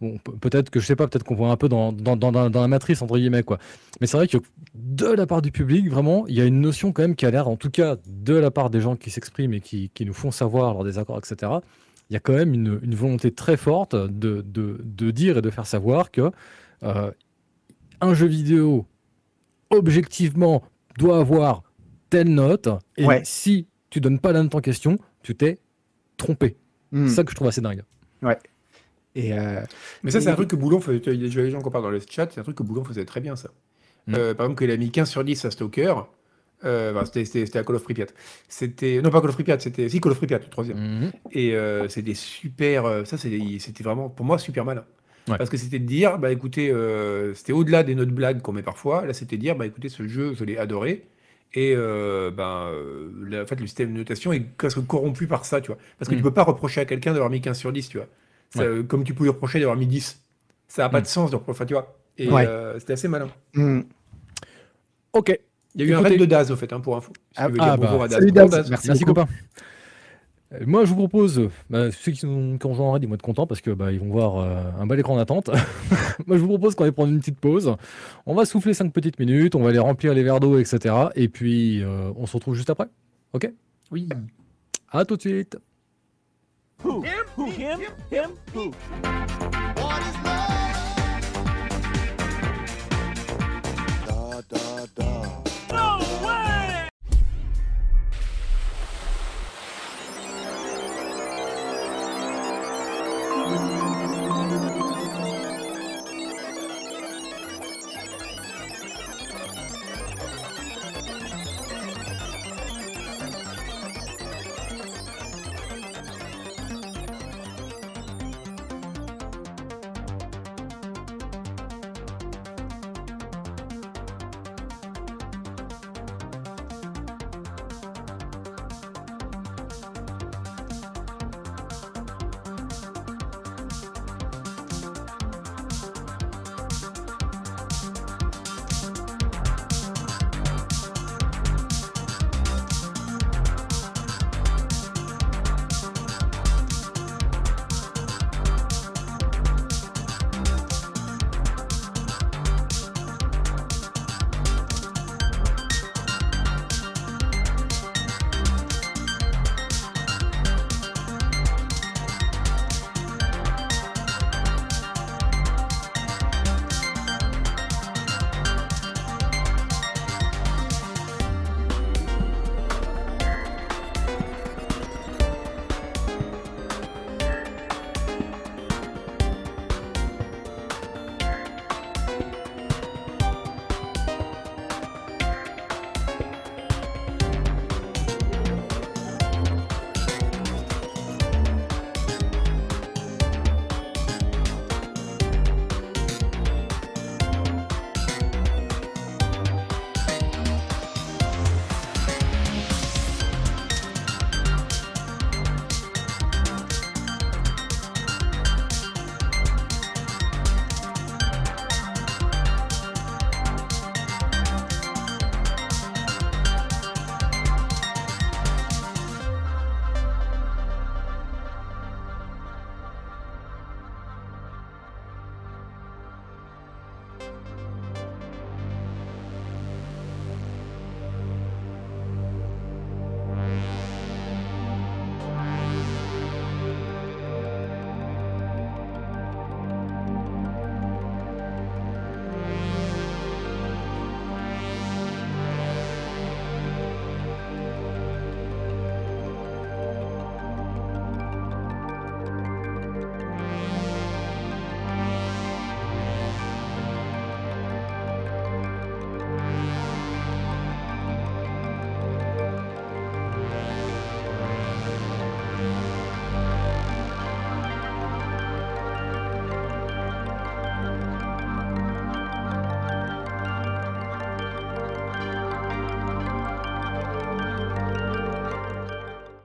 [0.00, 2.32] on- peut- peut-être que je sais pas, peut-être qu'on voit un peu dans, dans, dans,
[2.50, 3.58] dans la matrice entre guillemets quoi.
[4.00, 4.38] Mais c'est vrai que
[4.74, 7.30] de la part du public, vraiment, il y a une notion quand même qui a
[7.30, 10.14] l'air, en tout cas de la part des gens qui s'expriment et qui, qui nous
[10.14, 11.52] font savoir leurs désaccords, etc.,
[12.10, 15.42] il y a quand même une, une volonté très forte de, de- de dire et
[15.42, 16.30] de faire savoir que
[16.82, 17.10] euh,
[18.00, 18.84] un jeu vidéo,
[19.70, 20.62] objectivement,
[20.98, 21.62] doit avoir
[22.10, 23.22] telle note, et Ouais.
[23.24, 25.58] si tu donnes pas la note en question, tu t'es
[26.16, 26.56] trompé.
[26.92, 27.06] Hmm.
[27.08, 27.82] C'est ça que je trouve assez dingue.
[29.14, 29.60] Et euh,
[30.02, 30.96] Mais ça, c'est un truc que Boulon faisait.
[31.06, 32.30] Il y a déjà des gens qui en parlent dans le chat.
[32.32, 33.50] C'est un truc que Boulon faisait très bien, ça.
[34.06, 34.14] Mm.
[34.14, 35.94] Euh, par exemple, qu'il a mis 15 sur 10 à Stalker.
[36.64, 38.06] Euh, enfin, c'était- à Call of Pripyat.
[38.48, 39.02] C'était.
[39.02, 39.86] Non, pas Call of Pripyat, c'était.
[39.90, 40.78] Si, Call of Pripyat, le troisième.
[40.78, 41.12] Mhm.
[41.32, 42.86] Et euh, c'était super.
[42.86, 44.84] euh, ça, c'était vraiment, pour moi, super malin.
[45.28, 45.36] Ouais.
[45.36, 48.62] Parce que c'était de dire, bah écoutez, euh, c'était au-delà des notes blagues qu'on met
[48.62, 49.04] parfois.
[49.04, 51.04] Là, c'était de dire, bah écoutez, ce jeu, je l'ai adoré.
[51.54, 55.44] Et euh, ben, euh, la- en fait, le système de notation est presque corrompu par
[55.44, 55.78] ça, tu vois.
[55.98, 56.18] Parce que Mm.
[56.18, 58.06] tu peux pas reprocher à quelqu'un d'avoir mis 15 sur 10, tu vois.
[58.50, 60.20] Ça, euh, Comme tu peux lui reprocher d'avoir mis 10.
[60.68, 61.02] Ça n'a pas Mm.
[61.02, 61.94] de sens de reprocher, enfin, tu vois.
[62.16, 62.46] Et Ouais.
[62.46, 63.28] euh, c'était assez malin.
[63.54, 63.80] hmm.
[65.12, 65.38] Ok.
[65.74, 67.12] Il y a eu un raid de Daz, au fait, hein, pour info.
[67.36, 68.12] Ah, ah, bah, Daz.
[68.18, 68.70] salut Daz.
[68.70, 69.20] Merci Merci beaucoup.
[69.20, 69.32] copain.
[70.52, 73.08] Euh, Moi, je vous propose, bah, ceux qui, sont, qui ont joué en raid, ils
[73.08, 75.50] vont être contents parce que bah, ils vont voir euh, un bel écran d'attente.
[76.26, 77.74] Moi, je vous propose qu'on aille prendre une petite pause.
[78.26, 80.94] On va souffler 5 petites minutes, on va aller remplir les verres d'eau, etc.
[81.14, 82.86] Et puis, euh, on se retrouve juste après.
[83.32, 83.50] Ok?
[83.90, 84.08] Oui.
[84.90, 85.56] À tout de suite.
[86.84, 87.04] Who?
[87.36, 87.46] Who?
[87.46, 87.78] Him?
[88.10, 88.30] Him?
[88.54, 88.72] Who?
[94.06, 95.21] Da da da.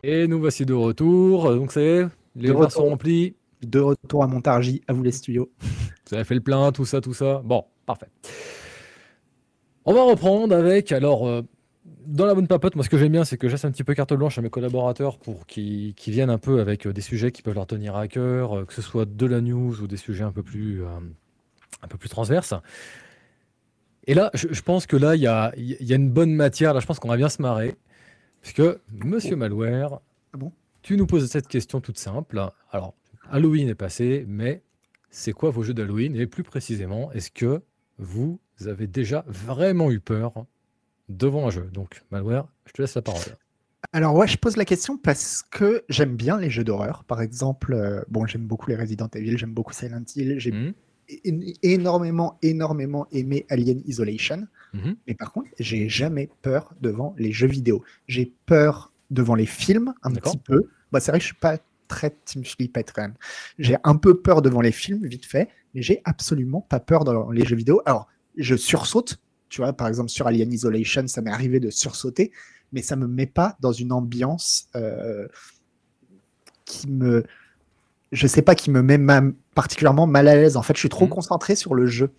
[0.10, 1.54] Et nous voici de retour.
[1.54, 3.36] Donc, c'est les verres sont remplis.
[3.62, 5.52] De retour à Montargis, à vous les studios.
[5.60, 7.42] Vous avez fait le plein, tout ça, tout ça.
[7.44, 8.08] Bon, parfait.
[9.84, 11.42] On va reprendre avec, alors, euh,
[12.06, 13.84] dans la bonne papote, moi ce que j'aime bien, c'est que je laisse un petit
[13.84, 17.34] peu carte blanche à mes collaborateurs pour qu'ils viennent un peu avec euh, des sujets
[17.34, 19.98] qui peuvent leur tenir à cœur, euh, que ce soit de la news ou des
[19.98, 20.88] sujets un peu plus, euh,
[21.82, 22.54] un peu plus transverses.
[24.06, 26.34] Et là, je, je pense que là, il y a, il y a une bonne
[26.34, 26.74] matière.
[26.74, 27.76] Là, je pense qu'on va bien se marrer.
[28.48, 30.00] Puisque, monsieur Malware,
[30.34, 30.54] Ah bon?
[30.82, 32.42] tu nous poses cette question toute simple.
[32.72, 32.94] Alors,
[33.30, 34.64] Halloween est passé, mais
[35.10, 36.16] c'est quoi vos jeux d'Halloween?
[36.16, 37.62] Et plus précisément, est-ce que
[37.98, 40.46] vous avez déjà vraiment eu peur
[41.10, 41.70] devant un jeu?
[41.74, 43.22] Donc, Malware, je te laisse la parole.
[43.92, 47.04] Alors ouais, je pose la question parce que j'aime bien les jeux d'horreur.
[47.04, 50.54] Par exemple, euh, bon, j'aime beaucoup les Resident Evil, j'aime beaucoup Silent Hill, j'ai
[51.10, 54.48] é- énormément, énormément aimé Alien Isolation.
[54.86, 54.96] Mhm.
[55.08, 57.84] Mais par contre, j'ai jamais peur devant les jeux vidéo.
[58.08, 60.70] J'ai peur devant les films, un petit peu.
[60.92, 61.58] Bah, c'est vrai que je suis pas
[61.88, 63.16] très Team Flippette quand même.
[63.60, 67.32] J'ai un peu peur devant les films, vite fait, mais j'ai absolument pas peur dans
[67.32, 67.82] les jeux vidéo.
[67.86, 68.08] Alors,
[68.38, 69.20] je sursaute,
[69.50, 72.32] tu vois, par exemple sur Alien Isolation, ça m'est arrivé de sursauter,
[72.74, 75.28] mais ça me met pas dans une ambiance euh,
[76.66, 77.24] qui me,
[78.12, 79.22] je sais pas, qui me met ma-
[79.56, 80.58] particulièrement mal à l'aise.
[80.58, 81.12] En fait, je suis trop Mhm.
[81.12, 82.12] concentré sur le jeu.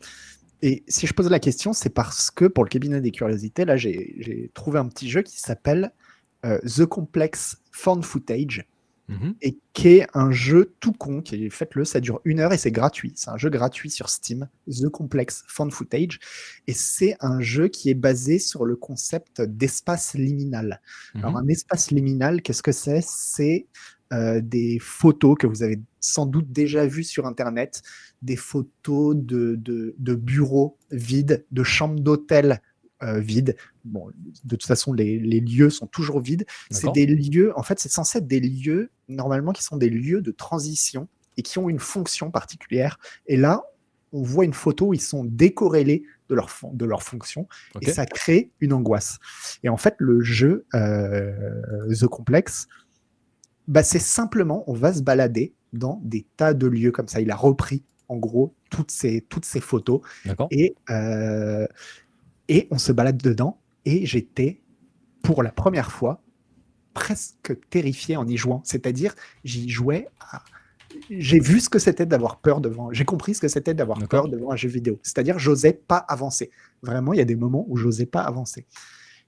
[0.63, 3.77] Et si je pose la question, c'est parce que pour le cabinet des curiosités, là,
[3.77, 5.93] j'ai trouvé un petit jeu qui s'appelle
[6.45, 8.65] euh, The Complex Found Footage
[9.11, 9.37] Mhm.
[9.41, 11.23] et qui est un jeu tout con.
[11.23, 13.15] Qui faites-le, ça dure une heure et c'est gratuit.
[13.17, 16.19] C'est un jeu gratuit sur Steam, The Complex Found Footage,
[16.67, 20.83] et c'est un jeu qui est basé sur le concept d'espace liminal.
[21.15, 21.37] Alors, Mhm.
[21.39, 23.01] un espace liminal, qu'est-ce que c'est?
[23.03, 23.67] C'est
[24.13, 25.79] euh, des photos que vous avez
[26.09, 27.83] sans doute déjà vues sur Internet,
[28.23, 32.61] des photos de, de, de bureaux vides, de chambres d'hôtel
[33.03, 33.57] euh, vides.
[33.85, 34.11] Bon,
[34.45, 36.45] de toute façon, les, les lieux sont toujours vides.
[36.71, 40.21] C'est des lieux, en fait, c'est censé être des lieux, normalement, qui sont des lieux
[40.21, 42.99] de transition et qui ont une fonction particulière.
[43.27, 43.63] Et là,
[44.13, 47.47] on voit une photo où ils sont décorrélés de leur, de leur fonction
[47.81, 49.19] et ça crée une angoisse.
[49.63, 52.69] Et en fait, le jeu euh, The Complex,
[53.67, 57.21] bah, c'est simplement, on va se balader dans des tas de lieux comme ça.
[57.21, 60.01] Il a repris, en gros, toutes ces, toutes ces photos
[60.51, 61.67] et, euh,
[62.49, 63.61] et on se balade dedans.
[63.85, 64.61] Et j'étais,
[65.23, 66.23] pour la première fois,
[66.95, 68.61] presque terrifié en y jouant.
[68.65, 69.15] C'est-à-dire,
[69.45, 70.43] j'y jouais à...
[71.11, 72.93] J'ai vu ce que c'était d'avoir peur devant.
[72.93, 74.99] J'ai compris ce que c'était d'avoir peur devant un jeu vidéo.
[75.03, 76.51] C'est-à-dire, j'osais pas avancer.
[76.83, 78.67] Vraiment, il y a des moments où j'osais pas avancer.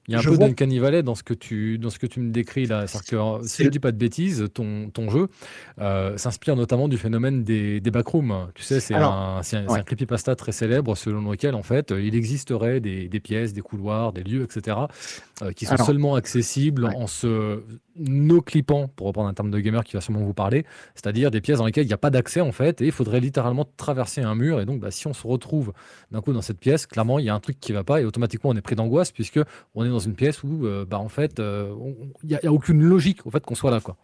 [0.08, 2.06] Il y a un Je peu vois- d'Uncanny dans ce que tu, dans ce que
[2.06, 2.86] tu me décris là.
[3.08, 5.28] Que, euh, si je dis pas de bêtises, ton, ton jeu
[5.80, 8.48] euh, s'inspire notamment du phénomène des, des backrooms.
[8.54, 9.78] Tu sais, c'est un, c'est un, c'est ouais.
[9.78, 13.60] un creepypasta très célèbre selon lequel, en fait, euh, il existerait des, des pièces, des
[13.60, 14.76] couloirs, des lieux, etc.,
[15.42, 16.96] euh, qui sont Alors, seulement accessibles ouais.
[16.96, 17.62] en se
[17.96, 21.58] no-clippant, pour reprendre un terme de gamer qui va sûrement vous parler, c'est-à-dire des pièces
[21.58, 24.34] dans lesquelles il n'y a pas d'accès, en fait, et il faudrait littéralement traverser un
[24.34, 24.60] mur.
[24.60, 25.72] Et donc, bah, si on se retrouve
[26.10, 28.04] d'un coup dans cette pièce, clairement, il y a un truc qui va pas, et
[28.04, 29.40] automatiquement, on est pris d'angoisse, puisque
[29.74, 31.74] on est dans une pièce où, euh, bah, en fait, euh,
[32.22, 33.80] il n'y a, aucune logique au fait qu'on soit là.
[33.80, 33.96] Quoi.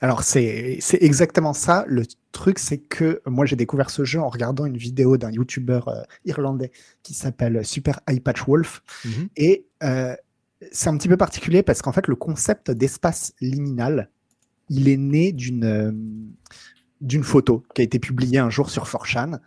[0.00, 1.84] Alors, c'est exactement ça.
[1.86, 5.80] Le truc, c'est que moi, j'ai découvert ce jeu en regardant une vidéo d'un YouTuber
[5.88, 6.72] euh, irlandais
[7.02, 8.82] qui s'appelle Super Eye Patch Wolf.
[9.04, 9.28] Mhm.
[9.36, 10.14] Et euh,
[10.72, 14.10] c'est un petit peu particulier parce qu'en fait, le concept d'espace liminal,
[14.68, 15.92] il est né d'une euh,
[17.00, 19.38] d'une photo qui a été publiée un jour sur 4chan.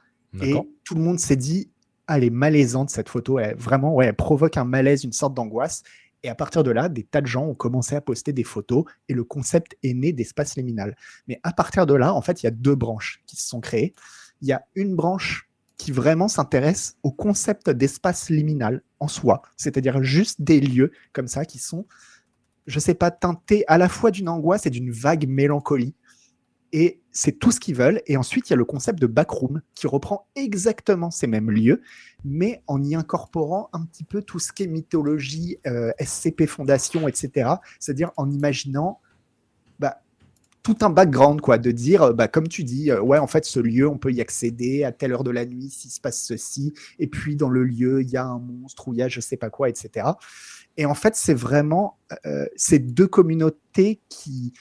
[0.42, 1.70] Et tout le monde s'est dit,
[2.08, 3.40] elle est malaisante cette photo.
[3.40, 5.84] Elle, vraiment, ouais, elle provoque un malaise, une sorte d'angoisse.
[6.24, 8.86] Et à partir de là, des tas de gens ont commencé à poster des photos
[9.10, 10.96] et le concept est né d'espace liminal.
[11.28, 13.60] Mais à partir de là, en fait, il y a deux branches qui se sont
[13.60, 13.94] créées.
[14.42, 20.02] Il y a une branche qui vraiment s'intéresse au concept d'espace liminal en soi, c'est-à-dire
[20.02, 21.86] juste des lieux comme ça qui sont,
[22.68, 25.94] je sais pas, teintés à la fois d'une angoisse et d'une vague mélancolie.
[26.72, 28.02] Et c'est tout ce qu'ils veulent.
[28.08, 31.82] Et ensuite, il y a le concept de backroom qui reprend exactement ces mêmes lieux,
[32.26, 37.08] mais en y incorporant un petit peu tout ce qui est mythologie, euh, SCP Fondation,
[37.08, 37.52] etc.
[37.80, 39.00] C'est-à-dire en imaginant
[39.80, 40.02] bah,
[40.64, 43.46] tout un background, quoi, de dire, euh, bah, comme tu dis, euh, ouais, en fait,
[43.46, 46.24] ce lieu, on peut y accéder à telle heure de la nuit s'il se passe
[46.24, 49.08] ceci, et puis dans le lieu, il y a un monstre ou il y a
[49.08, 50.08] je sais pas quoi, etc.
[50.78, 52.00] Et en fait, c'est vraiment
[52.56, 54.54] ces deux communautés qui,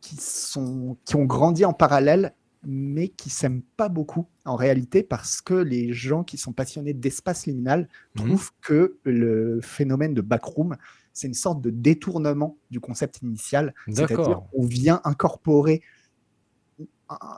[0.00, 2.34] qui, sont, qui ont grandi en parallèle,
[2.64, 7.46] mais qui s'aiment pas beaucoup en réalité, parce que les gens qui sont passionnés d'espace
[7.46, 8.26] liminal Mhm.
[8.26, 10.76] trouvent que le phénomène de backroom,
[11.12, 13.74] c'est une sorte de détournement du concept initial.
[13.88, 15.82] C'est-à-dire on vient incorporer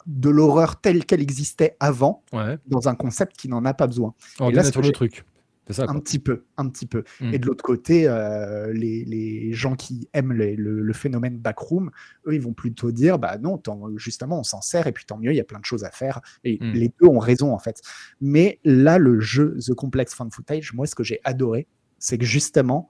[0.06, 2.58] de l'horreur telle qu'elle existait avant Ouais.
[2.66, 4.14] dans un concept qui n'en a pas besoin.
[4.40, 5.24] On Et là, ce sur que le truc.
[5.72, 5.84] Ça.
[5.88, 7.04] Un petit peu, un petit peu.
[7.20, 7.34] Mm.
[7.34, 11.90] Et de l'autre côté, euh, les, les gens qui aiment les- le, le phénomène backroom,
[12.26, 15.18] eux, ils vont plutôt dire, bah non, tant- justement, on s'en sert et puis tant
[15.18, 16.20] mieux, il y a plein de choses à faire.
[16.44, 16.72] Et Mm.
[16.72, 17.80] les deux ont raison, en fait.
[18.20, 21.66] Mais là, le jeu The Complex Fan Footage, moi, ce que j'ai adoré,
[21.98, 22.88] c'est que justement,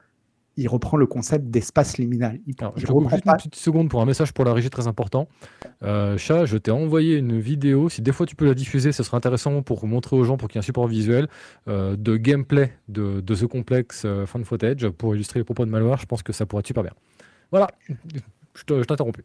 [0.57, 2.39] il reprend le concept d'espace liminal.
[2.47, 4.53] Il, Alors, il je reprend juste pas- une petite seconde pour un message pour la
[4.53, 5.29] régie très important.
[5.83, 7.89] Euh, Chat, je t'ai envoyé une vidéo.
[7.89, 10.49] Si des fois tu peux la diffuser, ce serait intéressant pour montrer aux gens, pour
[10.49, 11.29] qu'il y ait un support visuel,
[11.69, 15.71] euh, de gameplay de, de The Complex euh, Fan Footage pour illustrer les propos de
[15.71, 15.99] Malware.
[15.99, 16.93] Je pense que ça pourrait être super bien.
[17.51, 17.69] Voilà,
[18.55, 19.25] je te- je t'ai interrompu.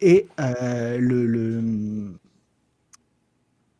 [0.00, 2.18] Et euh, le, le-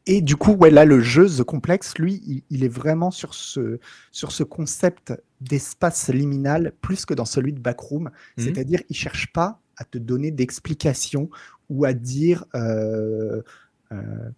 [0.07, 3.35] et du coup, ouais, là, le jeu The Complex, lui, il, il est vraiment sur
[3.35, 3.81] ce,
[4.13, 8.05] sur ce concept d'espace liminal plus que dans celui de Backroom.
[8.05, 8.11] Mhm.
[8.45, 11.29] C'est-à-dire, il cherche pas à te donner d'explications
[11.69, 13.43] ou à dire, euh,
[13.93, 14.31] euh,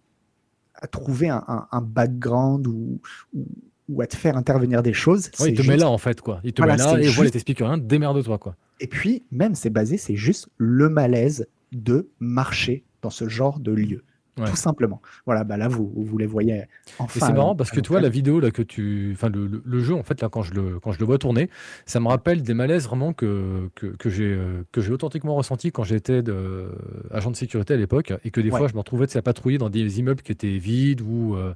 [0.75, 2.99] à trouver un, un- un background ou,
[3.33, 3.45] ou,
[3.89, 5.29] ou à te faire intervenir des choses.
[5.39, 6.39] Ouais, il te met là en fait quoi.
[6.43, 8.55] Il te Voilà, met là et voilà, il juste- t'explique rien, démerde-toi quoi.
[8.81, 13.71] Et puis, même, c'est basé, c'est juste le malaise de marcher dans ce genre de
[13.73, 14.03] lieu.
[14.39, 14.49] Ouais.
[14.49, 15.01] Tout simplement.
[15.25, 16.63] Voilà, bah là, vous, vous les voyez
[16.97, 17.25] enfin.
[17.27, 19.79] c'est marrant parce que tu vois la vidéo là que tu, enfin le, le- le
[19.81, 21.49] jeu en fait là quand je le quand je le vois tourner,
[21.85, 25.71] ça me rappelle des malaises vraiment que que, que j'ai euh, que j'ai authentiquement ressenti
[25.71, 26.69] quand j'étais de-
[27.11, 28.57] agent de sécurité à l'époque et que des Ouais.
[28.57, 31.53] fois je me retrouvais sais, à patrouiller dans des immeubles qui étaient vides ou euh,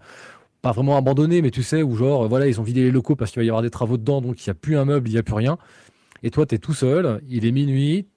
[0.61, 3.15] pas vraiment abandonnés mais tu sais où genre euh, voilà ils ont vidé les locaux
[3.15, 5.07] parce qu'il va y avoir des travaux dedans donc il n'y a plus un meuble
[5.07, 5.57] il n'y a plus rien
[6.23, 8.07] et toi tu es tout seul il est minuit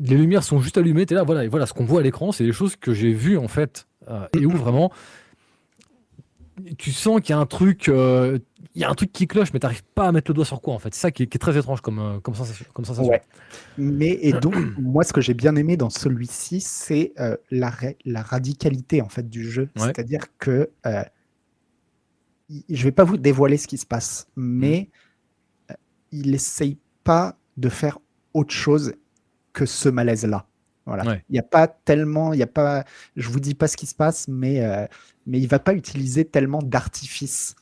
[0.00, 2.02] les lumières sont juste allumées tu es là voilà et voilà ce qu'on voit à
[2.02, 3.86] l'écran c'est des choses que j'ai vues en fait
[4.38, 4.92] et où vraiment
[6.76, 8.38] tu sens qu'il y a un truc, euh,
[8.74, 10.44] il y a un truc qui cloche, mais tu n'arrives pas à mettre le doigt
[10.44, 10.94] sur quoi en fait.
[10.94, 12.66] C'est ça qui est, qui est très étrange comme, euh, comme sensation.
[12.74, 13.10] Comme sensation.
[13.10, 13.22] Ouais.
[13.78, 17.94] Mais et donc, moi, ce que j'ai bien aimé dans celui-ci, c'est euh, la, ra-
[18.04, 19.70] la radicalité en fait du jeu.
[19.76, 19.86] Ouais.
[19.86, 21.02] C'est-à-dire que euh,
[22.68, 24.90] je vais pas vous dévoiler ce qui se passe, mais
[25.70, 25.74] euh,
[26.12, 27.98] il essaye pas de faire
[28.34, 28.92] autre chose
[29.54, 30.46] que ce malaise-là.
[30.94, 31.04] Voilà.
[31.10, 31.24] Ouais.
[31.28, 32.84] Il n'y a pas tellement, il y a pas,
[33.16, 34.86] je vous dis pas ce qui se passe, mais euh,
[35.26, 37.54] mais il va pas utiliser tellement d'artifices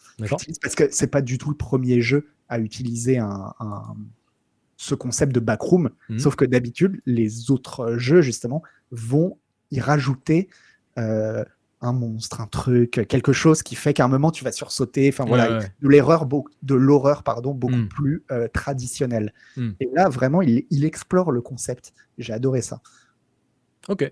[0.63, 3.95] parce que c'est pas du tout le premier jeu à utiliser un, un-
[4.77, 5.91] ce concept de backroom.
[6.09, 6.19] Mhm.
[6.19, 9.39] Sauf que d'habitude, les autres jeux, justement, vont
[9.71, 10.49] y rajouter
[10.99, 11.45] euh,
[11.81, 15.09] un monstre, un truc, quelque chose qui fait qu'à un moment, tu vas sursauter.
[15.13, 17.89] Enfin voilà, Ouais, de l'erreur, de l'horreur, pardon, beaucoup Mhm.
[17.89, 19.33] plus euh, traditionnelle.
[19.57, 19.75] Mhm.
[19.81, 21.93] Et là, vraiment, il, il explore le concept.
[22.19, 22.81] J'ai adoré ça.
[23.89, 24.11] Ok.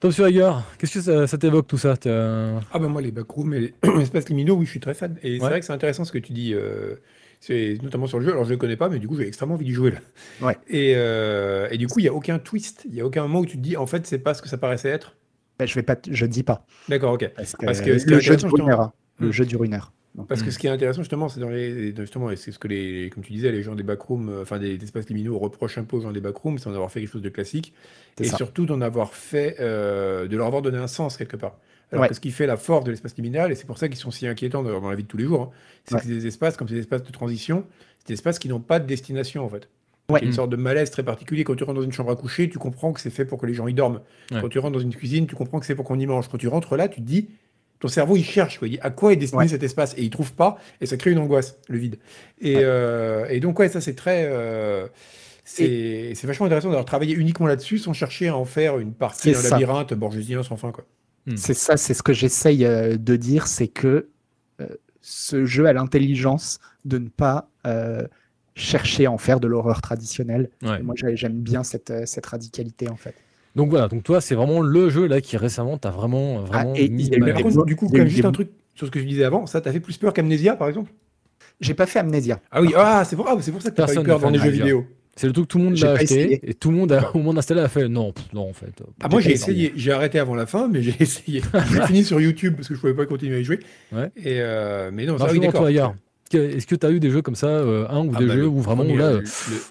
[0.00, 1.94] Tom Schweiger, qu'est-ce que ça, ça t'évoque tout ça?
[2.04, 5.16] Ah ben moi les backrooms et les espaces liminaux, oui, je suis très fan.
[5.22, 6.96] Et c'est vrai que c'est intéressant ce que tu dis, euh,
[7.38, 8.32] c'est notamment sur le jeu.
[8.32, 9.98] Alors je le connais pas, mais du coup j'ai extrêmement envie d'y jouer là.
[10.40, 10.58] Ouais.
[10.68, 13.40] Et, euh, et du coup il y a aucun twist, il y a aucun moment
[13.40, 15.14] où tu te dis en fait c'est pas ce que ça paraissait être.
[15.60, 16.66] Ben, je vais pas, t- je dis pas.
[16.88, 17.30] D'accord, ok.
[17.36, 18.80] Parce que, Parce que le jeu intéressant, dure une justement- heure.
[18.80, 18.92] hein.
[19.20, 19.32] Le Mhm.
[19.32, 19.74] jeu une
[20.14, 20.52] Donc, Parce que Mm.
[20.52, 23.22] ce qui est intéressant justement, c'est dans les justement, et c'est ce que les, comme
[23.24, 25.96] tu disais, les gens des backrooms, euh, enfin des, des espaces liminaux reprochent un peu
[25.96, 27.72] aux gens des backrooms, c'est d'en avoir fait quelque chose de classique,
[28.18, 28.36] c'est et ça.
[28.36, 31.56] surtout d'en avoir fait, euh, de leur avoir donné un sens quelque part.
[31.92, 32.12] Alors Ouais.
[32.14, 34.26] ce qui fait la force de l'espace liminal, et c'est pour ça qu'ils sont si
[34.26, 35.50] inquiétants dans, dans la vie de tous les jours, hein,
[35.86, 36.00] c'est Ouais.
[36.00, 37.64] que c'est des espaces comme c'est des espaces de transition,
[38.00, 39.68] c'est des espaces qui n'ont pas de destination en fait.
[40.10, 40.18] Ouais.
[40.18, 40.34] Il y a une Mm.
[40.34, 41.44] sorte de malaise très particulier.
[41.44, 43.46] Quand tu rentres dans une chambre à coucher, tu comprends que c'est fait pour que
[43.46, 44.00] les gens y dorment.
[44.30, 46.28] Quand tu rentres dans une cuisine, tu comprends que c'est pour qu'on y mange.
[46.28, 47.28] Quand tu rentres là, tu te dis,
[47.82, 48.68] ton cerveau il cherche, quoi.
[48.68, 49.48] il dit à quoi est destiné Ouais.
[49.48, 49.92] cet espace?
[49.98, 51.96] Et il trouve pas et ça crée une angoisse, le vide.
[52.40, 52.62] Et, Ouais.
[52.64, 54.86] euh, et donc ouais, ça c'est très, euh,
[55.44, 59.32] c'est c'est vachement intéressant d'avoir travaillé uniquement là-dessus sans chercher à en faire une partie
[59.32, 59.50] d'un ça.
[59.50, 60.84] labyrinthe borgésien sans fin quoi.
[61.36, 64.08] C'est ça, c'est ce que j'essaye euh, de dire, c'est que
[64.60, 64.66] euh,
[65.00, 68.06] ce jeu a l'intelligence de ne pas euh,
[68.54, 70.50] chercher à en faire de l'horreur traditionnelle.
[70.62, 70.80] Ouais.
[70.82, 73.14] Moi, j'ai- j'aime bien cette, cette radicalité, en fait.
[73.54, 76.72] Donc voilà, donc toi, c'est vraiment le jeu là qui récemment t'a vraiment, euh, vraiment
[76.74, 79.00] Ah, et mis Mais par contre, du coup, même, juste un truc sur ce que
[79.00, 80.92] je disais avant, ça t'a fait plus peur qu'Amnesia par exemple?
[81.60, 82.40] J'ai pas fait Amnesia.
[82.50, 84.30] Ah oui, ah, c'est pour, ah, c'est pour ça que t'as pas eu peur dans
[84.30, 84.86] les jeux vidéo.
[85.14, 86.40] C'est le truc que tout le monde l'a acheté essayé.
[86.42, 88.82] et tout le monde a, au moment d'installer a fait non, pff, non en fait.
[89.02, 91.42] Ah, moi j'ai essayé, j'ai arrêté avant la fin, mais j'ai essayé.
[91.70, 93.60] j'ai fini sur YouTube parce que je pouvais pas continuer à y jouer.
[93.92, 94.10] Ouais.
[94.16, 95.68] Et euh, mais non, ça, Alors, oui, d'accord.
[96.38, 98.34] Est-ce que tu as eu des jeux comme ça, euh, un ou Ah des bah,
[98.34, 99.22] jeux le où vraiment premier, là, le- euh,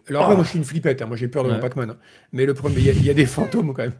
[0.09, 1.05] Alors après, moi je suis une flippette, hein.
[1.07, 1.61] moi j'ai peur devant Ouais.
[1.61, 1.91] Pac-Man.
[1.91, 1.97] hein.
[2.33, 3.93] Mais le premier, il y, a- il y a des fantômes quand même.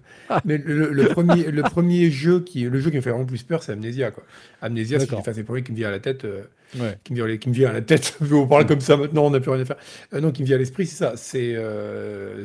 [0.46, 3.44] Mais le, le premier, le premier jeu qui, le jeu qui me fait vraiment plus
[3.44, 4.24] peur, c'est Amnesia quoi.
[4.62, 6.26] Amnesia, c'est enfin, le premier qui me vient à la tête.
[6.26, 6.42] euh,
[6.80, 6.98] ouais.
[7.04, 8.18] qui me vient, qui me vient à la tête.
[8.32, 9.78] on parle comme ça maintenant, on n'a plus rien à faire.
[10.14, 11.14] Euh, non, qui me vient à l'esprit, c'est ça.
[11.16, 11.56] C'est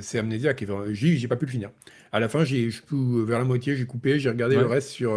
[0.00, 0.84] c'est Amnesia qui est vraiment.
[0.92, 1.70] J'ai pas pu le finir.
[2.12, 4.62] À la fin, j'ai vers la moitié, j'ai coupé, j'ai regardé Ouais.
[4.62, 5.12] le reste sur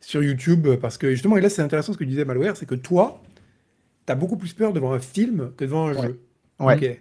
[0.00, 2.74] sur YouTube parce que justement, et là c'est intéressant ce que disait Malware, c'est que
[2.74, 3.22] toi,
[4.06, 6.02] t'as beaucoup plus peur devant un film que devant un Ouais.
[6.02, 6.20] jeu.
[6.60, 7.00] Ouais.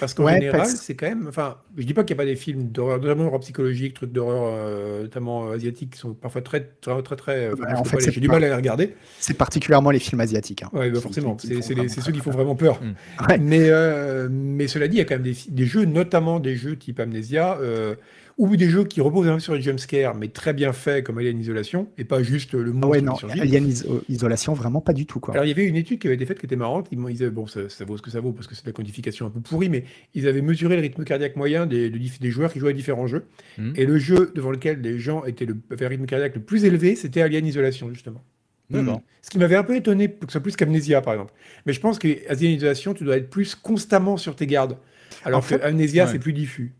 [0.00, 1.26] Parce qu'en Ouais, général, parce- c'est quand même.
[1.28, 4.10] Enfin, je dis pas qu'il n'y a pas des films d'horreur, notamment d'horreur psychologique, trucs
[4.10, 7.50] d'horreur, euh, notamment euh, asiatiques, qui sont parfois très, très, très, très.
[7.56, 8.96] je en fait, j'ai du mal à les regarder.
[9.20, 10.64] C'est particulièrement les films asiatiques.
[10.64, 10.70] hein.
[10.72, 12.80] Ouais, bah forcément, c'est ceux qui font vraiment peur.
[13.28, 13.38] Ouais.
[13.38, 16.76] Mais, euh, mais cela dit, il y a quand même des, jeux, notamment des jeux
[16.76, 17.94] type Amnesia, euh,
[18.36, 21.18] ou des jeux qui reposent un peu sur les jumpscares, mais très bien faits, comme
[21.18, 23.04] Alien Isolation, et pas juste le Ah monstre ouais, qui
[23.38, 23.42] non.
[23.42, 25.20] Alien Iso- Isolation, vraiment pas du tout.
[25.20, 25.34] Quoi.
[25.34, 26.88] Alors, il y avait une étude qui avait été faite qui était marrante.
[26.90, 28.68] Ils, ils avaient- bon, ça, ça vaut ce que ça vaut parce que c'est de
[28.68, 29.84] la quantification un peu pourrie, mais
[30.14, 31.92] ils avaient mesuré le rythme cardiaque moyen des,
[32.30, 33.24] joueurs qui jouaient à différents jeux.
[33.58, 33.74] Mhm.
[33.76, 36.64] Et le jeu devant lequel les gens étaient le avaient un rythme cardiaque le plus
[36.64, 38.22] élevé, c'était Alien Isolation, justement.
[38.70, 39.00] D'accord.
[39.22, 41.32] Ce qui m'avait un peu étonné, que ce soit plus qu'Amnesia, par exemple.
[41.66, 44.76] Mais je pense que Alien Isolation, tu dois être plus constamment sur tes gardes.
[45.24, 46.10] Alors En que fait, Amnesia, ouais.
[46.10, 46.72] c'est plus diffus.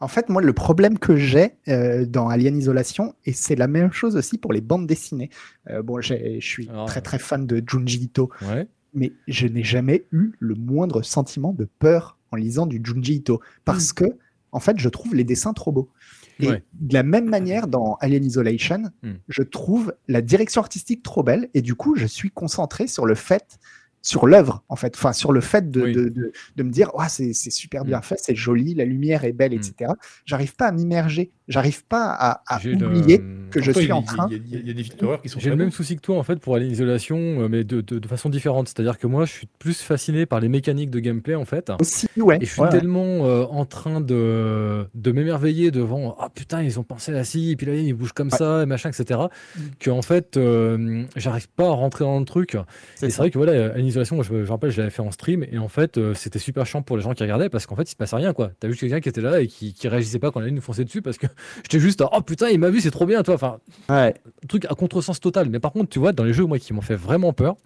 [0.00, 3.92] En fait, moi, le problème que j'ai euh, dans Alien Isolation, et c'est la même
[3.92, 5.28] chose aussi pour les bandes dessinées.
[5.68, 8.66] Euh, bon, je suis Alors, très très fan de Junji Ito, Ouais.
[8.94, 13.40] mais je n'ai jamais eu le moindre sentiment de peur en lisant du Junji Ito
[13.66, 14.04] parce que,
[14.52, 15.90] en fait, je trouve les dessins trop beaux.
[16.38, 16.64] Et Ouais.
[16.72, 19.12] de la même manière, dans Alien Isolation, Hmm.
[19.28, 23.14] je trouve la direction artistique trop belle et du coup, je suis concentré sur le
[23.14, 23.58] fait,
[24.02, 25.92] sur l'œuvre, en fait, enfin, sur le fait de, Oui.
[25.92, 28.02] de, de- de me dire, ouais, c'est c'est super bien Hmm.
[28.02, 29.56] fait, c'est joli, la lumière est belle, Hmm.
[29.58, 29.92] etc.
[30.24, 33.20] J'arrive pas à m'immerger, j'arrive pas à, à J'ai le- oublier
[33.50, 34.26] que je suis y en train.
[34.30, 35.72] Il y, a- il y a des films d'horreur qui sont J'ai le même bons.
[35.74, 38.30] souci que toi en fait pour aller en isolation, euh, mais de, de- de façon
[38.30, 38.68] différente.
[38.68, 41.70] C'est-à-dire que moi, je suis plus fasciné par les mécaniques de gameplay en fait.
[41.80, 42.38] Aussi, ouais.
[42.40, 42.68] Et je suis ouais.
[42.70, 47.50] tellement euh, en train de, de m'émerveiller devant Ah putain, ils ont pensé à ci,
[47.50, 48.38] et puis là, ils bougent comme Ouais.
[48.38, 49.20] ça, et machin, etc.
[49.56, 49.60] Mm.
[49.78, 52.54] Que en fait, euh, j'arrive pas à rentrer dans le truc.
[52.54, 55.10] Et c'est vrai que voilà, à l'isolation, moi, je, je rappelle, je l'avais fait en
[55.10, 57.76] stream, et en fait, euh, c'était super chiant pour les gens qui regardaient parce qu'en
[57.76, 58.50] fait, il se passait rien quoi.
[58.58, 60.62] T'as juste quelqu'un qui était là et qui, qui réagissait pas quand la ligne nous
[60.62, 61.26] fonçait dessus parce que
[61.62, 63.34] j'étais juste Oh putain, il m'a vu, c'est trop bien, toi.
[63.34, 63.58] Enfin,
[63.88, 64.14] Ouais.
[64.42, 65.48] un truc à contresens total.
[65.50, 67.56] Mais par contre, tu vois, dans les jeux moi, qui m'ont fait vraiment peur,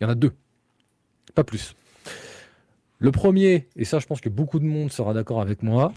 [0.00, 0.32] il y en a deux.
[1.34, 1.74] Pas plus.
[3.00, 5.92] Le premier, et ça je pense que beaucoup de monde sera d'accord avec moi,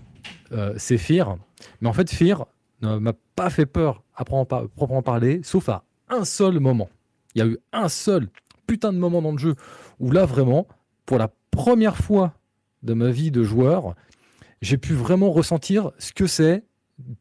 [0.52, 1.38] euh, c'est Fear.
[1.82, 2.46] Mais en fait, Fear
[2.82, 6.90] ne m'a pas fait peur à proprement parler, sauf à un seul moment.
[7.34, 8.28] Il y a eu un seul
[8.72, 9.56] putain de moment dans le jeu
[10.00, 10.66] où là vraiment,
[11.06, 12.34] pour la première fois
[12.84, 13.96] de ma vie de joueur,
[14.62, 16.64] j'ai pu vraiment ressentir ce que c'est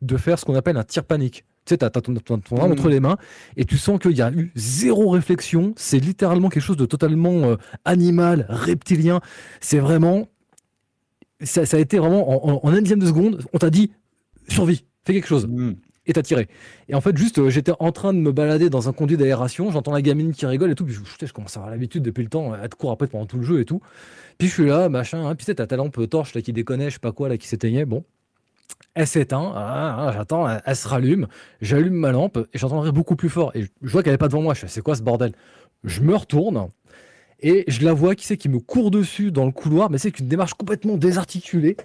[0.00, 1.44] de faire ce qu'on appelle un tir panique.
[1.64, 2.72] Tu sais, t'as ton, arme Mhm.
[2.72, 3.16] entre les mains
[3.56, 5.72] et tu sens qu'il y a eu zéro réflexion.
[5.76, 9.20] C'est littéralement quelque chose de totalement euh, animal, reptilien.
[9.60, 10.28] C'est vraiment.
[11.42, 13.42] Ça, ça a été vraiment en, en, en un dixième de seconde.
[13.52, 13.90] On t'a dit
[14.48, 15.72] survie, fais quelque chose Hmm.
[16.10, 16.48] Et t'as tiré.
[16.88, 19.70] Et en fait, juste, euh, j'étais en train de me balader dans un conduit d'aération,
[19.70, 22.24] j'entends la gamine qui rigole et tout, puis je, je commence à avoir l'habitude depuis
[22.24, 23.80] le temps, à te courir après pendant tout le jeu et tout.
[24.36, 26.52] Puis je suis là, machin, hein, puis tu sais, t'as ta lampe torche là qui
[26.52, 28.04] déconnait, je sais pas quoi, là qui s'éteignait, bon.
[28.94, 31.28] Elle s'éteint, ah, ah, j'attends, elle, elle se rallume,
[31.60, 33.52] j'allume ma lampe et j'entendrai beaucoup plus fort.
[33.54, 35.32] Et je, je vois qu'elle est pas devant moi, je fais, c'est quoi ce bordel?
[35.84, 36.70] Je me retourne
[37.38, 40.10] et je la vois, qui c'est qui me court dessus dans le couloir, mais c'est
[40.10, 41.76] qu'une démarche complètement désarticulée.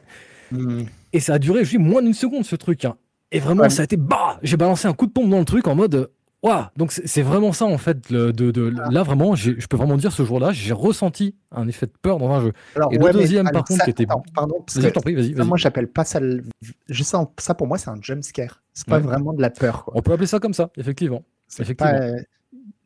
[0.52, 0.84] Hmm.
[1.14, 2.86] Et ça a duré, je dis, moins d'une seconde ce truc.
[2.86, 2.98] hein.
[3.32, 3.70] Et vraiment, Ouais.
[3.70, 6.10] ça a été bah J'ai balancé un coup de pompe dans le truc en mode.
[6.44, 8.10] Waouh Donc c'est vraiment ça en fait.
[8.12, 8.90] le- de, de- Ah.
[8.92, 12.30] Là vraiment, je peux vraiment dire ce jour-là, j'ai ressenti un effet de peur dans
[12.32, 12.52] un jeu.
[12.76, 15.00] Alors, Et le mais deuxième, par alors contre, ça- qui était- attends, pardon, parce que
[15.00, 15.30] prie, vas-y.
[15.32, 15.48] ça, vas-y.
[15.48, 16.20] moi, j'appelle pas ça.
[16.20, 16.44] le-
[16.88, 18.62] Je sens ça pour moi, c'est un jump scare.
[18.74, 19.02] C'est pas Ouais.
[19.04, 19.86] vraiment de la peur.
[19.86, 19.94] Quoi.
[19.98, 21.24] On peut appeler ça comme ça, effectivement.
[21.48, 21.94] C'est effectivement.
[21.94, 22.12] pas,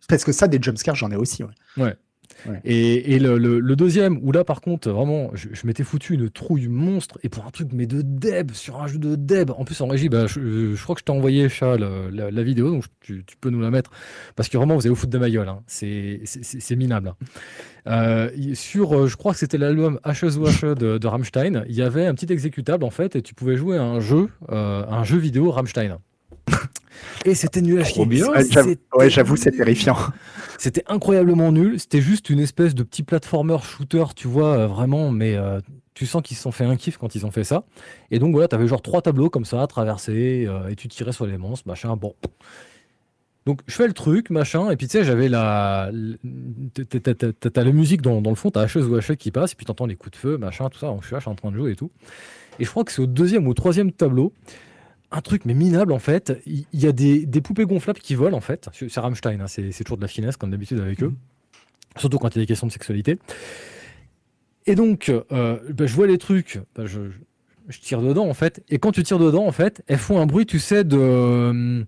[0.08, 1.44] Parce que ça, des jump scares, j'en ai aussi.
[1.44, 1.96] ouais.
[2.64, 7.30] Et, le, deuxième, où là par contre, vraiment, je, m'étais foutu une trouille monstre, et
[7.30, 10.10] pour un truc, mais de Deb, sur un jeu de Deb, en plus en régie,
[10.10, 13.72] bah, je, crois que je t'ai envoyé, Chat, la, vidéo, donc tu, peux nous la
[13.72, 13.92] mettre,
[14.36, 15.62] parce que vraiment, vous allez au foot de ma gueule, hein.
[15.68, 17.10] c'est minable.
[17.10, 17.16] hein.
[17.88, 21.82] Euh, sur, euh, je crois que c'était l'album Ashes Ashes de, de Rammstein, il y
[21.82, 25.04] avait un petit exécutable en fait, et tu pouvais jouer à un jeu, euh, un
[25.04, 25.98] jeu vidéo Rammstein.
[27.26, 28.06] Et c'était nul à chier.
[28.06, 28.28] bien.
[28.30, 29.98] Ouais, j'avoue- C'était ouais, j'avoue, c'est terrifiant.
[30.58, 31.80] c'était incroyablement nul.
[31.80, 35.60] C'était juste une espèce de petit platformer shooter, tu vois, euh, vraiment, mais euh,
[35.94, 37.64] tu sens qu'ils se sont fait un kiff quand ils ont fait ça.
[38.12, 41.12] Et donc voilà, t'avais genre trois tableaux comme ça à traverser, euh, et tu tirais
[41.12, 42.16] sur les monstres, machin, bon.
[43.46, 45.90] Donc je fais le truc, machin, et puis tu sais, j'avais la.
[47.54, 49.66] t'as- la musique dans, dans le fond, t'as H ou H qui passe, et puis
[49.66, 50.88] t'entends les coups de feu, machin, tout ça.
[50.88, 51.92] Donc je suis là, je suis en train de jouer et tout.
[52.60, 54.34] Et je crois que c'est au deuxième ou au troisième tableau,
[55.12, 56.40] un truc mais minable en fait.
[56.46, 58.70] Il y, a des, des poupées gonflables qui volent en fait.
[58.74, 61.14] C'est Rammstein, hein, c'est toujours de la finesse comme d'habitude avec eux.
[61.98, 63.18] Surtout quand il y a des questions de sexualité.
[64.66, 67.00] Et donc, euh, bah, je vois les trucs, bah, je,
[67.70, 68.64] je- tire dedans en fait.
[68.70, 71.86] Et quand tu tires dedans en fait, elles font un bruit, tu sais, de,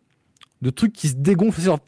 [0.62, 1.60] de trucs qui se dégonflent.
[1.60, 1.80] c'est genre,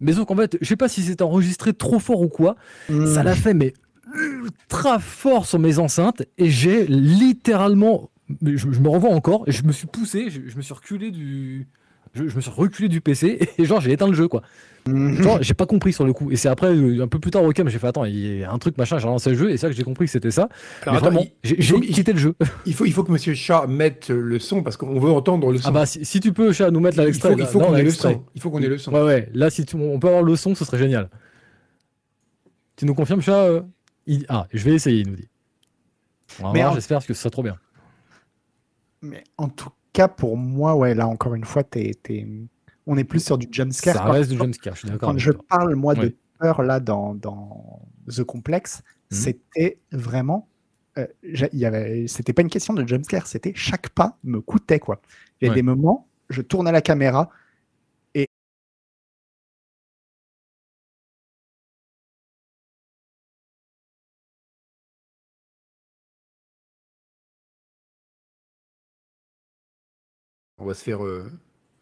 [0.00, 2.54] mais donc en fait, je sais pas si c'est enregistré trop fort ou quoi.
[2.88, 3.72] Ça l'a fait, mais
[4.14, 6.22] ultra fort sur mes enceintes.
[6.38, 8.10] Et j'ai littéralement.
[8.40, 9.44] Mais Je, je me revois encore.
[9.46, 10.30] Et je me suis poussé.
[10.30, 11.66] Je, je me suis reculé du.
[12.14, 13.38] Je, je me suis reculé du PC.
[13.58, 14.42] Et genre, j'ai éteint le jeu, quoi.
[14.86, 15.22] Mhm.
[15.22, 16.30] Genre, j'ai pas compris sur le coup.
[16.32, 18.42] Et c'est après, euh, un peu plus tard, au cam, j'ai fait Attends, il y
[18.44, 18.98] a un truc machin.
[18.98, 19.50] J'ai relancé le jeu.
[19.50, 20.48] Et c'est là que j'ai compris que c'était ça.
[20.82, 22.34] Alors, Mais attends, vraiment, j'ai quitté le jeu.
[22.66, 25.58] il faut, il faut que Monsieur Chat mette le son parce qu'on veut entendre le
[25.58, 25.68] son.
[25.68, 27.32] Ah bah, si, si tu peux, chat, nous mettre là l'extrait.
[27.34, 28.22] faut, il faut qu'on ait le son.
[28.34, 28.92] Il faut qu'on ait le son.
[28.92, 29.28] Ouais, ouais.
[29.34, 31.10] Là, si tu- on peut avoir le son, ce serait génial.
[32.76, 33.60] Tu nous confirmes, chat euh,
[34.06, 35.28] il- Ah, je vais essayer, il nous dit.
[36.40, 37.56] On va Mais voir, en- J'espère que ce sera trop bien.
[39.02, 42.26] Mais en tout cas, pour moi, ouais, là, encore une fois, t'es, t'es-
[42.86, 43.94] on est plus sur du jump scare.
[43.96, 45.12] Ça Quand- reste du jumpscare, je suis d'accord.
[45.12, 45.44] Quand je toi.
[45.48, 46.06] parle, moi, Ouais.
[46.10, 49.16] de peur, là, dans, dans The Complex, Mhm.
[49.16, 50.46] c'était vraiment.
[50.98, 51.06] euh,
[51.52, 55.00] y avait, c'était pas une question de jump scare, c'était chaque pas me coûtait, quoi.
[55.40, 55.54] Il y a Ouais.
[55.54, 57.30] des moments, je tourne à la caméra,
[70.60, 71.30] on va se faire, euh,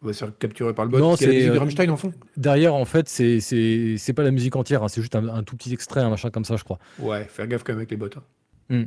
[0.01, 0.99] on va se faire capturer par le bot.
[0.99, 2.13] Non, la c'est, musique de euh, Rammstein en fond.
[2.37, 5.73] Derrière, en fait, c'est pas la musique entière, hein, c'est juste un, un tout petit
[5.73, 6.79] extrait, un machin comme ça, je crois.
[6.99, 8.09] Ouais, faire gaffe quand même avec les bots.
[8.69, 8.85] hein.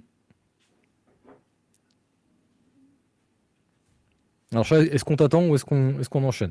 [4.52, 6.50] Alors, Chad, est-ce qu'on t'attend ou est-ce qu'on est qu'on enchaîne?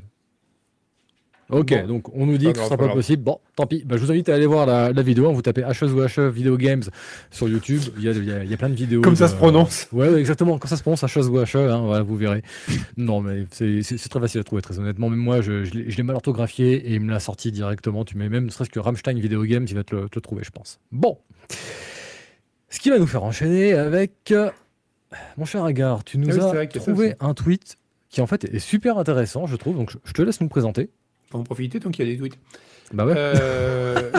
[1.50, 1.86] Ok, Bon.
[1.86, 3.22] donc on nous dit que ce sera pas possible.
[3.22, 3.82] Bon, tant pis.
[3.84, 5.28] Bah, je vous invite à aller voir la, la vidéo.
[5.28, 5.32] hein.
[5.32, 6.82] Vous tapez HES ou HE Video Games
[7.30, 7.82] sur YouTube.
[7.98, 9.02] Il y a, il y a- il y a plein de vidéos.
[9.02, 9.86] Comme ça se prononce.
[9.92, 10.58] Ouais, ouais, exactement.
[10.58, 11.56] Comme ça se prononce HES ou HE.
[11.56, 12.42] Hein, voilà, vous verrez.
[12.96, 15.10] non, mais c'est très facile à trouver, très honnêtement.
[15.10, 18.04] Même moi, je, je l'ai je l'ai mal orthographié et il me l'a sorti directement.
[18.06, 20.20] Tu mets même, ne serait-ce que Rammstein Video Games, il va te le, te le
[20.22, 20.80] trouver, je pense.
[20.90, 21.18] Bon.
[22.70, 24.12] Ce qui va nous faire enchaîner avec.
[24.30, 24.50] euh,
[25.36, 27.76] Mon cher Agar, tu nous Ah oui, as trouvé un tweet
[28.08, 29.76] qui en fait est super intéressant, je trouve.
[29.76, 30.88] Donc je, je te laisse nous présenter.
[31.32, 32.38] En profiter tant qu'il y a des tweets.
[32.92, 33.14] Bah ouais.
[33.16, 34.10] Euh,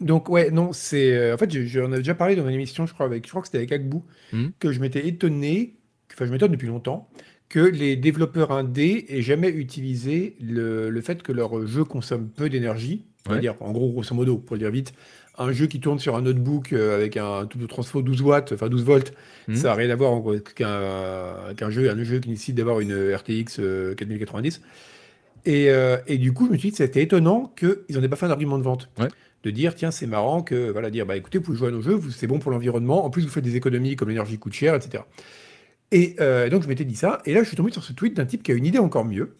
[0.00, 2.86] donc ouais, non, c'est euh, en fait, je- j'en avais déjà parlé dans une émission,
[2.86, 4.52] je crois, avec, je crois que c'était avec Agbou, Mhm.
[4.58, 5.76] que je m'étais étonné,
[6.12, 7.08] enfin, je m'étonne depuis longtemps,
[7.48, 12.48] que les développeurs indés aient jamais utilisé le, le fait que leur jeu consomme peu
[12.48, 13.04] d'énergie.
[13.30, 13.38] Ouais.
[13.38, 14.92] dire, en gros, grosso modo, pour le dire vite,
[15.38, 18.50] un jeu qui tourne sur un notebook euh, avec un taux de transfo 12 watts,
[18.52, 19.12] enfin 12 volts,
[19.46, 19.54] Mhm.
[19.54, 20.20] ça n'a rien à voir
[20.56, 24.60] qu'un qu'un jeu, un jeu qui nécessite d'avoir une RTX euh, 4090.
[25.44, 28.08] Et, euh, et du coup, je me suis dit que c'était étonnant qu'ils n'en aient
[28.08, 28.88] pas fait un argument de vente.
[28.98, 29.08] Ouais.
[29.42, 31.80] De dire, tiens, c'est marrant que, voilà, dire, bah écoutez, vous pouvez jouer à nos
[31.80, 34.76] jeux, c'est bon pour l'environnement, en plus vous faites des économies comme l'énergie coûte cher,
[34.76, 35.02] etc.
[35.90, 38.16] Et euh, donc je m'étais dit ça, et là je suis tombé sur ce tweet
[38.16, 39.34] d'un type qui a une idée encore mieux.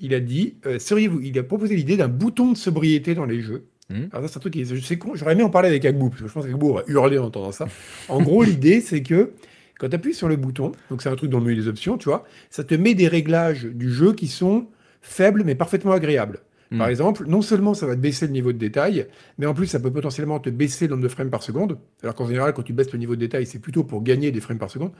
[0.00, 3.40] Il a dit, euh, seriez-vous, il a proposé l'idée d'un bouton de sobriété dans les
[3.40, 3.66] jeux.
[3.90, 4.08] Mhm.
[4.12, 6.22] Alors ça, c'est un truc qui je sais j'aurais aimé en parler avec Agbou, parce
[6.22, 7.66] que je pense qu'Agbou va hurler en entendant ça.
[8.08, 9.32] En gros, l'idée, c'est que
[9.78, 11.98] quand tu appuies sur le bouton, donc c'est un truc dans le menu des options,
[11.98, 14.68] tu vois, ça te met des réglages du jeu qui sont
[15.02, 16.40] faibles mais parfaitement agréables.
[16.78, 16.90] Par Mm.
[16.90, 19.06] exemple, non seulement ça va te baisser le niveau de détail,
[19.36, 21.76] mais en plus ça peut potentiellement te baisser le nombre de frames par seconde.
[22.02, 24.40] Alors qu'en général, quand tu baisses le niveau de détail, c'est plutôt pour gagner des
[24.40, 24.92] frames par seconde.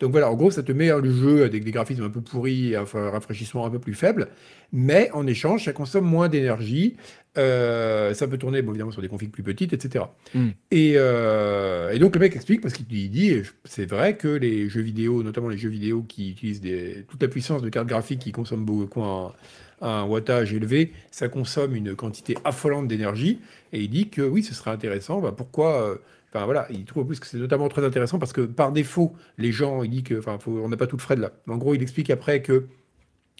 [0.00, 2.76] Donc voilà, en gros, ça te met le jeu avec des graphismes un peu pourris,
[2.76, 4.28] enfin, un rafraîchissement un peu plus faible,
[4.72, 6.96] mais en échange, ça consomme moins d'énergie.
[7.38, 10.06] Euh, ça peut tourner, bon, évidemment, sur des configs plus petites, etc.
[10.34, 10.48] Mm.
[10.70, 14.68] Et, euh, et donc le mec explique, parce qu'il il dit, c'est vrai que les
[14.68, 18.20] jeux vidéo, notamment les jeux vidéo qui utilisent des, toute la puissance de cartes graphiques
[18.20, 19.34] qui consomment beaucoup un,
[19.80, 23.40] un wattage élevé, ça consomme une quantité affolante d'énergie.
[23.72, 25.20] Et il dit que oui, ce serait intéressant.
[25.20, 25.96] Bah, pourquoi euh,
[26.36, 29.14] Enfin voilà, il trouve en plus que c'est notamment très intéressant parce que par défaut,
[29.38, 31.32] les gens, il dit que, enfin, faut- on n'a pas tout le frais de là.
[31.48, 32.66] En gros, il explique après que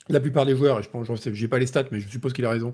[0.08, 2.08] la plupart des joueurs, et je pense, je sais, j'ai pas les stats, mais je
[2.08, 2.72] suppose qu'il a raison,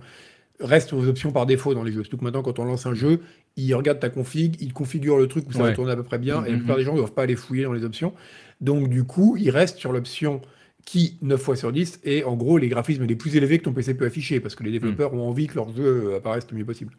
[0.61, 2.03] restent aux options par défaut dans les jeux.
[2.05, 3.21] Surtout que maintenant, quand on lance un jeu,
[3.57, 6.19] il regarde ta config, il configure le truc où ça va tourner à peu près
[6.19, 6.59] bien, et la Mhm.
[6.61, 8.13] plupart des gens ne doivent pas aller fouiller dans les options.
[8.61, 10.41] Donc du coup, il reste sur l'option
[10.85, 13.73] qui, 9 fois sur 10, est en gros les graphismes les plus élevés que ton
[13.73, 16.65] PC peut afficher, parce que les développeurs ont envie que leur jeu apparaisse le mieux
[16.65, 16.93] possible.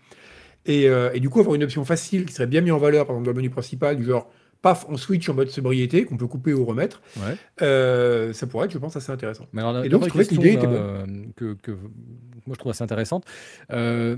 [0.65, 3.05] Et, euh, et du coup, avoir une option facile qui serait bien mise en valeur,
[3.05, 4.29] par exemple dans le menu principal, du genre,
[4.61, 7.35] paf, on switch en mode sobriété, qu'on peut couper ou remettre, Ouais.
[7.61, 9.45] euh, ça pourrait être, je pense, assez intéressant.
[9.51, 12.53] Mais alors, la, Et donc, je trouvais que l'idée était là, euh, que, que moi
[12.53, 13.25] je trouve assez intéressante.
[13.71, 14.15] euh,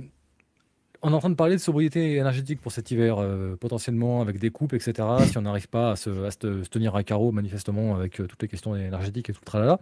[1.01, 4.39] on est en train de parler de sobriété énergétique pour cet hiver, euh, potentiellement avec
[4.39, 4.93] des coupes, etc.
[5.29, 8.27] si on n'arrive pas à, se, à se- se tenir à carreau, manifestement, avec euh,
[8.27, 9.79] toutes les questions énergétiques et tout le tralala.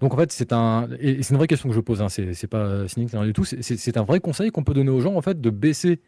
[0.00, 2.02] Donc en fait, c'est un, et c'est une vraie question que je pose.
[2.02, 3.44] Hein, c'est c'est pas cynique ni rien du tout.
[3.44, 6.00] C'est- C'est c'est un vrai conseil qu'on peut donner aux gens en fait de baisser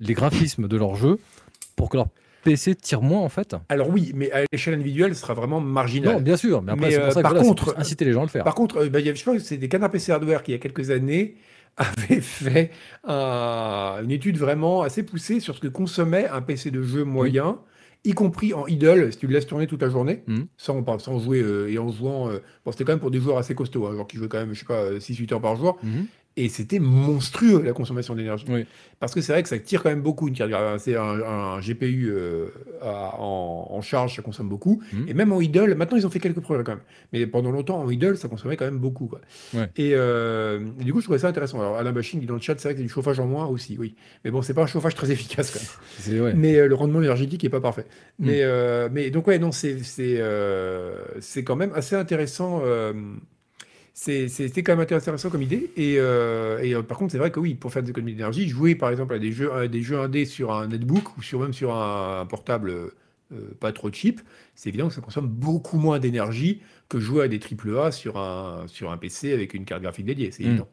[0.00, 1.18] les graphismes de leur jeu
[1.76, 2.06] pour que leur
[2.42, 3.54] PC tire moins en fait.
[3.68, 6.14] Alors oui, mais à l'échelle individuelle, ce sera vraiment marginal.
[6.14, 7.74] Non, bien sûr, mais après Mais, c'est pour euh, ça que par voilà, c'est contre,
[7.78, 8.44] inciter les gens à le faire.
[8.44, 10.56] Par contre, euh, bah, je pense que c'est des canards PC Hardware qui, il y
[10.56, 11.34] a quelques années,
[11.76, 12.70] avaient fait
[13.04, 17.58] un- une étude vraiment assez poussée sur ce que consommait un PC de jeu moyen,
[18.04, 20.46] y compris en idle, si tu le laisses tourner toute la journée, Mhm.
[20.56, 22.30] sans, jouer euh, et en jouant.
[22.30, 24.38] euh, bon, c'était quand même pour des joueurs assez costauds, hein, genre qui jouaient quand
[24.38, 25.78] même, je sais pas, 6-8 heures par jour.
[25.82, 26.06] Mhm.
[26.42, 28.46] Et c'était monstrueux la consommation d'énergie.
[28.48, 28.64] Oui.
[28.98, 31.60] Parce que c'est vrai que ça tire quand même beaucoup une carte C'est un, un
[31.60, 32.46] GPU euh,
[32.82, 34.82] à- en, en charge, ça consomme beaucoup.
[34.92, 35.08] Mhm.
[35.08, 36.82] Et même en idle, maintenant ils ont fait quelques progrès quand même.
[37.12, 39.06] Mais pendant longtemps, en idle, ça consommait quand même beaucoup.
[39.06, 39.20] Quoi.
[39.54, 39.68] Ouais.
[39.76, 41.60] Et, euh, et du coup, je trouvais ça intéressant.
[41.60, 43.46] Alors, Alain Bachine dit dans le chat, c'est vrai que c'est du chauffage en moins
[43.46, 43.94] aussi, oui.
[44.24, 46.22] Mais bon, c'est pas un chauffage très efficace quand même.
[46.24, 46.34] Ouais.
[46.34, 47.84] Mais euh, le rendement énergétique est pas parfait.
[48.18, 48.26] Mm.
[48.26, 49.76] Mais, mais donc, ouais, non, c'est
[51.44, 52.62] quand même assez intéressant.
[54.08, 55.70] Euh, c'est- C'était quand même intéressant comme idée.
[55.76, 58.48] Et, euh, et, euh, par contre, c'est vrai que oui, pour faire des économies d'énergie,
[58.48, 61.40] jouer par exemple à des jeux, à des jeux indés sur un netbook ou sur,
[61.40, 62.90] même sur un, un portable euh,
[63.60, 64.20] pas trop cheap,
[64.54, 68.64] c'est évident que ça consomme beaucoup moins d'énergie que jouer à des AAA sur un,
[68.66, 70.30] sur un PC avec une carte graphique dédiée.
[70.32, 70.46] C'est Mm.
[70.48, 70.68] évident.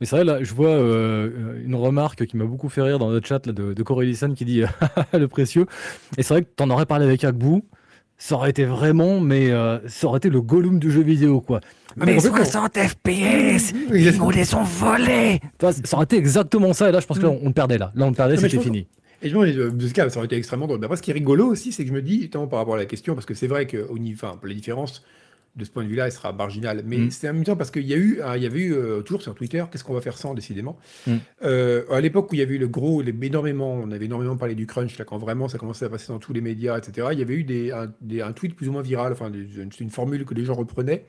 [0.00, 3.10] Mais c'est vrai, là, je vois euh, une remarque qui m'a beaucoup fait rire dans
[3.10, 4.62] notre chat là, de, de Corélison qui dit
[5.12, 5.66] le précieux.
[6.16, 7.64] Et c'est vrai que tu en aurais parlé avec Agbou.
[8.16, 11.60] Ça aurait été vraiment, mais euh, ça aurait été le Gollum du jeu vidéo, quoi.
[11.96, 12.44] Mais complètement.
[12.44, 15.40] 60 FPS, les mots sont volés.
[15.60, 17.78] Ça aurait été exactement ça, et là, je pense que là, on, on le perdait,
[17.78, 17.92] là.
[17.94, 18.86] Là, on le perdait, c'était fini.
[19.22, 20.80] Et je me dis, euh, cas, ça aurait été extrêmement drôle.
[20.80, 22.74] Mais après, ce qui est rigolo aussi, c'est que je me dis, notamment par rapport
[22.74, 25.02] à la question, parce que c'est vrai que au niveau, enfin, la différence
[25.56, 26.82] de ce point de vue-là, elle sera marginale.
[26.84, 27.10] Mais Mm.
[27.12, 29.64] c'est amusant parce qu'il y a eu, il y avait eu euh, toujours sur Twitter,
[29.70, 30.78] qu'est-ce qu'on va faire sans, décidément.
[31.06, 31.12] Mm.
[31.44, 34.36] Euh, à l'époque où il y avait eu le gros, les, énormément, on avait énormément
[34.36, 37.08] parlé du crunch, là, quand vraiment ça commençait à passer dans tous les médias, etc.
[37.12, 39.30] Il y avait eu des, un, des- un tweet plus ou moins viral, enfin,
[39.80, 41.04] une formule que les gens reprenaient.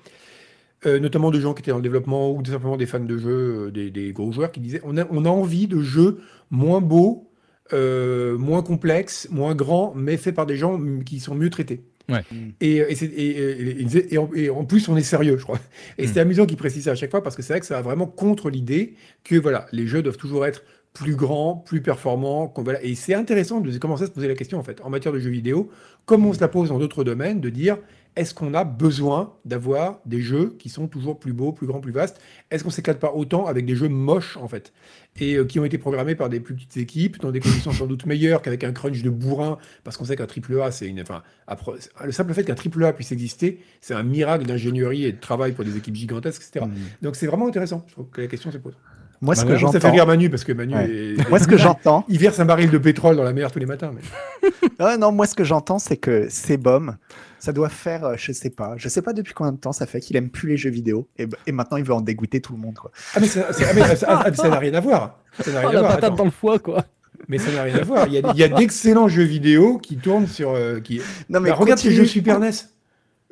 [0.86, 3.72] euh, notamment de gens qui étaient dans le développement ou simplement des fans de jeux,
[3.72, 6.20] des, des gros joueurs qui disaient on a, on a envie de jeux
[6.52, 7.32] moins beaux,
[7.74, 11.84] moins complexes, moins grands, mais faits par des gens mm, qui sont mieux traités.
[12.10, 12.22] Ouais.
[12.62, 12.84] Et,
[14.12, 15.60] et, en, et en plus, on est sérieux, je crois.
[15.98, 16.10] Et Mm.
[16.14, 17.82] c'est amusant qu'ils précisent ça à chaque fois parce que c'est vrai que ça va
[17.82, 20.64] vraiment contre l'idée que voilà, les jeux doivent toujours être
[20.94, 22.54] plus grands, plus performants.
[22.58, 22.82] Voilà.
[22.84, 25.20] Et c'est intéressant de commencer à se poser la question en fait, en matière de
[25.20, 25.70] jeux vidéo,
[26.06, 27.78] comme on se la pose dans d'autres domaines, de dire
[28.16, 31.92] est-ce qu'on a besoin d'avoir des jeux qui sont toujours plus beaux, plus grands, plus
[31.92, 32.20] vastes?
[32.52, 34.72] Est-ce qu'on s'éclate pas autant avec des jeux moches en fait?
[35.20, 37.88] Et euh, qui ont été programmés par des plus petites équipes dans des conditions sans
[37.88, 39.58] doute meilleures qu'avec un crunch de bourrin?
[39.84, 41.24] Parce qu'on sait qu'un triple A c'est une enfin
[42.04, 45.52] le simple fait qu'un triple A puisse exister c'est un miracle d'ingénierie et de travail
[45.54, 46.74] pour des équipes gigantesques etc Mm.
[47.04, 47.84] donc c'est vraiment intéressant.
[47.88, 48.74] Je trouve que la question se pose.
[49.22, 50.90] Moi, ce Bah, que ouais, ça fait j'entends, rire Manu parce que Manu Ouais.
[50.90, 53.60] est- moi, ce que j'entends, il verse un baril de pétrole dans la mer tous
[53.60, 54.98] les matins mais...
[55.00, 56.98] Non, moi, ce que j'entends, c'est que Sebum,
[57.40, 59.86] ça doit faire, euh, je sais pas, je sais pas depuis combien de temps ça
[59.86, 62.54] fait qu'il aime plus les jeux vidéo et, et maintenant il veut en dégoûter tout
[62.54, 62.76] le monde.
[62.76, 62.92] Quoi.
[63.14, 65.68] ah mais ça ah, mais ça- ah, ça n'a rien à voir ça n'a rien
[65.68, 66.16] Oh, à la voir patate attends.
[66.16, 66.86] dans le foie, quoi.
[67.28, 70.28] mais ça n'a rien à voir il y a, a d'excellents jeux vidéo qui tournent
[70.28, 72.52] sur euh, qui Non Bah, regarde ces jeux Super NES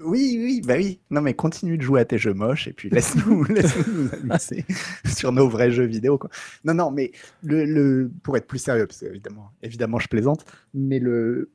[0.03, 0.99] Oui, oui, bah oui.
[1.11, 4.65] Non mais continue de jouer à tes jeux moches et puis laisse-nous laisse nous amuser
[5.05, 6.17] sur nos vrais jeux vidéo.
[6.17, 6.29] Quoi.
[6.65, 7.11] Non, non, mais
[7.43, 11.51] le, le pour être plus sérieux, parce que évidemment, évidemment, je plaisante, mais le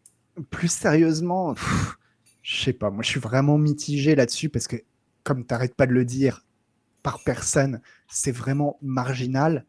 [0.50, 1.97] plus sérieusement, pff,
[2.48, 2.88] je sais pas.
[2.90, 4.76] Moi, je suis vraiment mitigé là-dessus parce que,
[5.22, 6.46] comme t'arrêtes pas de le dire,
[7.02, 9.66] par personne, c'est vraiment marginal.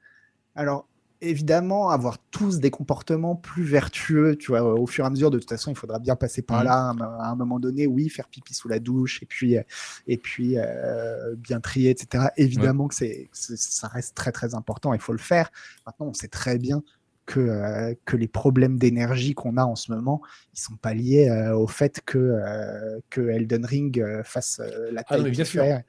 [0.56, 0.88] Alors,
[1.22, 5.40] évidemment, avoir tous des comportements plus vertueux, tu vois, au fur et à mesure, de
[5.40, 6.64] toute façon, il faudra bien passer par Mhm.
[6.64, 6.74] là
[7.20, 9.64] à un- moment donné, oui, faire pipi sous la douche, et puis, euh,
[10.08, 12.32] et puis euh, bien trier, etc.
[12.38, 15.52] Évidemment que c'est, que c'est- ça reste très, très important, il faut le faire.
[15.86, 16.82] Maintenant, on sait très bien
[17.30, 20.20] que, euh, que les problèmes d'énergie qu'on a en ce moment,
[20.56, 24.60] ils sont pas liés euh, au fait que, euh, que Elden Ring fasse
[24.92, 25.62] la Ah non, taille mais bien sûr.
[25.64, 25.86] fait.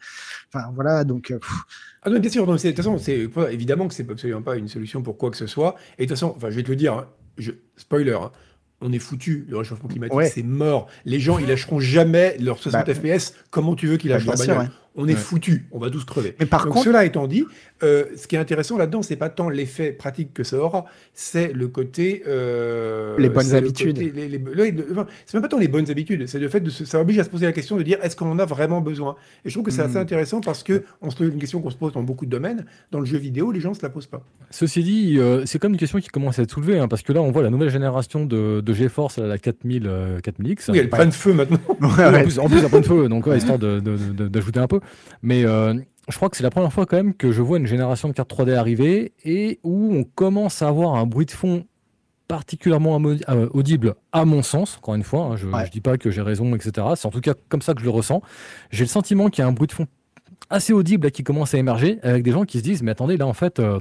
[0.53, 1.29] Enfin, voilà, donc...
[1.29, 1.51] pff,
[2.03, 5.03] Ah non, bien sûr, de toute façon, c'est évidemment que c'est absolument pas une solution
[5.03, 5.77] pour quoi que ce soit.
[5.97, 7.07] Et de toute façon, enfin, je vais te le dire, hein,
[7.39, 8.31] je, spoiler, hein,
[8.83, 10.29] on est foutu, le réchauffement climatique, Ouais.
[10.29, 10.89] c'est mort.
[11.07, 13.33] Les gens, ils lâcheront jamais leurs 60 Bah, FPS.
[13.51, 14.69] Comment tu veux qu'ils bah, lâchent leur bagnole ouais.
[14.97, 15.17] On est Ouais.
[15.19, 16.35] foutu, on va tous crever.
[16.41, 17.45] Mais par Donc, contre, cela étant dit,
[17.85, 20.85] euh, ce qui est intéressant là-dedans, c'est pas tant l'effet pratique que ça aura,
[21.15, 22.25] c'est le côté.
[22.27, 23.97] euh, Les bonnes habitudes.
[24.93, 27.19] enfin, c'est même pas tant les bonnes habitudes, c'est le fait de se, ça oblige
[27.21, 29.15] à se poser la question de dire est-ce qu'on en a vraiment besoin?
[29.45, 30.01] Et je trouve que c'est assez Mhm.
[30.03, 32.65] intéressant parce que on se, une question qu'on se pose dans beaucoup de domaines.
[32.91, 34.23] Dans le jeu vidéo, les gens se la posent pas.
[34.51, 37.13] Ceci dit, euh, c'est comme une question qui commence à être soulevée, hein, parce que
[37.13, 40.71] là, on voit la nouvelle génération de, de GeForce, la 4000, euh, 4000X.
[40.73, 41.61] Oui, elle prend de feu maintenant.
[41.81, 44.29] Ouais, en plus, en plus, un peu de feu, donc ouais, histoire de- de- de-
[44.29, 44.80] d'ajouter un peu.
[45.23, 45.75] Mais euh,
[46.09, 48.13] je crois que c'est la première fois quand même que je vois une génération de
[48.15, 51.65] cartes 3D arriver et où on commence à avoir un bruit de fond
[52.29, 55.65] particulièrement euh, audible à mon sens, encore une fois, hein, je Ouais.
[55.65, 56.87] ne dis pas que j'ai raison, etc.
[56.95, 58.23] C'est en tout cas comme ça que je le ressens.
[58.71, 59.87] J'ai le sentiment qu'il y a un bruit de fond
[60.49, 63.17] assez audible là, qui commence à émerger avec des gens qui se disent mais attendez
[63.17, 63.79] là en fait euh,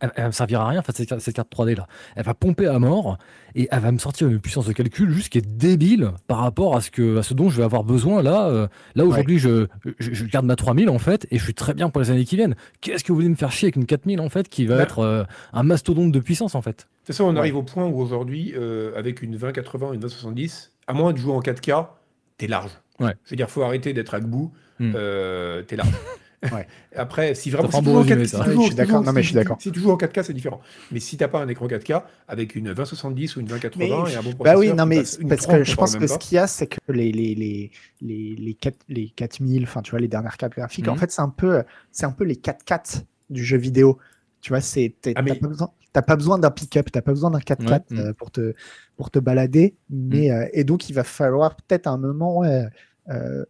[0.00, 1.86] elle, elle me servir à rien cette, carte- cette carte 3D là
[2.16, 3.18] elle va pomper à mort
[3.54, 6.76] et elle va me sortir une puissance de calcul juste qui est débile par rapport
[6.76, 9.66] à ce que à ce dont je vais avoir besoin là euh, là aujourd'hui je,
[9.98, 12.24] je, je garde ma 3000 en fait et je suis très bien pour les années
[12.24, 14.66] qui viennent qu'est-ce que vous voulez me faire chier avec une 4000 en fait qui
[14.66, 14.82] va Bah.
[14.82, 16.70] être euh, un mastodonte de puissance en fait?
[17.02, 17.38] De toute façon, on Ouais.
[17.40, 21.32] arrive au point où aujourd'hui, euh, avec une 2080, une 2070, à moins de jouer
[21.32, 21.88] en 4K,
[22.38, 22.70] t'es large.
[23.00, 23.14] Ouais.
[23.24, 24.92] Je veux dire, faut arrêter d'être à Gbou, Hmm.
[25.66, 25.90] t'es large.
[26.50, 26.66] Ouais.
[26.96, 28.38] Après, si vraiment beau joues en résumé, 4K, ça.
[28.38, 28.98] si tu Ouais, joues- je suis si tu d'accord.
[29.00, 29.56] joues- Non, mais si- je suis d'accord.
[29.60, 30.60] Si tu joues en 4K, c'est différent.
[30.90, 34.16] Mais si t'as pas un écran 4K, avec une 2070 ou une 2080 Mais- et
[34.16, 36.38] un bon Bah oui, non, mais parce 30, que je pense que ce qu'il y
[36.38, 37.70] a, c'est que les, les, les,
[38.00, 40.98] les, les, 4, les 4000, enfin, tu vois, les dernières cartes graphiques, en Mhm.
[40.98, 41.62] fait, c'est un peu,
[41.92, 43.98] c'est un peu les 4x4 du jeu vidéo.
[44.40, 47.12] Tu vois, c'est, Ah, mais- t'as pas besoin, t'as pas besoin d'un pick-up, t'as pas
[47.12, 48.54] besoin d'un 4x4 Ouais, euh, pour, te,
[48.96, 49.76] pour te balader.
[49.90, 53.44] Mais, euh, et donc, il va falloir peut-être à un moment euh,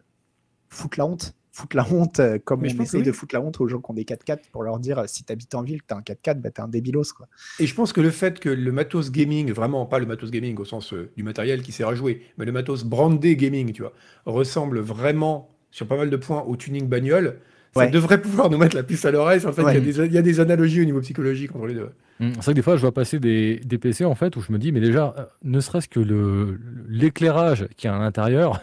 [0.68, 1.34] foutre la honte.
[1.54, 3.16] Foutre la honte, euh, comme Mais je on pense que essaye de oui.
[3.16, 5.54] foutre la honte aux gens qui ont des 4x4 pour leur dire euh, si t'habites
[5.54, 7.12] en ville, que t'as un 4x4, bah, t'es un débilos.
[7.14, 7.28] Quoi.
[7.60, 10.56] Et je pense que le fait que le matos gaming, vraiment pas le matos gaming
[10.56, 13.82] au sens euh, du matériel qui sert à jouer, mais le matos brandé gaming, tu
[13.82, 13.92] vois,
[14.24, 17.36] ressemble vraiment sur pas mal de points au tuning bagnole,
[17.74, 17.90] ça Ouais.
[17.90, 19.40] devrait pouvoir nous mettre la puce à l'oreille.
[19.40, 19.74] sur le fait Ouais.
[19.74, 21.90] qu'il y, a des- il y a des analogies au niveau psychologique entre les deux.
[22.20, 22.32] Mm.
[22.36, 24.52] C'est vrai que des fois, je vois passer des, des PC en fait où je
[24.52, 26.58] me dis, mais déjà, ne serait-ce que le
[26.88, 28.62] l'éclairage qui est à l'intérieur,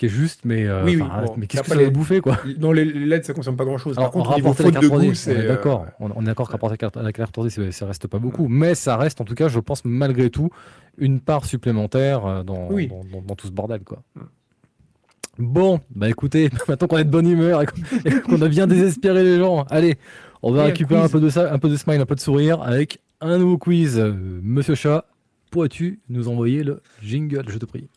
[0.00, 1.90] qui est juste, mais, euh, Oui, oui, enfin, bon, mais qu'est-ce que ça va les-
[1.90, 2.38] bouffer quoi?
[2.56, 3.96] Dans les LED, ça consomme pas grand-chose.
[3.96, 5.32] Par Alors, contre, au niveau faute de carte 3D, goût, c'est...
[5.32, 5.84] est euh, d'accord.
[6.00, 8.18] On, on est d'accord que rapporter la carte, la carte 3D, c'est- ça reste pas
[8.18, 10.48] beaucoup, mais ça reste en tout cas, je pense malgré tout,
[10.96, 12.88] une part supplémentaire euh, dans, Oui.
[12.88, 14.02] dans, dans- dans tout ce bordel quoi.
[15.38, 17.66] Bon, bah écoutez, maintenant qu'on est de bonne humeur et
[18.22, 19.96] qu'on- a bien désespéré les gens, allez,
[20.42, 21.12] on va Et un récupérer un quiz.
[21.12, 23.98] peu de ça, un peu de smile, un peu de sourire avec un nouveau quiz.
[24.42, 25.04] Monsieur Chat,
[25.50, 27.88] pourrais-tu nous envoyer le jingle, je te prie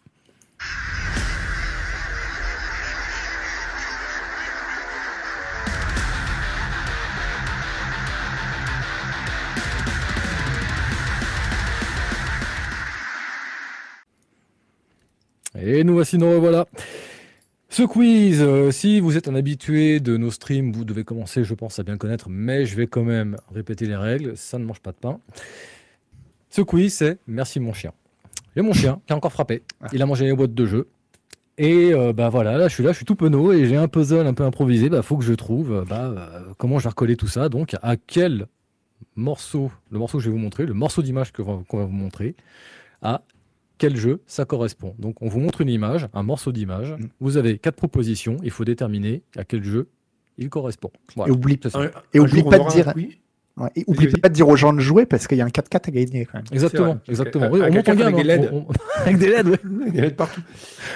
[15.65, 16.65] Et nous voici, nous revoilà.
[17.69, 21.53] Ce quiz, euh, si vous êtes un habitué de nos streams, vous devez commencer, je
[21.53, 24.79] pense, à bien connaître, mais je vais quand même répéter les règles, ça ne mange
[24.81, 25.19] pas de pain.
[26.49, 27.93] Ce quiz, c'est Merci mon chien.
[28.55, 29.63] J'ai mon chien qui a encore frappé,
[29.93, 30.87] il a mangé les boîtes de jeu.
[31.57, 33.87] Et euh, bah voilà, là je suis là, je suis tout penaud et j'ai un
[33.87, 34.89] puzzle un peu improvisé.
[34.89, 37.47] Bah faut que je trouve euh, bah, euh, comment je vais recoller tout ça.
[37.49, 38.47] Donc à quel
[39.15, 41.85] morceau, le morceau que je vais vous montrer, le morceau d'image que va- qu'on va
[41.85, 42.35] vous montrer,
[43.01, 43.21] à
[43.83, 44.95] quel jeu ça correspond.
[44.97, 46.91] Donc on vous montre une image, un morceau d'image.
[46.93, 47.05] Mm.
[47.19, 48.37] Vous avez quatre propositions.
[48.43, 49.89] Il faut déterminer à quel jeu
[50.37, 50.89] il correspond.
[51.15, 51.31] Voilà.
[51.31, 51.59] Et oublie.
[51.73, 52.93] Un- Et un oublie pas de dire-
[53.57, 55.49] ouais, et oublie pas de dire aux gens de jouer parce qu'il y a un
[55.49, 56.45] 4-4 à gagner quand même.
[56.51, 57.49] Exactement, vrai, parce que- exactement.
[57.51, 58.13] Oui, on monte en K4 gamme.
[58.13, 58.37] avec des hein.
[58.37, 58.49] LED.
[58.53, 60.09] On- on- avec des LED, ouais.
[60.11, 60.41] Partout.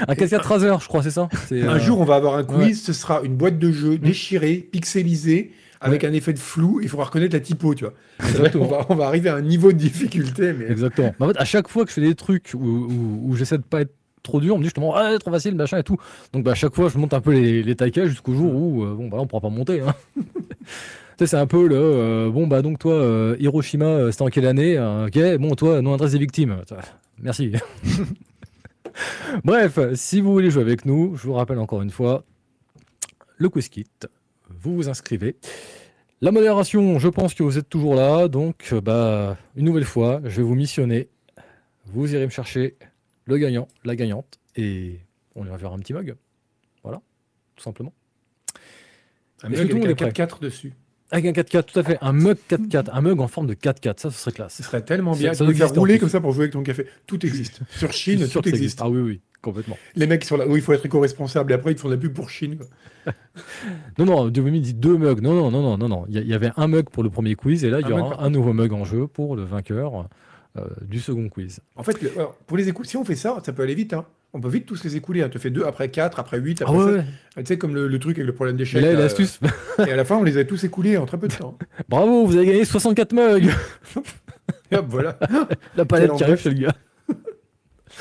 [0.07, 1.27] Un 4 Razer, je crois, c'est ça?
[1.51, 2.73] Un euh, jour, on va avoir un quiz, ouais.
[2.73, 5.51] ce sera une boîte de jeu déchirée, pixelisée,
[5.81, 6.79] avec un effet de flou.
[6.81, 7.93] Il faudra reconnaître la typo, tu vois.
[8.55, 11.13] On va, on va arriver à un niveau de difficulté, mais Exactement.
[11.19, 13.57] Mais en fait, à chaque fois que je fais des trucs où, où- où j'essaie
[13.57, 13.93] de pas être
[14.23, 15.97] trop dur, on me dit justement, ah, trop facile, machin et tout.
[16.33, 18.83] Donc, bah, à chaque fois, je monte un peu les, les taquets jusqu'au jour où,
[18.83, 19.81] euh, bon, bah, là, on pourra pas monter.
[19.81, 19.93] Hein.
[21.25, 24.45] c'est un peu le, euh, bon, bah, donc toi, euh, Hiroshima, euh, c'était en quelle
[24.47, 26.57] année Ok, bon, toi, non adresse des victimes.
[27.21, 27.53] Merci.
[29.43, 32.23] Bref, si vous voulez jouer avec nous, je vous rappelle encore une fois,
[33.37, 33.85] le quiz kit,
[34.49, 35.35] vous vous inscrivez.
[36.21, 40.19] La modération, je pense que vous êtes toujours là, donc euh, bah, une nouvelle fois,
[40.23, 41.09] je vais vous missionner.
[41.85, 42.75] Vous irez me chercher
[43.25, 44.99] le gagnant, la gagnante, et
[45.35, 46.15] on ira faire un petit mug.
[46.83, 47.01] Voilà,
[47.55, 47.93] tout simplement.
[49.43, 50.73] un mug avec un est prêt 4-4 dessus.
[51.09, 53.99] Avec un 4x4, tout à fait, un mug 4x4, un mug en forme de 4x4,
[53.99, 54.55] ça ce serait classe.
[54.55, 55.33] Ce serait tellement Ça- bien.
[55.33, 56.85] ça faire existe en rouler comme ça pour jouer avec ton café.
[57.05, 57.61] Tout existe.
[57.69, 58.79] Sur Chine, tout ça existe.
[58.81, 59.77] Ah oui, oui, complètement.
[59.95, 61.93] Les mecs qui sont là, où il faut être éco-responsable et après ils font de
[61.93, 62.57] la pub pour Chine.
[62.57, 63.13] quoi.
[63.97, 65.21] Non, non, Diomi dit deux mugs.
[65.21, 66.05] Non, non, non, non, non, non.
[66.09, 68.29] Il y, avait un mug pour le premier quiz, et là, il y aura un
[68.29, 70.07] nouveau mug en jeu pour le vainqueur
[70.57, 71.59] euh, du second quiz.
[71.75, 73.93] En fait, le- alors, pour les écouler, si on fait ça, ça peut aller vite.
[73.93, 74.05] Hein.
[74.33, 75.21] On peut vite tous les écouler.
[75.21, 75.29] hein.
[75.29, 77.03] Tu fais deux, après 4, après 8, Ah après ouais.
[77.35, 78.81] Ah, Tu sais, comme le, le truc avec le problème d'échec.
[78.81, 79.39] là, là, l'astuce.
[79.79, 81.57] euh, Et à la fin, on les a tous écoulés en très peu de temps.
[81.89, 83.49] Bravo, vous avez gagné 64 mugs.
[84.71, 85.17] Et hop, voilà.
[85.75, 86.73] La palette qui arrive chez le gars.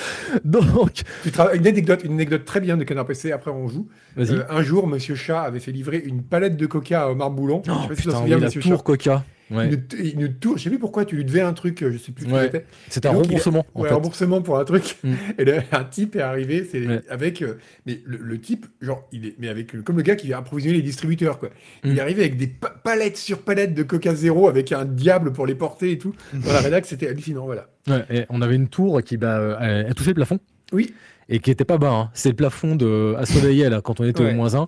[0.44, 3.88] Donc, une, anecdote, une anecdote très bien de Canard PC, après on joue.
[4.18, 7.62] Euh, un jour, Monsieur Chat avait fait livrer une palette de coca à Omar Boulon.
[7.68, 8.82] Oh, je sais pas si tu putain, souviens, oui, la Monsieur tour Chat.
[8.82, 9.24] Coca.
[9.50, 9.76] Ouais.
[9.76, 12.26] T- une tour, je sais plus pourquoi tu lui devais un truc, je sais plus
[12.26, 12.44] Ouais.
[12.44, 12.66] c'était.
[12.88, 13.66] C'est un donc, il a- remboursement.
[13.74, 13.94] en Ouais, fait.
[13.94, 14.96] remboursement pour un truc.
[15.04, 15.12] Mm.
[15.38, 17.00] Et là, un type est arrivé, c'est Ouais.
[17.08, 17.54] avec, euh,
[17.86, 20.38] mais le, le type, genre, il est, mais avec euh, comme le gars qui vient
[20.38, 21.50] approvisionner les distributeurs, quoi.
[21.84, 21.96] Il Mm.
[21.96, 25.46] est arrivé avec des pa- palettes sur palettes de Coca Zéro avec un diable pour
[25.46, 26.14] les porter et tout.
[26.32, 27.68] Dans la rédac, c'était hallucinant, voilà.
[27.88, 30.40] Ouais, et on avait une tour qui bah, euh, elle touchait le plafond
[30.72, 30.92] Oui,
[31.28, 31.92] et qui était pas bas.
[31.92, 32.10] hein.
[32.14, 34.66] C'est le plafond de assoleillé là, quand on était au moins 1.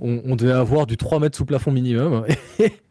[0.00, 2.24] On, on devait avoir du 3 mètres sous plafond minimum.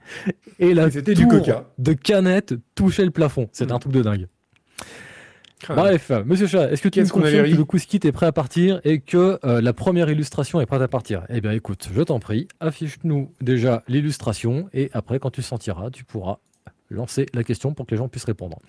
[0.59, 1.65] et la Et c'était du tour Coca.
[1.77, 3.47] de canettes touchait le plafond.
[3.51, 3.75] C'était Mm.
[3.75, 4.27] un truc de dingue.
[5.69, 8.11] Ah, Bref, monsieur Chat, est-ce que tu me avait confirmes que le quiz kit est
[8.11, 11.23] prêt à partir et que euh, la première illustration est prête à partir?
[11.29, 16.03] Eh bien, écoute, je t'en prie, affiche-nous déjà l'illustration et après, quand tu sentiras, tu
[16.05, 16.37] pourras
[16.91, 18.59] lancer la question pour que les gens puissent répondre.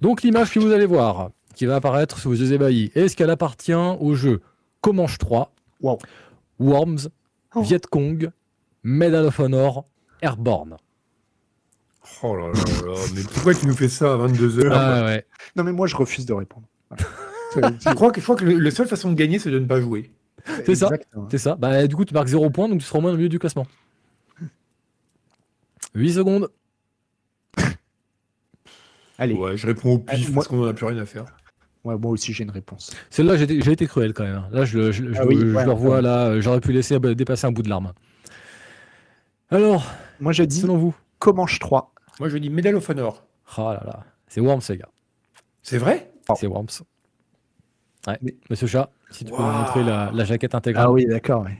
[0.00, 3.30] Donc, l'image que vous allez voir, qui va apparaître sous vos yeux ébahis, est-ce qu'elle
[3.30, 4.40] appartient au jeu
[4.80, 5.52] Comanche 3,
[5.82, 5.98] Wow.
[6.60, 7.08] Worms,
[7.54, 7.62] Oh.
[7.62, 8.30] Viet Cong,
[8.82, 9.84] Medal of Honor,
[10.22, 10.76] Airborne?
[12.22, 15.26] Oh là là là, mais pourquoi tu nous fais ça à 22h Ah ouais.
[15.56, 16.66] Non, mais moi, je refuse de répondre.
[17.54, 17.60] je,
[17.94, 19.80] crois que, je crois que le- la seule façon de gagner, c'est de ne pas
[19.80, 20.10] jouer.
[20.64, 20.88] C'est ça.
[21.30, 21.56] C'est ça.
[21.56, 23.38] Bah, du coup, tu marques 0 points, donc tu seras au moins au milieu du
[23.38, 23.66] classement.
[25.94, 26.48] 8 secondes.
[29.18, 31.06] Allez, Ouais, je réponds au Ah, pif moi- parce qu'on n'en a plus rien à
[31.06, 31.24] faire.
[31.84, 32.94] ouais, moi aussi, j'ai une réponse.
[33.10, 34.44] Celle-là, j'ai été, j'ai cruel quand même.
[34.52, 36.02] Là, je, le- je, je Ah le- oui, je ouais, le revois ouais.
[36.02, 36.40] là.
[36.40, 37.92] J'aurais pu laisser bah, dépasser un bout de larme.
[39.50, 39.84] Alors,
[40.20, 41.92] Moi, je dis selon vous Comanche 3.
[42.20, 43.26] Moi, je dis Medal of Honor.
[43.56, 44.04] Ah là là.
[44.28, 44.88] C'est Worms, les gars.
[45.62, 46.10] C'est vrai?
[46.36, 46.66] C'est Worms.
[48.06, 48.18] Ouais.
[48.22, 49.58] Mais- Monsieur Chat, si tu peux nous Waouh.
[49.58, 50.86] montrer la, la jaquette intégrale.
[50.88, 51.44] Ah oui, d'accord.
[51.44, 51.58] ouais.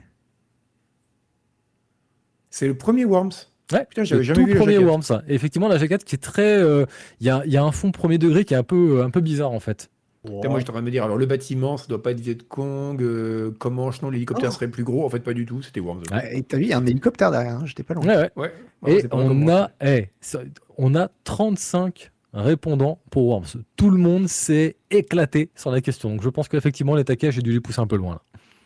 [2.51, 3.33] C'est le premier Worms.
[3.73, 4.89] Ouais, Putain, j'avais le jamais tout vu la premier jaquette.
[4.89, 5.23] Worms.
[5.29, 6.57] Et effectivement, la jaquette qui est très.
[6.57, 6.87] euh,
[7.21, 9.11] Il y, a, il y a un fond premier degré qui est un peu, un
[9.11, 9.91] peu bizarre en fait.
[10.27, 12.21] Putain, moi, j'étais en train de me dire, alors le bâtiment, ça doit pas être
[12.21, 14.55] Viet Cong, euh, Comanche, non, l'hélicoptère Oh.
[14.55, 15.05] serait plus gros?
[15.05, 16.03] En fait, pas du tout, c'était Worms.
[16.13, 16.39] Ouais.
[16.39, 18.05] Et t'as vu, il y a un hélicoptère derrière, hein, j'étais pas loin.
[18.07, 18.53] Ouais, ouais.
[18.87, 20.41] Et pas on a, eh, ça-
[20.79, 23.63] on a 35 répondants pour Worms.
[23.77, 26.11] Tout le monde s'est éclaté sur la question.
[26.11, 28.21] Donc je pense qu'effectivement, les taquets, j'ai dû les pousser un peu loin.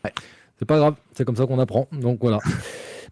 [0.05, 0.11] là.
[0.59, 1.89] C'est pas grave, c'est comme ça qu'on apprend.
[1.93, 2.39] Donc voilà.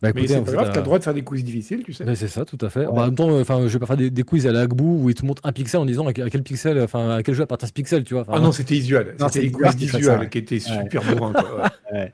[0.01, 2.05] Bah, Mais c'est pas grave, t'as le droit de faire des quiz difficiles, tu sais.
[2.05, 2.87] Ouais, c'est ça, tout à fait.
[2.87, 2.93] Ouais.
[2.95, 4.61] Bah, en même temps, euh, enfin, je vais pas faire des, des quiz à la
[4.61, 7.35] Agbou où ils te montrent un pixel en disant à quel pixel, enfin, à quel
[7.35, 8.25] jeu appartient ce pixel, tu vois.
[8.29, 9.16] Ah non, c'était Isual.
[9.19, 11.33] Non, C'était c'est les quiz d'Isual qui étaient super bourrins.
[11.33, 11.62] quoi,
[11.93, 12.12] ouais.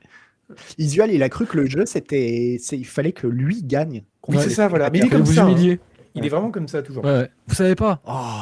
[0.77, 4.03] Isual, il a cru que le jeu, c'était, il fallait que lui gagne.
[4.27, 4.89] Oui, c'est ça, voilà.
[4.89, 5.45] Mais il est comme vous ça.
[5.45, 5.55] hein.
[6.15, 7.03] Il est vraiment comme ça, toujours.
[7.47, 8.41] Vous savez pas Oh,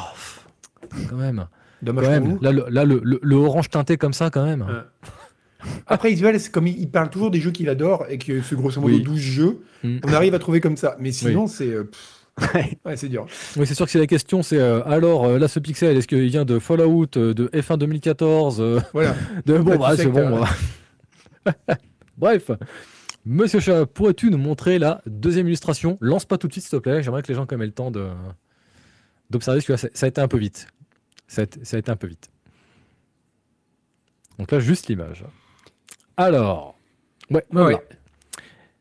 [1.10, 1.46] quand même.
[1.82, 2.38] Dommage Quand même.
[2.40, 4.62] Là, le, là, le, le- le orange teinté comme ça, quand même.
[4.62, 5.08] Ouais.
[5.86, 8.54] Après, Isual, c'est comme il, il parle toujours des jeux qu'il adore et que ce
[8.54, 9.02] grosso modo Oui.
[9.02, 9.98] 12 jeux, Mm.
[10.04, 10.96] on arrive à trouver comme ça.
[10.98, 11.68] Mais sinon, c'est.
[11.68, 11.90] euh,
[12.84, 12.96] Ouais.
[12.96, 13.26] c'est dur.
[13.56, 16.08] Oui, c'est sûr que si la question c'est euh, alors euh, là ce pixel est-ce
[16.08, 19.14] qu'il vient de Fallout, euh, de F1 2014, euh, Voilà.
[19.46, 20.40] de bon Bah, c'est bon.
[21.46, 21.76] bah.
[22.18, 22.50] Bref,
[23.24, 25.96] Monsieur Chat, pourrais-tu nous montrer la deuxième illustration?
[26.00, 27.02] Lance pas tout de suite s'il te plaît.
[27.04, 28.08] J'aimerais que les gens quand même aient le temps de
[29.30, 30.66] d'observer parce que là, ça, ça a été un peu vite.
[31.28, 32.30] Ça a, été- ça a été un peu vite.
[34.40, 35.24] Donc là juste l'image.
[36.16, 36.78] Alors,
[37.30, 37.76] ouais, Ouais, voilà.
[37.78, 37.88] ouais.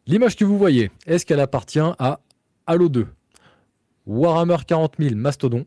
[0.06, 2.20] L'image que vous voyez, est-ce qu'elle appartient à
[2.68, 3.08] Halo 2,
[4.06, 5.66] Warhammer 40 000 Mastodon,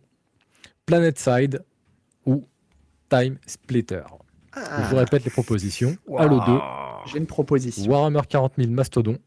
[0.85, 1.65] Planet Side
[2.27, 2.45] ou
[3.09, 4.03] Time Splitter?
[4.53, 5.97] Ah, Je vous répète les propositions.
[6.07, 6.19] Wow.
[6.21, 6.59] Halo 2,
[7.13, 7.91] J'ai une proposition.
[7.91, 9.19] Warhammer 40 000 Mastodon,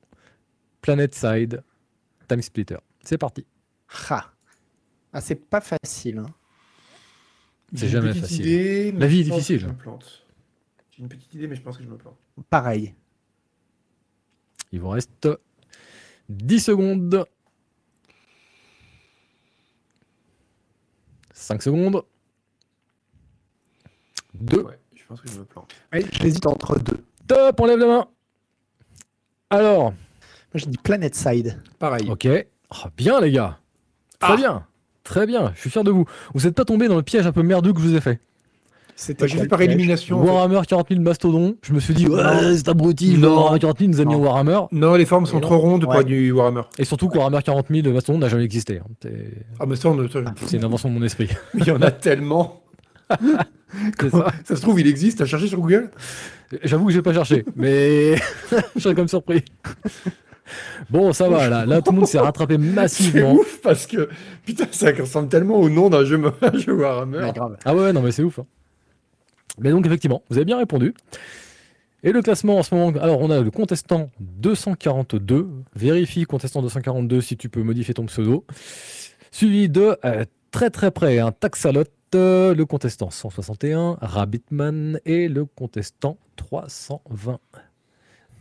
[0.81, 1.63] Planet Side,
[2.27, 2.77] Time Splitter.
[3.03, 3.45] C'est parti.
[4.09, 4.25] Ah,
[5.11, 6.19] Ah, c'est pas facile.
[6.19, 6.27] hein.
[7.73, 8.97] C'est jamais facile.
[8.97, 9.67] La vie est difficile.
[10.99, 12.17] J'ai une petite idée, mais je pense que je me plante.
[12.49, 12.93] Pareil.
[14.73, 15.29] Il vous reste
[16.27, 17.25] 10 secondes.
[21.31, 22.03] 5 secondes.
[24.33, 24.61] 2.
[24.63, 25.73] Ouais, je pense que je me plante.
[25.93, 27.01] Ouais, J'hésite entre deux.
[27.27, 28.07] Top, on lève la main.
[29.49, 29.95] Alors, Moi,
[30.55, 31.61] je dis Planet Side.
[31.79, 32.09] Pareil.
[32.09, 32.27] ok.
[32.71, 33.57] Ah, bien les gars.
[34.19, 34.35] Très Ah.
[34.35, 34.67] bien.
[35.03, 35.53] Très bien.
[35.55, 36.03] Je suis fier de vous.
[36.33, 38.19] Vous n'êtes pas tombé dans le piège un peu merdeux que je vous ai fait.
[39.01, 40.21] C'était J'ai quoi fait le par élimination.
[40.21, 41.55] Warhammer 40 000 Mastodon.
[41.61, 43.17] Je me suis dit, ouais, c'est abruti.
[43.17, 43.33] Non.
[43.37, 44.19] Warhammer 40 000 nous a mis en.
[44.19, 44.59] Warhammer.
[44.73, 46.63] Non, les formes sont trop rondes pour du Warhammer.
[46.77, 48.79] Et surtout que Warhammer 40 000 Mastodon n'a jamais existé.
[48.79, 48.87] hein.
[49.01, 51.29] C'est Ah, mais ça, on- ça, c'est une invention de mon esprit.
[51.57, 52.61] il y en a tellement.
[54.01, 54.27] C'est ça.
[54.43, 55.19] Ça se trouve, il existe?
[55.19, 55.91] T'as cherché sur Google?
[56.63, 58.15] J'avoue que j'ai pas cherché, mais
[58.75, 59.45] je serais quand même surpris.
[60.89, 63.33] Bon, ça va, là, là tout le monde s'est rattrapé C'est massivement.
[63.33, 64.09] ouf parce que
[64.45, 66.19] putain, ça ressemble tellement au nom d'un jeu,
[66.67, 67.31] Warhammer.
[67.63, 68.39] Ah ouais, non, mais c'est ouf.
[68.39, 68.45] hein.
[69.59, 70.93] Mais donc, effectivement, vous avez bien répondu.
[72.01, 75.49] Et le classement en ce moment, alors on a le contestant 242.
[75.75, 78.45] Vérifie contestant 242 si tu peux modifier ton pseudo.
[79.31, 81.83] Suivi de euh, très très près, un Taxalot,
[82.15, 87.39] euh, le contestant 161, Rabbitman et le contestant 320.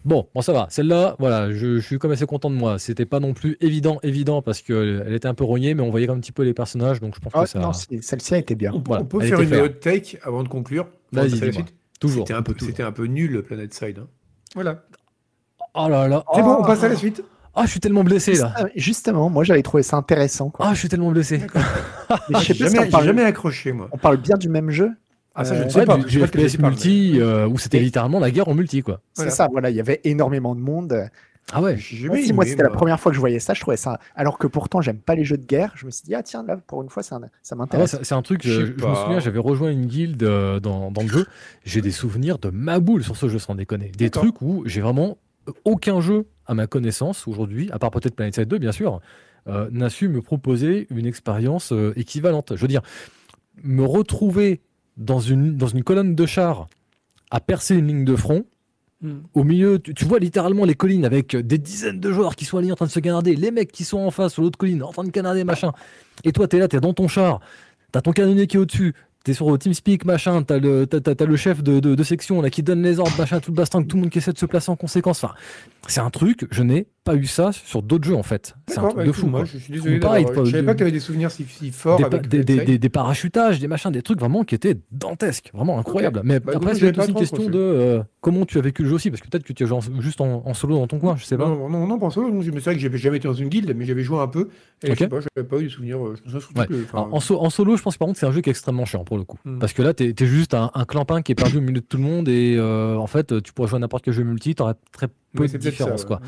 [0.05, 0.67] Bon, bon ça va.
[0.71, 2.79] Celle-là, voilà, je, je suis comme assez content de moi.
[2.79, 6.07] C'était pas non plus évident, évident parce qu'elle était un peu rognée, mais on voyait
[6.07, 7.59] quand même un petit peu les personnages, donc je pense Ah, que ça.
[7.59, 8.73] non, c'est- celle-ci a été bien.
[8.75, 10.87] On, Voilà, on peut faire une hot take avant de conclure.
[11.13, 11.39] Vas-y,
[12.01, 12.27] Toujours.
[12.27, 12.75] C'était un, peu- toujours.
[12.81, 13.99] un peu nul le Planet Side.
[13.99, 14.07] hein.
[14.55, 14.85] Voilà.
[15.75, 16.25] Oh là là.
[16.35, 17.23] C'est bon, on passe à la suite.
[17.55, 18.55] Ah, je suis tellement blessé là.
[18.59, 20.49] Juste- Justement, moi j'avais trouvé ça intéressant.
[20.51, 20.67] Quoi.
[20.69, 21.39] Ah, je suis tellement blessé.
[22.31, 23.89] Mais je sais J'ai pas si jamais, on j'ai parle, jamais accroché, moi.
[23.91, 24.91] on parle bien du même jeu.
[25.39, 25.97] Ah, ça, je Euh, ne sais Ouais, pas.
[25.97, 28.83] du, je du FPS tu parles, multi euh, où c'était littéralement la guerre en multi
[28.83, 29.01] quoi.
[29.17, 29.31] Voilà.
[29.31, 31.09] C'est ça, voilà, il y avait énormément de monde.
[31.51, 31.77] Ah ouais.
[31.77, 32.77] mais J'ai si moi c'était la moi.
[32.77, 33.99] première fois que je voyais ça, je trouvais ça.
[34.15, 36.45] Alors que pourtant j'aime pas les jeux de guerre, je me suis dit ah tiens
[36.47, 37.99] là pour une fois ça, ça Ah ouais, m'intéresse.
[38.03, 40.91] c'est un truc, Je sais euh, je, me souviens, j'avais rejoint une guilde euh, dans,
[40.91, 41.25] dans le jeu.
[41.65, 43.93] J'ai des souvenirs de ma boule sur ce jeu sans déconner.
[43.97, 45.17] Des trucs où j'ai vraiment
[45.65, 49.01] aucun jeu à ma connaissance aujourd'hui, à part peut-être Planet Side 2 bien sûr,
[49.47, 52.53] euh, n'a su me proposer une expérience euh, équivalente.
[52.57, 52.83] Je veux dire,
[53.65, 54.61] me retrouver
[54.99, 56.69] dans une, dans une colonne de chars
[57.31, 58.45] à percer une ligne de front,
[59.01, 59.19] Hmm.
[59.33, 62.57] au milieu, tu, tu vois littéralement les collines avec des dizaines de joueurs qui sont
[62.59, 64.83] alignés en train de se canarder, les mecs qui sont en face sur l'autre colline
[64.83, 65.71] en train de canarder, machin.
[66.25, 67.39] Et toi, t'es là, t'es dans ton char,
[67.93, 71.27] t'as ton canonnier qui est au-dessus, t'es sur TeamSpeak, machin, t'as le, t'as, t'as- t'as
[71.27, 73.85] le chef de, de- de section là, qui donne les ordres, machin, tout le bastin,
[73.85, 75.23] tout le monde qui essaie de se placer en conséquence.
[75.23, 75.35] Enfin,
[75.87, 78.55] c'est un truc, je n'ai pas eu ça sur d'autres jeux en fait.
[78.67, 79.27] C'est un truc bah, de fou.
[79.29, 79.49] Moi, quoi.
[79.51, 79.99] je suis désolé.
[79.99, 82.89] Pareil, Je savais pas que tu avais des souvenirs si, si forts Des, avec des,
[82.91, 86.21] parachutages, des machins, des trucs vraiment qui étaient dantesques, vraiment incroyables.
[86.25, 88.89] Mais Bah, après, écoute, c'est aussi une question de euh, comment tu as vécu le
[88.91, 90.87] jeu aussi, parce que peut-être que tu as joué en- juste en, en solo dans
[90.87, 91.47] ton coin, je sais pas.
[91.49, 92.31] Non, non, non, pas en solo.
[92.31, 94.29] non, je me souviens que j'avais jamais été dans une guilde, mais j'avais joué un
[94.29, 94.49] peu.
[94.85, 94.95] Et Ok.
[94.95, 95.99] je sais pas, j'avais pas eu de souvenirs.
[96.07, 96.15] euh,
[96.57, 96.67] Ouais.
[96.67, 96.75] que.
[96.93, 98.53] Alors, en, so- en solo, je pense par contre que c'est un jeu qui est
[98.53, 99.39] extrêmement chiant pour le coup.
[99.47, 99.59] Hmm.
[99.59, 101.87] Parce que là, t'es es juste un, un clampin qui est perdu au milieu de
[101.87, 104.55] tout le monde et euh, en fait, tu pourrais jouer à n'importe quel jeu multi,
[104.55, 105.09] t'aurais très
[105.39, 106.03] peu de ça, différence.
[106.03, 106.21] ouais, quoi.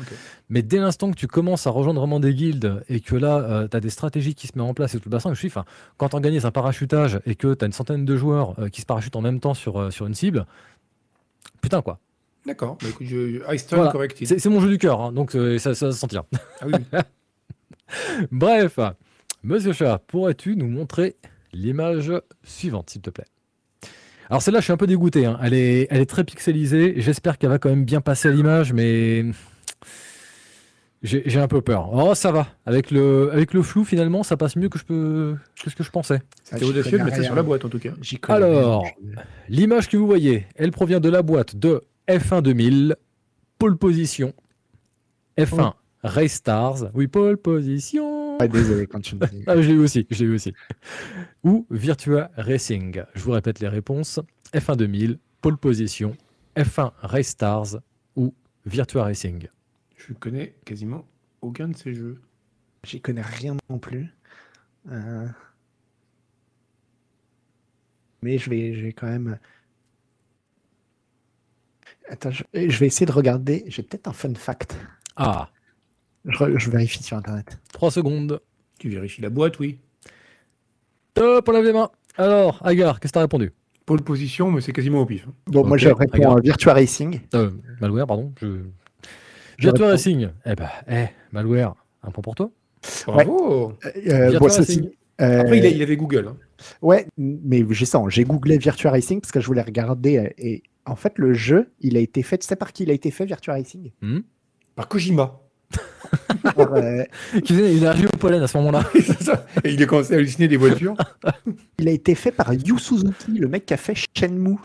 [0.49, 3.77] Mais dès l'instant que tu commences à rejoindre vraiment des guildes et que là, tu
[3.77, 5.65] as des stratégies qui se mettent en place et tout le bassin, je suis, enfin,
[5.97, 8.81] quand tu organises un parachutage et que tu as une centaine de joueurs euh, qui
[8.81, 10.45] se parachutent en même temps sur, euh, sur une cible,
[11.61, 11.99] putain quoi.
[12.45, 12.77] D'accord.
[12.81, 13.39] Bah, je...
[13.75, 13.91] Voilà.
[13.91, 14.39] corrected.
[14.39, 16.25] C'est mon jeu du cœur, hein, donc euh, ça, ça se sentira.
[16.59, 16.73] Ah oui.
[18.31, 18.79] Bref,
[19.43, 21.17] monsieur Chat, pourrais-tu nous montrer
[21.53, 22.11] l'image
[22.43, 23.27] suivante, s'il te plaît?
[24.31, 25.25] Alors celle-là, je suis un peu dégoûté.
[25.25, 25.37] hein.
[25.43, 26.93] Elle, est, elle est très pixelisée.
[26.97, 29.25] J'espère qu'elle va quand même bien passer à l'image, mais
[31.03, 31.89] j'ai un peu peur.
[31.91, 32.47] Oh, ça va.
[32.65, 35.83] Avec le, avec le flou, finalement, ça passe mieux que, je peux, que ce que
[35.83, 36.21] je pensais.
[36.45, 37.89] C'était audacieux de mettre ça sur la boîte en tout cas.
[38.29, 38.85] Alors,
[39.49, 42.95] L'image que vous voyez, elle provient de la boîte de F1 2000,
[43.59, 44.33] pole position.
[45.37, 46.89] F1 Race Stars.
[46.93, 48.20] Oui, pole position.
[48.47, 49.43] Désolé quand tu me dis.
[49.47, 50.53] Ah, je l'ai eu aussi, je eu aussi.
[51.43, 53.03] Ou Virtua Racing.
[53.13, 54.19] Je vous répète les réponses.
[54.53, 56.15] F1 2000, pole position,
[56.55, 57.77] F1 Race Stars
[58.15, 58.33] ou
[58.65, 59.47] Virtua Racing.
[59.95, 61.05] Je connais quasiment
[61.41, 62.21] aucun de ces jeux.
[62.83, 64.13] J'y connais rien non plus.
[64.91, 65.27] Euh,
[68.21, 69.39] Mais je vais, je vais quand même.
[72.09, 73.63] Attends, je, je vais essayer de regarder.
[73.67, 74.75] J'ai peut-être un fun fact.
[75.15, 75.49] Ah,
[76.25, 77.59] Je, vérifie sur internet.
[77.73, 78.39] 3 secondes.
[78.79, 79.79] Tu vérifies la boîte, oui.
[81.13, 81.89] Top, on lève les mains.
[82.17, 83.51] Alors, Agar, qu'est-ce que t'as répondu?
[83.85, 85.25] Pole position, mais c'est quasiment au pif.
[85.27, 85.33] hein.
[85.47, 87.21] Bon, moi je réponds à Virtua Racing.
[87.33, 87.49] euh,
[87.81, 88.31] Malware, pardon.
[88.39, 88.47] Je...
[89.57, 89.91] Je Virtua réponds.
[89.91, 90.29] Racing.
[90.45, 91.73] Eh ben, eh, Malware,
[92.03, 92.51] un point pour toi.
[93.07, 94.89] Bravo Euh, euh, Virtua bon, ceci- Racing.
[95.21, 96.27] euh, Après, il, a- il avait Google.
[96.29, 96.37] hein.
[96.81, 98.01] Ouais, mais j'ai ça.
[98.07, 100.31] J'ai googlé Virtua Racing parce que je voulais regarder.
[100.37, 102.37] Et en fait, le jeu, il a été fait.
[102.37, 103.91] Tu sais par qui il a été fait, Virtua Racing
[104.75, 105.40] Par Kojima.
[106.57, 107.05] Euh,
[107.43, 108.83] Qui faisait une allergie au pollen à ce moment-là.
[109.63, 110.95] Et il a commencé à halluciner des voitures.
[111.79, 114.57] Il a été fait par Yu Suzuki, le mec qui a fait Shenmue.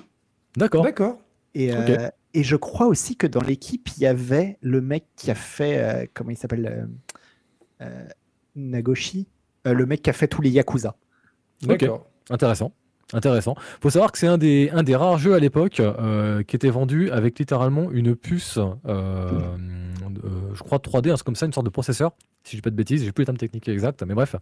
[0.56, 0.82] D'accord.
[0.84, 1.18] D'accord.
[1.54, 5.30] Et, euh, et je crois aussi que dans l'équipe, il y avait le mec qui
[5.30, 5.78] a fait.
[5.78, 6.66] euh, comment il s'appelle
[7.80, 8.08] euh, euh,
[8.56, 9.26] Nagoshi
[9.66, 10.96] Euh, Le mec qui a fait tous les Yakuza.
[11.62, 11.68] Ok.
[11.78, 12.06] D'accord.
[12.30, 12.72] Intéressant.
[13.12, 13.54] Intéressant.
[13.80, 16.70] Faut savoir que c'est un des, un des rares jeux à l'époque euh, qui était
[16.70, 19.50] vendu avec littéralement une puce, euh, euh,
[20.54, 22.12] je crois 3D, un comme ça, une sorte de processeur,
[22.42, 24.34] si je dis pas de bêtises, j'ai plus les termes techniques exacts, mais bref,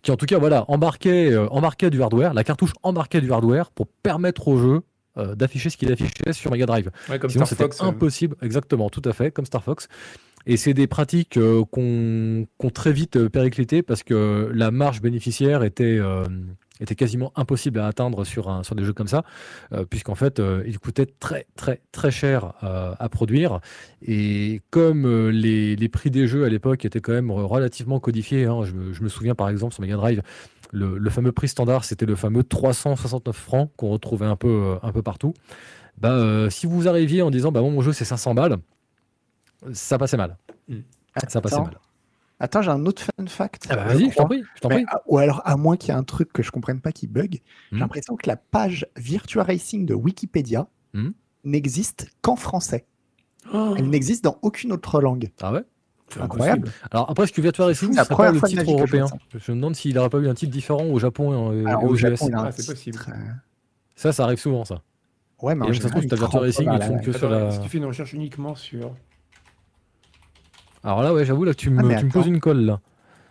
[0.00, 3.70] qui en tout cas voilà embarquait, euh, embarquait du hardware, la cartouche embarquait du hardware
[3.70, 4.82] pour permettre au jeu
[5.34, 6.90] d'afficher ce qu'il affichait sur Mega Drive.
[7.08, 9.88] Ouais, comme Sinon, c'était impossible, exactement, tout à fait, comme Star Fox.
[10.44, 11.38] Et c'est des pratiques
[11.70, 15.98] qu'on qu'on très vite périclité parce que la marge bénéficiaire était,
[16.80, 19.24] était quasiment impossible à atteindre sur, un, sur des jeux comme ça,
[19.72, 23.60] euh, puisqu'en fait, euh, il coûtait très, très, très cher euh, à produire.
[24.02, 28.44] Et comme euh, les, les prix des jeux à l'époque étaient quand même relativement codifiés,
[28.44, 30.22] hein, je, me, je me souviens par exemple sur Mega Drive,
[30.72, 34.92] le, le fameux prix standard, c'était le fameux 369 francs qu'on retrouvait un peu, un
[34.92, 35.32] peu partout.
[35.98, 38.56] Bah, si vous arriviez en disant bah, bon, mon jeu c'est 500 balles,
[39.72, 40.36] ça passait mal.
[41.28, 41.78] Ça passait mal.
[42.38, 43.66] Attends, j'ai un autre fun fact.
[43.70, 44.42] Ah bah, vas-y, je t'en prie.
[44.56, 44.84] Je t'en Mais, prie.
[44.88, 47.06] à- ou alors, à moins qu'il y ait un truc que je comprenne pas qui
[47.06, 47.76] bug, Hmm.
[47.76, 51.10] j'ai l'impression que la page Virtua Racing de Wikipédia Hmm.
[51.44, 52.86] n'existe qu'en français.
[53.54, 55.30] oh, Elle n'existe dans aucune autre langue.
[55.40, 55.62] Ah ouais?
[56.08, 56.70] C'est incroyable.
[56.90, 59.06] Alors après, ce que Virtua Racing, C'est pas le titre je européen.
[59.34, 61.88] Je me demande s'il n'aurait pas eu un titre différent au Japon et, Alors, aux
[61.88, 61.94] au.
[61.96, 62.98] Japon, un Ah, c'est possible.
[63.08, 63.12] euh,
[63.96, 64.82] Ça, ça arrive souvent, ça.
[65.42, 67.50] Ouais, mais Et en ça se trouve, général, Virtua Racing, font que sur la.
[67.50, 68.94] Si tu fais une recherche uniquement sur.
[70.86, 72.80] Alors là, ouais, j'avoue, là, tu me, Ah, mais tu me poses une colle, là.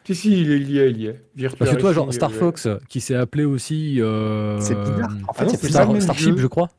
[0.05, 1.21] Si, si, il, est- est, il y est.
[1.35, 3.99] Virtua Parce que toi, genre Star euh, Fox, qui s'est appelé aussi.
[4.01, 5.09] euh, C'est bizarre.
[5.27, 6.37] En fait, Ah c'est Star- Starship, jeu.
[6.37, 6.69] je crois.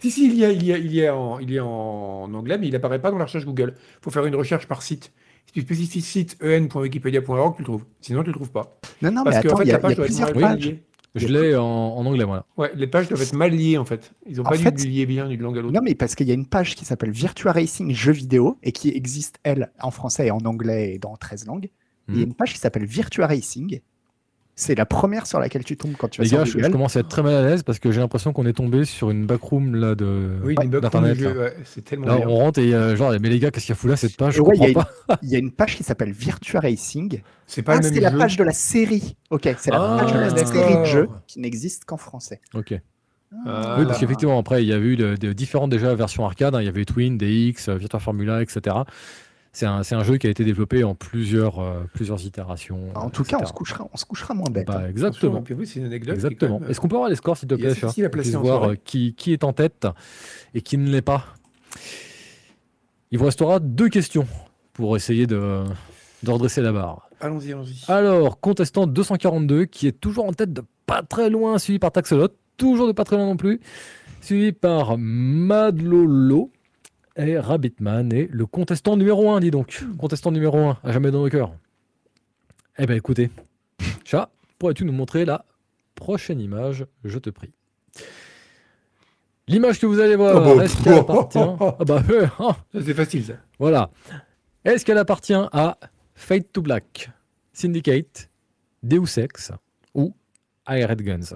[0.00, 1.64] Si, si, il y, a, il, y a, il, y a en, il y a
[1.64, 3.74] en anglais, mais il apparaît pas dans la recherche Google.
[3.76, 5.12] Il faut faire une recherche par site.
[5.46, 7.84] Si tu spécifies site en.wikipedia.org, tu le trouves.
[8.00, 8.78] Sinon, tu le trouves pas.
[9.02, 10.04] Non, non, mais Parce qu'en attends, fait, il y a, la y a page doit
[10.04, 10.60] être plusieurs pages.
[10.66, 10.82] liée.
[11.14, 12.44] Je l'ai en, en anglais, voilà.
[12.56, 14.12] Ouais, les pages doivent être mal liées, en fait.
[14.26, 15.74] Ils ont En pas fait- dû lier bien d'une langue à l'autre.
[15.74, 18.72] Non, mais parce qu'il y a une page qui s'appelle Virtua Racing Jeux vidéo et
[18.72, 21.64] qui existe, elle, en français et en anglais et dans 13 langues.
[21.66, 21.70] Et
[22.08, 22.28] Il y a Mhm.
[22.28, 23.80] une page qui s'appelle Virtua Racing.
[24.60, 27.00] C'est la première sur laquelle tu tombes quand tu vas Les gars, je, commence à
[27.00, 29.76] être très mal à l'aise parce que j'ai l'impression qu'on est tombé sur une backroom
[29.76, 30.68] là de Oui, une
[31.14, 33.66] du jeu, ouais, c'est tellement Là, on rentre et euh, genre, mais les gars, qu'est-ce
[33.66, 34.40] qu'il y a fou là cette page?
[34.40, 35.18] Ouais, il y a comprends pas.
[35.22, 37.22] Il y a une page qui s'appelle Virtua Racing.
[37.46, 39.16] C'est pas Ah, le même c'est la page de la série.
[39.30, 40.52] Ok, c'est la Ah, page de la d'accord.
[40.52, 42.40] série de jeux qui n'existe qu'en français.
[42.52, 42.74] Ok.
[43.46, 43.86] Ah, Oui, là.
[43.86, 46.56] parce qu'effectivement, après, il y avait eu de, de différentes déjà versions arcade.
[46.56, 46.62] hein.
[46.62, 48.74] Il y avait Twin, DX, euh, Virtua Formula, etc.
[49.52, 52.80] C'est un, c'est un jeu qui a été développé en plusieurs, euh, plusieurs itérations.
[52.94, 54.66] En tout cas, on se couchera, on se couchera moins bête.
[54.66, 54.88] Bah, hein.
[54.88, 55.42] exactement.
[55.42, 56.18] Puis oui, c'est une anecdote.
[56.18, 56.68] qui est quand Exactement.
[56.68, 59.44] Est-ce qu'on peut avoir les scores, s'il te plaît, Cher voir euh, qui, qui est
[59.44, 59.86] en tête
[60.54, 61.24] et qui ne l'est pas.
[63.10, 64.26] Il vous restera deux questions
[64.74, 65.64] pour essayer de,
[66.22, 67.08] de redresser la barre.
[67.20, 67.90] Allons-y, allons-y.
[67.90, 72.28] Alors, contestant 242, qui est toujours en tête de pas très loin, suivi par Taxolot,
[72.56, 73.60] toujours de pas très loin non plus,
[74.20, 76.50] suivi par Madlolo
[77.18, 79.84] et Rabbitman, et le contestant numéro 1, dis donc.
[79.98, 81.52] Contestant numéro 1, à jamais dans nos cœurs.
[82.78, 83.30] Eh ben écoutez,
[84.04, 85.44] chat, pourrais-tu nous montrer la
[85.96, 87.52] prochaine image, je te prie
[89.48, 91.38] L'image que vous allez voir, Oh bah, est-ce qu'elle appartient?
[91.60, 93.32] Ah bah, euh, ah, Ça, C'est facile, ça.
[93.58, 93.90] voilà.
[94.64, 95.76] Est-ce qu'elle appartient à
[96.14, 97.10] Fate to Black,
[97.52, 98.28] Syndicate,
[98.82, 99.50] Deus Ex
[99.94, 100.14] ou
[100.68, 101.34] Hired Guns?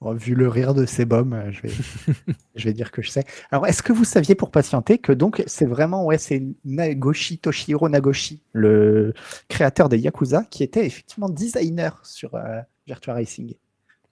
[0.00, 1.70] Bon, vu le rire de Sebum, euh, je vais,
[2.54, 3.24] je vais dire que je sais.
[3.50, 7.88] Alors, est-ce que vous saviez pour patienter que donc c'est vraiment ouais, c'est Nagoshi Toshihiro
[7.88, 9.12] Nagoshi, le
[9.48, 13.54] créateur des Yakuza, qui était effectivement designer sur euh, Virtua Racing.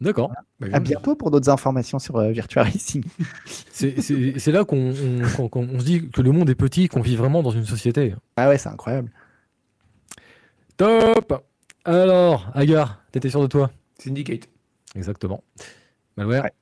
[0.01, 0.33] D'accord.
[0.61, 3.05] Bah, À bientôt pour d'autres informations sur euh, Virtua Racing.
[3.71, 7.01] C'est- là qu'on on- qu'on- qu'on- on se dit que le monde est petit, qu'on
[7.01, 8.15] vit vraiment dans une société.
[8.37, 9.11] Ah ouais, c'est incroyable.
[10.77, 11.45] Top
[11.85, 13.71] Alors, Agar, t'étais sûr de toi?
[13.99, 14.49] Syndicate.
[14.97, 15.45] Exactement.
[16.17, 16.53] Malware Ouais.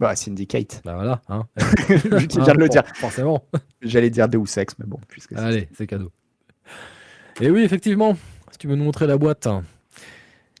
[0.00, 0.82] Bah, Syndicate.
[0.84, 1.22] Bah voilà.
[1.28, 1.44] Hein.
[1.88, 2.82] Je viens de le dire.
[2.96, 3.44] Forcément.
[3.82, 6.10] J'allais dire Deus Ex, mais bon, puisque c'est- Allez, c'est cadeau.
[7.40, 8.16] Et oui, effectivement,
[8.50, 9.62] si tu veux nous montrer la boîte, hein,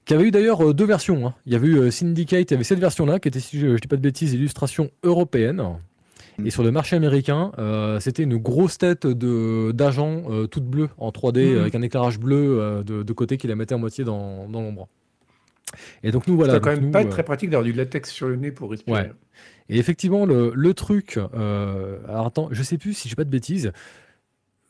[0.04, 1.26] qui avait eu d'ailleurs euh, deux versions.
[1.26, 1.34] hein.
[1.46, 3.66] Il y avait eu euh, Syndicate, il y avait cette version-là, qui était, si je
[3.68, 5.62] ne dis pas de bêtises, illustration européenne.
[6.38, 6.46] Mm.
[6.46, 10.90] Et sur le marché américain, euh, c'était une grosse tête de- d'agent euh, toute bleue
[10.98, 11.60] en 3D, Mhm.
[11.60, 14.60] avec un éclairage bleu euh, de, de côté qui la mettait à moitié dans, dans
[14.62, 14.88] l'ombre.
[16.02, 16.54] Et donc nous, voilà.
[16.54, 18.70] c'est quand même nous, pas euh, très pratique d'avoir du latex sur le nez pour
[18.70, 19.00] respirer.
[19.02, 19.12] Ouais.
[19.68, 21.18] Et effectivement, le, le truc.
[21.34, 23.72] euh, alors attends, je sais plus si je pas de bêtises.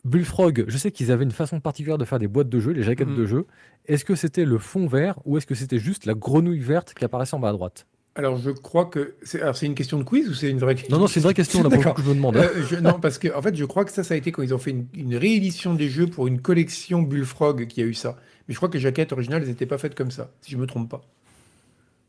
[0.04, 2.82] Bullfrog, je sais qu'ils avaient une façon particulière de faire des boîtes de jeu, les
[2.82, 3.16] jaquettes Mhm.
[3.16, 3.46] de jeu.
[3.86, 7.04] Est-ce que c'était le fond vert ou est-ce que c'était juste la grenouille verte qui
[7.04, 7.86] apparaissait en bas à droite?
[8.16, 10.74] Alors je crois que c'est alors c'est une question de quiz ou c'est une vraie
[10.76, 10.94] question?
[10.94, 12.36] Non, non, c'est une vraie question là pour que je me demande.
[12.36, 12.44] hein.
[12.54, 14.42] Euh, je- non, parce que en fait, je crois que ça, ça a été quand
[14.42, 17.94] ils ont fait une, une réédition des jeux pour une collection Bullfrog qui a eu
[17.94, 18.16] ça.
[18.48, 20.56] Mais je crois que les jaquettes originales, elles n'étaient pas faites comme ça, si je
[20.58, 21.00] me trompe pas.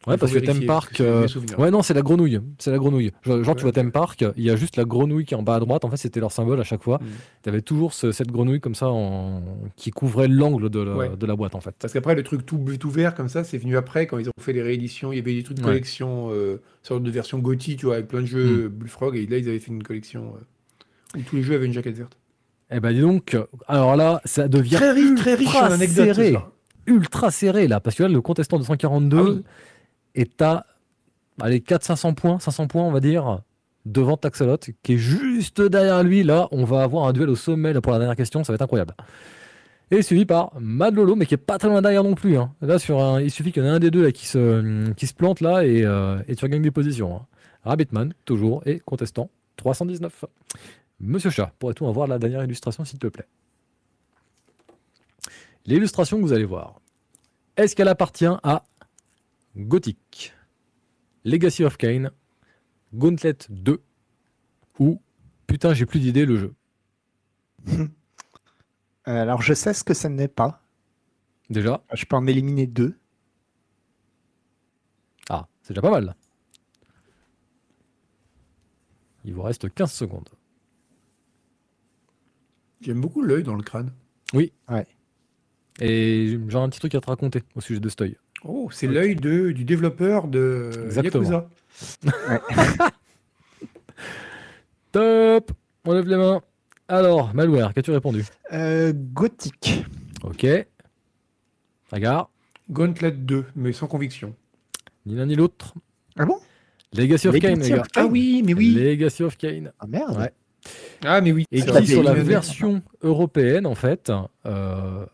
[0.08, 1.00] ouais, parce que Theme Park.
[1.02, 1.26] euh.
[1.58, 2.40] Ouais, non, c'est la grenouille.
[2.60, 3.12] C'est la grenouille.
[3.26, 3.72] Genre, tu vois.
[3.72, 5.84] Theme Park, il y a juste la grenouille qui est en bas à droite.
[5.86, 7.00] En fait, c'était leur symbole à chaque fois.
[7.02, 7.08] Mhm.
[7.44, 9.42] Tu avais toujours ce- cette grenouille comme ça en...
[9.78, 11.10] qui couvrait l'angle de, la- Ouais.
[11.18, 11.74] de la boîte en fait.
[11.80, 14.34] Parce qu'après, le truc tout tout vert comme ça, c'est venu après quand ils ont
[14.42, 15.12] fait les rééditions.
[15.12, 18.08] Il y avait des trucs de collection, euh, sorte de version GOTY, tu vois, avec
[18.10, 19.16] plein de jeux Bullfrog.
[19.16, 21.96] Et là, ils avaient fait une collection euh, où tous les jeux avaient une jaquette
[21.98, 22.16] verte.
[22.72, 23.38] Eh ben dis donc,
[23.68, 26.16] alors là, ça devient Très riche, très riche en anecdotes.
[26.16, 26.36] serré.
[26.88, 29.44] ultra serré là, parce que là, le contestant de 142 Ah oui.
[30.16, 30.66] est à
[31.42, 33.42] allez, 400-500 points, 500 points, on va dire,
[33.86, 36.24] devant Taxolot, qui est juste derrière lui.
[36.24, 38.56] Là, on va avoir un duel au sommet là, pour la dernière question, ça va
[38.56, 38.96] être incroyable.
[39.92, 42.38] Et suivi par Madlolo, mais qui est pas très loin derrière non plus.
[42.38, 42.52] hein.
[42.62, 44.92] Là, sur un, il suffit qu'il y en ait un des deux là, qui, se,
[44.94, 47.16] qui se plante là et, euh, et tu regagnes des positions.
[47.18, 47.22] hein.
[47.64, 50.26] Rabbitman, toujours, et contestant, 319.
[51.00, 53.28] Monsieur Chat, pourrais-tu avoir la dernière illustration, s'il te plaît?
[55.66, 56.80] L'illustration que vous allez voir,
[57.58, 58.64] est-ce qu'elle appartient à
[59.58, 60.34] Gothic,
[61.24, 62.12] Legacy of Kain,
[62.94, 63.82] Gauntlet 2
[64.80, 65.02] ou
[65.48, 66.56] putain j'ai plus d'idées le jeu?
[69.08, 70.64] Euh, alors, je sais ce que ça n'est pas.
[71.52, 72.98] Déjà, Je peux en éliminer deux.
[75.30, 76.16] ah c'est déjà pas mal.
[79.26, 80.28] Il vous reste 15 secondes.
[82.86, 83.92] J'aime beaucoup l'œil dans le crâne.
[85.82, 88.16] Et j'ai un petit truc à te raconter au sujet de Stoy.
[88.44, 91.24] Oh, c'est l'œil de, du développeur de Exactement.
[91.24, 91.50] Yakuza.
[94.92, 95.52] Top
[95.86, 96.42] On lève les mains.
[96.88, 98.24] Alors, Malware, qu'as-tu répondu?
[98.54, 99.84] Euh, gothique.
[100.24, 100.46] Ok.
[101.92, 102.28] Regarde,
[102.70, 104.36] Gauntlet 2, mais sans conviction.
[105.08, 105.74] ni l'un ni l'autre.
[106.18, 106.38] Ah bon?
[106.94, 107.88] Legacy of Kain, Legacy les of gars.
[107.92, 108.02] Kain.
[108.04, 108.76] Ah oui, mais oui.
[108.76, 109.72] Legacy of Kain.
[109.80, 110.18] Ah merde.
[110.18, 110.32] Ouais.
[111.04, 111.46] Ah, mais oui.
[111.52, 114.12] Et qui, sur la version européenne, en fait,
[114.46, 115.06] euh,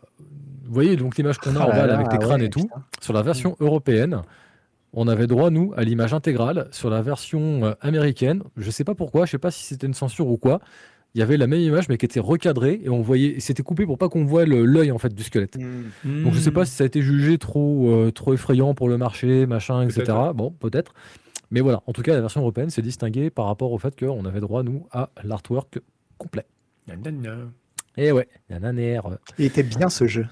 [0.64, 2.50] vous voyez donc l'image qu'on a Ah en bas là, avec les crânes ouais, et
[2.50, 2.60] tout.
[2.62, 2.82] putain.
[3.00, 4.22] Sur la version européenne,
[4.94, 6.68] on avait droit, nous, à l'image intégrale.
[6.70, 9.94] Sur la version euh, américaine, je sais pas pourquoi, je sais pas si c'était une
[9.94, 10.60] censure ou quoi,
[11.14, 13.84] il y avait la même image mais qui était recadrée et on voyait, c'était coupé
[13.84, 15.56] pour pas qu'on voit le- l'œil en fait du squelette.
[15.58, 16.22] Hmm.
[16.24, 16.54] Donc je sais Hmm.
[16.54, 20.04] pas si ça a été jugé trop, euh, trop effrayant pour le marché, machin, etc.
[20.34, 20.94] Bon, peut-être.
[21.52, 24.24] Mais voilà, en tout cas, la version européenne s'est distinguée par rapport au fait qu'on
[24.24, 25.78] avait droit, nous, à l'artwork
[26.18, 26.46] complet.
[26.88, 27.36] Nanana.
[27.96, 29.06] Et ouais, il y en a un air.
[29.06, 30.26] euh, Il était bien ce jeu.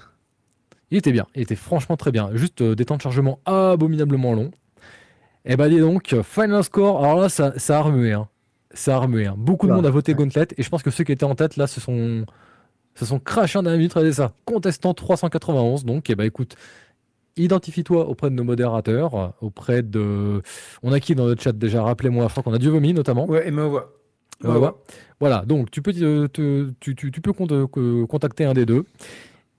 [0.89, 2.31] Il était bien, il était franchement très bien.
[2.33, 4.51] Juste euh, des temps de chargement abominablement longs.
[5.45, 8.13] Et bah dis donc, final score, alors là, ça, ça a remué.
[8.13, 8.27] Hein.
[8.73, 9.27] Ça a remué.
[9.27, 9.35] hein.
[9.37, 10.17] Beaucoup de Ouais, monde a voté ouais.
[10.17, 12.25] Gauntlet, et je pense que ceux qui étaient en tête, là, se sont,
[12.95, 13.93] se sont crachés en dernière minute.
[13.93, 14.33] Regardez ça.
[14.45, 16.55] Contestant 391, donc, et bah écoute,
[17.37, 20.41] identifie-toi auprès de nos modérateurs, euh, auprès de...
[20.83, 21.83] On a qui dans le chat déjà?
[21.83, 23.27] Rappelez-moi, crois qu'on a du vomi notamment.
[23.29, 23.87] Ouais, et.
[24.43, 24.69] Ouais, ouais.
[25.19, 27.31] Voilà, donc tu peux, te- te- tu, tu- tu peux
[27.67, 28.85] que- contacter un des deux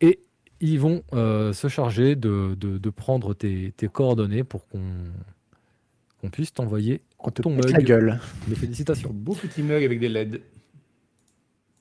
[0.01, 0.19] et
[0.61, 6.53] ils vont euh, se charger de, de- de prendre tes, tes coordonnées pour qu'on puisse
[6.53, 7.69] t'envoyer On te Ton mug.
[7.71, 8.21] la gueule.
[8.49, 9.11] des félicitations.
[9.13, 10.41] Beau petit mug avec des LED.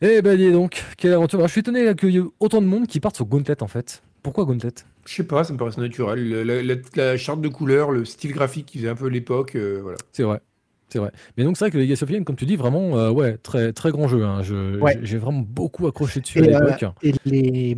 [0.02, 1.40] Eh ben dis donc, quelle aventure.
[1.40, 3.68] Alors, je suis étonné qu'il y ait autant de monde qui partent sur Gauntlet en
[3.68, 4.02] fait.
[4.24, 4.74] Pourquoi Gauntlet?
[5.06, 6.28] Je sais pas, ça me paraissait naturel.
[6.30, 9.56] Le- la, la- la charte de couleurs, le style graphique qui faisait un peu l'époque,
[9.56, 9.98] euh, voilà.
[10.12, 10.42] C'est vrai.
[10.90, 11.12] C'est vrai.
[11.38, 13.38] Mais donc c'est vrai que le Legacy of Kain, comme tu dis, vraiment, euh, ouais,
[13.38, 14.24] très, très grand jeu.
[14.26, 14.42] hein.
[14.44, 15.00] Je- Ouais.
[15.02, 16.94] j'ai- vraiment beaucoup accroché dessus Et, à euh, l'époque.
[17.02, 17.78] Et les,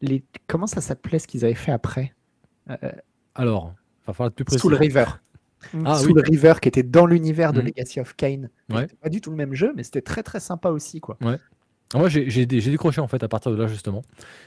[0.00, 0.24] les.
[0.48, 2.12] Comment ça s'appelait ce qu'ils avaient fait après?
[2.70, 2.76] Euh,
[3.36, 3.72] Alors,
[4.06, 4.60] va falloir être plus précis.
[4.60, 5.04] Soul River.
[5.84, 6.22] Ah Soul oui.
[6.26, 7.66] River qui était dans l'univers de Mhm.
[7.68, 8.48] Legacy of Kain.
[8.68, 8.80] Ouais.
[8.82, 11.16] C'était Pas du tout le même jeu, mais c'était très très sympa aussi quoi.
[11.24, 11.36] Ah,
[11.94, 14.02] Moi, j'ai j'ai dé- j'ai décroché en fait à partir de là justement.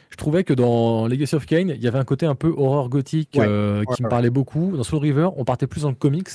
[0.10, 2.90] Je trouvais que dans Legacy of Kain, il y avait un côté un peu horreur
[2.90, 4.76] gothique Ouais, euh, ouais, qui me parlait beaucoup.
[4.76, 6.30] Dans Soul River, on partait plus dans le comics.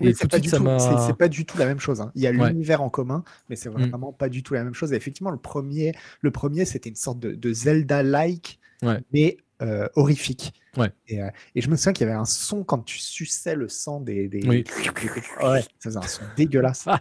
[0.00, 2.00] Et c'est pas, du tout- pas du la même chose.
[2.00, 2.10] hein.
[2.16, 3.88] Il y a l'univers en commun, mais c'est Mm.
[3.90, 4.92] vraiment pas du tout la même chose.
[4.92, 8.58] Et effectivement, le premier, le premier c'était une sorte de, de Zelda-like,
[9.12, 10.52] mais euh, horrifique.
[10.76, 10.90] Ouais.
[11.06, 13.68] Et, euh, et je me souviens qu'il y avait un son quand tu suçais le
[13.68, 14.26] sang des.
[14.28, 14.64] des- Oui.
[15.42, 16.84] Ouais, ça faisait un son dégueulasse.
[16.88, 17.00] Ah.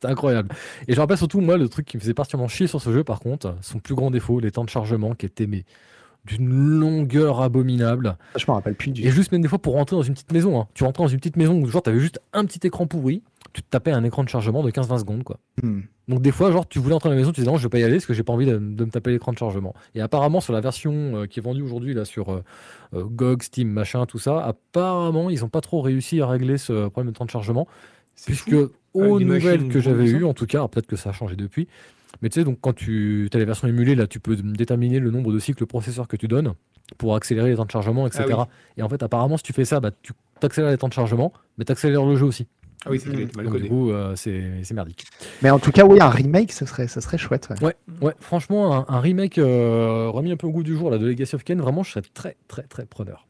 [0.00, 0.48] C'était incroyable.
[0.88, 3.04] Et je rappelle surtout, moi, le truc qui me faisait particulièrement chier sur ce jeu,
[3.04, 5.64] par contre, son plus grand défaut, les temps de chargement qui étaient mais,
[6.24, 8.16] d'une longueur abominable.
[8.36, 10.32] Je me rappelle plus du Et juste même des fois pour rentrer dans une petite
[10.32, 10.68] maison, hein.
[10.74, 13.22] tu rentrais dans une petite maison où genre t'avais juste un petit écran pourri,
[13.52, 15.38] tu te tapais un écran de chargement de 15-20 secondes quoi.
[15.62, 15.80] Hmm.
[16.08, 17.68] Donc des fois genre tu voulais entrer dans la maison, tu disais non je vais
[17.68, 19.74] pas y aller parce que j'ai pas envie de, de me taper l'écran de chargement.
[19.94, 22.44] Et apparemment sur la version euh, qui est vendue aujourd'hui là sur euh,
[22.94, 26.88] euh, GOG, Steam, machin, tout ça, apparemment ils ont pas trop réussi à régler ce
[26.88, 27.66] problème de temps de chargement
[28.26, 28.70] puisque fou.
[28.94, 30.16] Aux nouvelles que j'avais ça.
[30.18, 31.68] eues en tout cas, peut-être que ça a changé depuis,
[32.22, 35.10] mais tu sais donc quand tu as les versions émulées là tu peux déterminer le
[35.10, 36.54] nombre de cycles processeur que tu donnes
[36.98, 38.24] pour accélérer les temps de chargement, etc.
[38.36, 40.12] Ah Et en fait, apparemment, si tu fais ça, bah, tu
[40.42, 42.48] accélères les temps de chargement, mais tu accélères le jeu aussi.
[42.84, 45.04] Ah oui, c'est mal Donc, du coup, euh, c'est c'est merdique.
[45.42, 47.48] Mais en tout cas, oui, un remake, ce serait, ce serait chouette.
[47.62, 47.76] ouais.
[48.00, 51.06] Ouais, franchement, un, un remake euh, remis un peu au goût du jour là, de
[51.06, 53.28] Legacy of Kain, vraiment, je serais très, très, très preneur.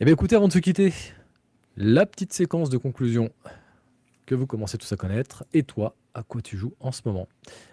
[0.00, 0.92] Eh bien, écoutez, avant de se quitter,
[1.76, 3.30] la petite séquence de conclusion
[4.28, 5.44] que vous commencez tous à connaître.
[5.54, 7.26] Et toi, à quoi tu joues en ce moment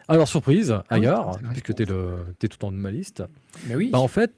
[0.08, 3.24] Alors, surprise, Ah ailleurs, puisque tu es, es tout en de ma liste,
[3.68, 3.90] Mais oui.
[3.92, 4.32] bah, en fait,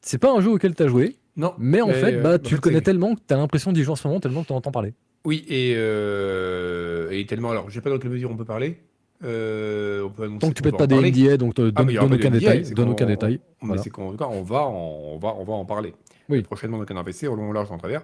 [0.00, 1.52] c'est pas un jeu auquel tu as joué, non.
[1.58, 3.82] mais en fait, euh, bah, en tu le connais tellement que tu as l'impression d'y
[3.82, 4.94] jouer en ce moment, tellement que tu en entends parler.
[5.24, 7.50] Oui, et, euh, et tellement.
[7.50, 8.80] Alors, je sais pas dans quelle mesure on peut parler.
[9.24, 10.94] Euh, on peut Tant que tu pètes pas des.
[11.10, 12.62] NDA, donc te Ah, donne, aucun détail.
[12.72, 13.40] Donne aucun détail.
[13.62, 13.82] Mais Voilà.
[14.30, 15.92] on va, en, on va, on va en parler.
[16.28, 16.42] Oui.
[16.42, 18.02] Prochainement dans Canard PC, au long au large en travers.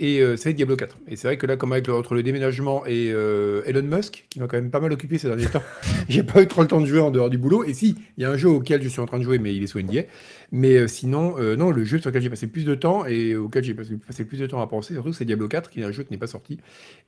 [0.00, 0.96] Et euh, c'est Diablo 4.
[1.08, 4.26] Et c'est vrai que là, comme avec le, entre le déménagement et euh, Elon Musk,
[4.30, 5.62] qui m'a quand même pas mal occupé ces derniers temps,
[6.08, 7.64] j'ai pas eu trop le temps de jouer en dehors du boulot.
[7.64, 9.52] Et si, il y a un jeu auquel je suis en train de jouer, mais
[9.56, 10.02] il est sous NDA.
[10.52, 13.64] Mais euh, sinon, non, le jeu sur lequel j'ai passé plus de temps et auquel
[13.64, 16.04] j'ai passé, plus de temps à penser, surtout, c'est Diablo 4, qui est un jeu
[16.04, 16.58] qui n'est pas sorti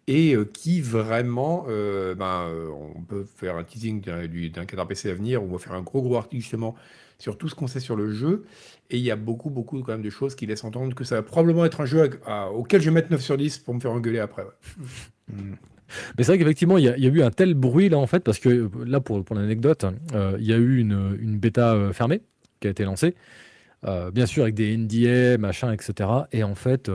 [0.08, 2.48] et qui vraiment, ben,
[2.96, 5.72] on peut faire un teasing d'un du- d'un cadre PC à venir, on va faire
[5.74, 6.74] un gros gros article justement
[7.20, 8.44] sur tout ce qu'on sait sur le jeu,
[8.90, 11.16] et il y a beaucoup beaucoup quand même de choses qui laissent entendre que ça
[11.16, 12.10] va probablement être un jeu
[12.52, 14.42] auquel je vais mettre 9 sur 10 pour me faire engueuler après.
[14.42, 15.34] ouais.
[16.16, 18.38] Mais c'est vrai qu'effectivement, il y, a- eu un tel bruit là en fait, parce
[18.38, 19.84] que là, pour, l'anecdote,
[20.14, 22.22] euh, il y a eu une, bêta euh, fermée
[22.60, 23.14] qui a été lancée,
[23.86, 26.08] euh, bien sûr avec des NDA, machin, etc.
[26.32, 26.90] Et en fait,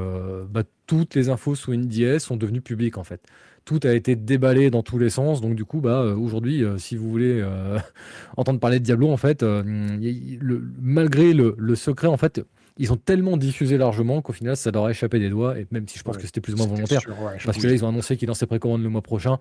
[0.50, 3.22] bah, toutes les infos sous NDA sont devenues publiques en fait.
[3.66, 6.78] Tout a été déballé dans tous les sens, donc du coup, bah, euh, aujourd'hui, euh,
[6.78, 7.80] si vous voulez euh,
[8.38, 12.42] entendre parler de Diablo, en fait, euh, le- malgré le, le secret, en fait,
[12.78, 15.88] ils ont tellement diffusé largement qu'au final, ça leur a échappé des doigts, et même
[15.88, 16.22] si je pense Ouais.
[16.22, 18.18] que c'était plus ou moins volontaire, sûr, ouais, je parce que là, ils ont annoncé
[18.18, 19.40] qu'ils lançaient précommande le mois prochain.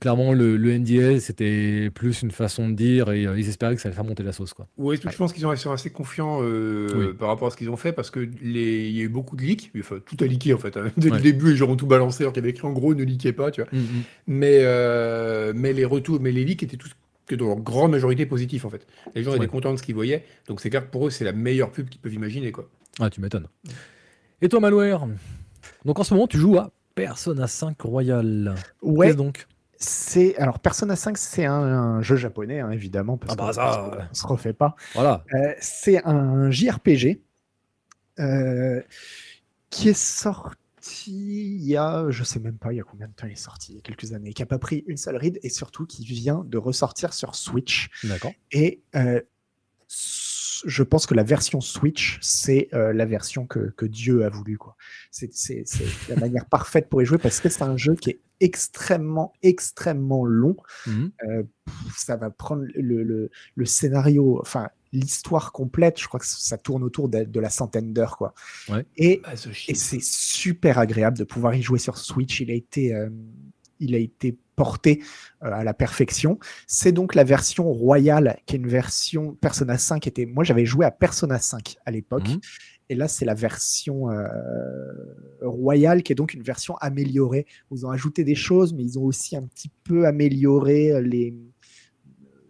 [0.00, 3.80] Clairement, le, le NDA, c'était plus une façon de dire et euh, ils espéraient que
[3.82, 4.54] ça allait faire monter la sauce.
[4.54, 4.66] Quoi.
[4.78, 7.14] Ouais, je pense qu'ils ont- ils sont assez confiants euh, Oui.
[7.18, 8.88] par rapport à ce qu'ils ont fait parce que les...
[8.88, 10.76] il y a eu beaucoup de leaks, enfin, tout a leaké en fait.
[10.78, 10.90] hein.
[10.96, 11.16] Dès Ouais.
[11.18, 13.04] le début, les gens ont tout balancé alors qu'il y avait écrit en gros ne
[13.04, 13.70] leakez pas, tu vois.
[14.26, 16.92] Mais, euh, mais les retours, mais les leaks étaient tous
[17.26, 18.86] que dans leur grande majorité positifs en fait.
[19.14, 21.24] Les gens étaient contents de ce qu'ils voyaient, donc c'est clair que pour eux c'est
[21.24, 22.68] la meilleure pub qu'ils peuvent imaginer quoi.
[22.98, 23.46] Ah, tu m'étonnes.
[24.40, 25.06] Et toi, Malware?
[25.84, 28.54] Donc en ce moment, tu joues à Persona 5 Royal.
[28.82, 29.46] Ouais, Qu'est-ce donc?
[29.82, 33.90] C'est alors Persona 5, c'est un, un jeu japonais hein, évidemment parce Ah bah ça,
[34.10, 34.76] on se refait pas.
[34.94, 35.24] Voilà.
[35.34, 37.20] Euh, c'est un JRPG
[38.18, 38.82] euh,
[39.70, 40.56] qui est sorti
[41.06, 43.36] il y a, je sais même pas, il y a combien de temps il est
[43.36, 45.86] sorti, il y a quelques années, qui a pas pris une seule ride et surtout
[45.86, 47.88] qui vient de ressortir sur Switch.
[48.02, 48.32] D'accord.
[48.50, 49.20] Et euh,
[50.64, 54.58] je pense que la version Switch, c'est euh, la version que, que Dieu a voulu.
[54.58, 54.76] quoi.
[55.10, 55.30] C'est
[56.08, 60.24] la manière parfaite pour y jouer parce que c'est un jeu qui est extrêmement, extrêmement
[60.24, 60.56] long.
[60.86, 61.12] Mhm.
[61.28, 61.42] Euh,
[61.96, 66.82] ça va prendre le, le- le scénario, enfin l'histoire complète, je crois que ça tourne
[66.82, 68.16] autour de, de la centaine d'heures.
[68.18, 68.34] quoi.
[68.68, 68.84] Ouais.
[68.96, 69.32] Et Ah,
[69.68, 72.40] et c'est super agréable de pouvoir y jouer sur Switch.
[72.40, 73.08] Il a été, euh,
[73.82, 75.02] il a été porté
[75.42, 76.38] euh, à la perfection.
[76.66, 80.06] C'est donc la version royale, qui est une version Persona 5.
[80.06, 82.28] Était, moi, j'avais joué à Persona 5 à l'époque.
[82.28, 82.40] Mhm.
[82.88, 84.26] Et là, c'est la version euh,
[85.40, 87.46] royale, qui est donc une version améliorée.
[87.70, 91.34] Ils ont ajouté des choses, mais ils ont aussi un petit peu amélioré euh, les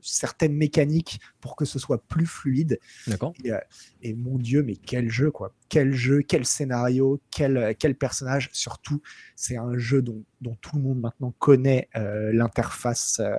[0.02, 2.78] certaines mécaniques pour que ce soit plus fluide.
[3.06, 3.32] D'accord.
[3.44, 3.58] Et, euh,
[4.02, 5.54] et mon Dieu, mais quel jeu, quoi.
[5.68, 8.50] Quel jeu, quel scénario, quel, euh, quel personnage.
[8.52, 9.00] Surtout,
[9.36, 13.20] c'est un jeu dont, dont tout le monde maintenant connaît euh, l'interface.
[13.20, 13.36] euh,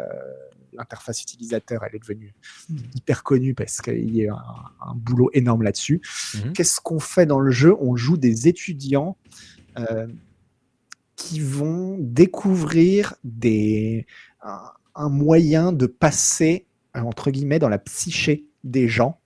[0.76, 2.34] L'interface utilisateur, elle est devenue
[2.96, 6.02] hyper connue parce qu'il y a un, un boulot énorme là-dessus.
[6.34, 6.54] Mhm.
[6.54, 7.76] Qu'est-ce qu'on fait dans le jeu?
[7.80, 9.16] On joue des étudiants
[9.78, 10.08] euh,
[11.16, 14.08] qui vont découvrir des,
[14.42, 14.64] un,
[14.96, 16.66] un moyen de passer,
[16.96, 19.20] euh, entre guillemets, dans la psyché des gens.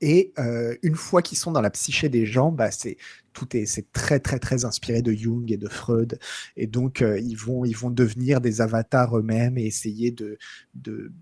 [0.00, 2.96] Et euh, une fois qu'ils sont dans la psyché des gens, bah, c'est
[3.32, 6.18] tout est c'est très très très inspiré de Jung et de Freud.
[6.56, 10.38] Et donc euh, ils vont ils vont devenir des avatars eux-mêmes et essayer de,
[10.74, 11.12] de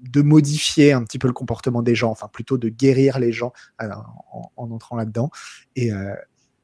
[0.00, 3.52] de modifier un petit peu le comportement des gens, enfin plutôt de guérir les gens
[3.78, 5.30] en, en entrant là-dedans.
[5.76, 5.90] Et,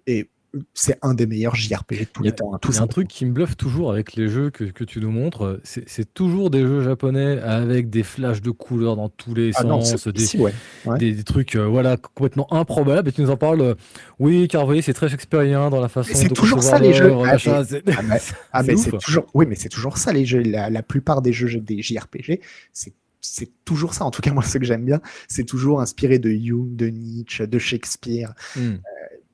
[0.06, 0.30] et
[0.74, 2.54] c'est un des meilleurs JRPG de tous les temps.
[2.54, 4.64] hein, tout Il y a un truc qui me bluffe toujours avec les jeux que,
[4.64, 9.08] que tu nous montres, c'est toujours des jeux japonais avec des flashs de couleurs dans
[9.08, 10.52] tous les Ah sens, des, si, ouais.
[10.84, 10.98] ouais.
[10.98, 13.74] des, des trucs euh, voilà, complètement improbables, et tu nous en parles, euh,
[14.18, 17.12] oui, car vous voyez, c'est très shakespearien dans la façon c'est toujours ça, les jeux.
[17.24, 18.18] Ah, machin, mais- c'est- Ah, mais,
[18.52, 18.98] ah, mais ouf.
[18.98, 20.42] toujours, oui, mais c'est toujours ça les jeux.
[20.42, 22.40] La, la plupart des jeux des JRPG,
[22.72, 22.92] c'est
[23.28, 24.04] c'est toujours ça.
[24.04, 27.44] En tout cas, moi, ce que j'aime bien, c'est toujours inspiré de Jung, de Nietzsche,
[27.44, 28.76] de Shakespeare, Hmm.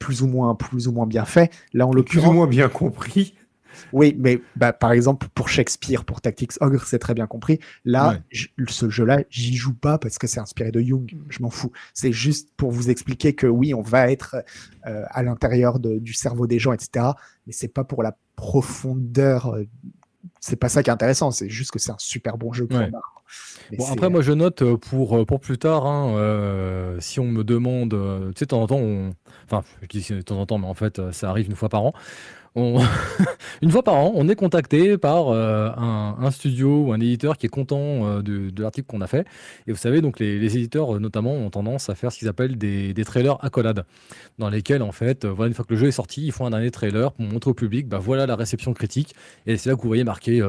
[0.02, 1.50] Plus ou moins, plus ou moins bien fait.
[1.72, 3.34] Là, en Plus ou l'occurrence, moins bien compris.
[3.92, 7.58] oui, mais bah, par exemple pour Shakespeare, pour Tactics Ogre, c'est très bien compris.
[7.84, 8.46] Là, Ouais.
[8.68, 11.10] ce jeu-là, j'y joue pas parce que c'est inspiré de Jung.
[11.28, 11.72] Je m'en fous.
[11.94, 14.36] C'est juste pour vous expliquer que oui, on va être
[14.86, 17.06] euh, à l'intérieur du cerveau des gens, etc.
[17.46, 19.54] Mais c'est pas pour la profondeur.
[19.54, 19.66] euh,
[20.40, 21.30] c'est pas ça qui est intéressant.
[21.30, 22.66] C'est juste que c'est un super bon jeu.
[22.70, 22.90] Ouais.
[23.70, 27.20] Mais Bon, après, moi, je note euh, pour, euh, pour plus tard, hein, euh, si
[27.20, 29.10] on me demande, euh, tu sais, de temps en temps, on...
[29.46, 31.68] enfin, je dis de temps en temps, mais en fait, euh, ça arrive une fois
[31.68, 31.92] par an.
[32.54, 32.80] On...
[33.62, 37.38] une fois par an, on est contacté par euh, un, un studio ou un éditeur
[37.38, 39.26] qui est content euh, de, de l'article qu'on a fait.
[39.66, 42.28] Et vous savez, donc, les, les éditeurs, euh, notamment, ont tendance à faire ce qu'ils
[42.28, 43.84] appellent des, des trailers accolades,
[44.38, 46.44] dans lesquels, en fait, euh, voilà, une fois que le jeu est sorti, ils font
[46.46, 49.14] un dernier trailer pour montrer au public, bah, voilà la réception critique.
[49.46, 50.42] Et c'est là que vous voyez marqué.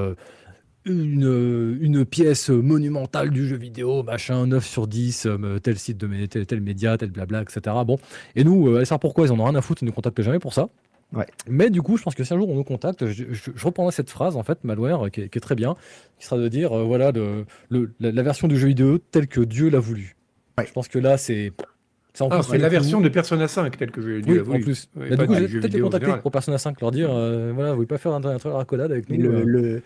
[0.87, 5.97] Euh, une, une pièce monumentale du jeu vidéo, machin, 9 sur 10, euh, tel site
[5.97, 7.61] de tel, tel média, tel blabla, etc.
[7.85, 7.97] Bon.
[8.35, 9.95] Et nous, euh, allez savoir pourquoi, ils en ont rien à foutre, ils ne nous
[9.95, 10.69] contactent jamais pour ça?
[11.13, 11.27] Ouais.
[11.47, 13.65] Mais du coup, je pense que si un jour on nous contacte, je, je- je
[13.65, 15.75] reprendrai cette phrase, en fait, malware, euh, qui est, qui est très bien,
[16.19, 19.27] qui sera de dire, euh, voilà, le, le- la, la version du jeu vidéo telle
[19.27, 20.15] que Dieu l'a voulu.
[20.57, 20.65] Ouais.
[20.65, 21.51] Je pense que là, c'est.
[22.15, 24.61] ça Ah, c'est la version de Persona 5 telle que je Oui, en voulu.
[24.63, 24.89] plus.
[24.95, 27.87] Du coup, j'ai peut-être les contacter pour Persona 5, leur dire, euh, voilà, vous voulez
[27.87, 29.81] pas faire un, un trailer accolade avec Mais nous le, euh.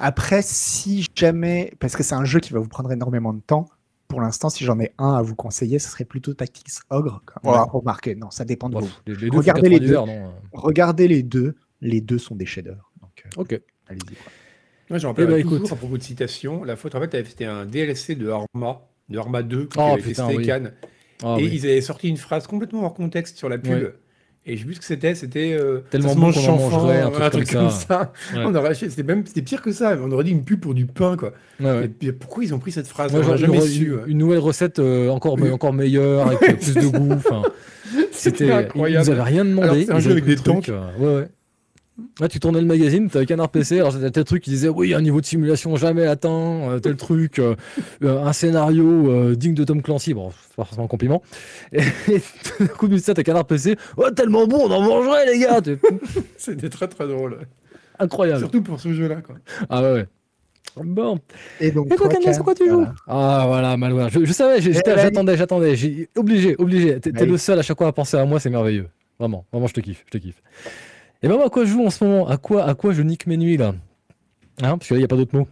[0.00, 3.66] Après, si jamais, parce que c'est un jeu qui va vous prendre énormément de temps,
[4.08, 7.22] pour l'instant, si j'en ai un à vous conseiller, ce serait plutôt Tactics Ogre.
[7.44, 7.52] Ouais.
[7.54, 8.88] Oh, remarquez, non, ça dépend de vous.
[9.06, 9.94] les, les deux font Regardez les 90 deux.
[9.94, 10.30] heures, non euh.
[10.52, 12.90] Regardez les deux, les deux sont des chefs-d'œuvre.
[13.02, 13.60] Euh, Ok.
[13.88, 14.14] allez-y.
[14.88, 15.72] Moi, je me rappelle Eh ben, toujours écoute.
[15.72, 16.64] à propos de citation.
[16.64, 20.02] La faute, en fait, c'était un DLC de Arma, de Arma 2, qui Oh, avait
[20.02, 20.46] putain, testé oui.
[20.46, 20.72] Cannes.
[21.22, 21.50] Ah et oui.
[21.52, 23.72] ils avaient sorti une phrase complètement hors contexte sur la pub.
[23.74, 23.94] Ouais.
[24.46, 25.14] Et je sais plus ce que c'était.
[25.14, 25.52] C'était.
[25.60, 26.58] euh, Tellement bon qu'on en
[27.22, 27.86] un truc comme ça.
[27.88, 28.12] ça.
[28.34, 28.44] Ouais.
[28.46, 29.96] On aurait acheté- C'était même, c'était pire que ça.
[30.02, 31.32] On aurait dit une pub pour du pain, quoi.
[31.60, 32.12] Ouais, ouais.
[32.12, 33.12] Pourquoi ils ont pris cette phrase?
[33.14, 33.92] On jamais une, su.
[34.06, 37.12] une- nouvelle recette euh, encore, encore meilleure, avec plus de goût.
[37.12, 37.42] enfin,
[38.12, 39.04] C'était incroyable.
[39.06, 39.68] Ils n'avaient rien demandé.
[39.68, 40.68] Alors, c'est un jeu avec des tanks.
[40.68, 41.28] euh, ouais, ouais.
[42.20, 44.68] Là, tu tournais le magazine, tu avais Canard PC, alors c'était tel truc qui disait
[44.68, 47.54] oui, un niveau de simulation jamais atteint, euh, tel truc, euh,
[48.02, 51.22] euh, un scénario euh, digne de Tom Clancy, bon, c'est pas forcément un compliment.
[51.72, 51.78] Et,
[52.08, 55.26] et tout d'un coup, du ça, t'as Canard PC, oh, tellement bon, on en mangerait,
[55.32, 55.60] les gars
[56.36, 57.38] C'était très très drôle.
[57.98, 58.40] Incroyable.
[58.40, 59.36] Surtout pour ce jeu-là, quoi.
[59.68, 60.06] Ah ouais, ouais.
[60.76, 61.18] Bon.
[61.60, 62.86] Et donc, Et toi, Ken, sur quoi tu joues.
[63.06, 64.08] Ah voilà, Malware.
[64.10, 65.74] Je, je savais, Eh ben, j'attendais, j'attendais.
[66.16, 67.00] Obligé, obligé.
[67.00, 68.88] T'es Bah le seul à chaque fois à penser à moi, c'est merveilleux.
[69.18, 70.42] Vraiment, vraiment, je te kiffe, je te kiffe.
[71.22, 72.28] Et ben moi, à quoi je joue en ce moment?
[72.28, 73.74] À quoi, à quoi je nique mes nuits là?
[74.62, 74.78] Hein?
[74.78, 75.46] Parce que là, il n'y a pas d'autre mot.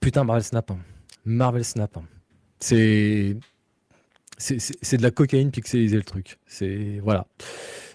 [0.00, 0.70] Putain, Marvel Snap.
[1.24, 1.98] Marvel Snap.
[2.60, 3.36] C'est.
[4.38, 6.38] C'est de la cocaïne pixelisée le truc.
[6.46, 7.00] C'est.
[7.02, 7.26] Voilà.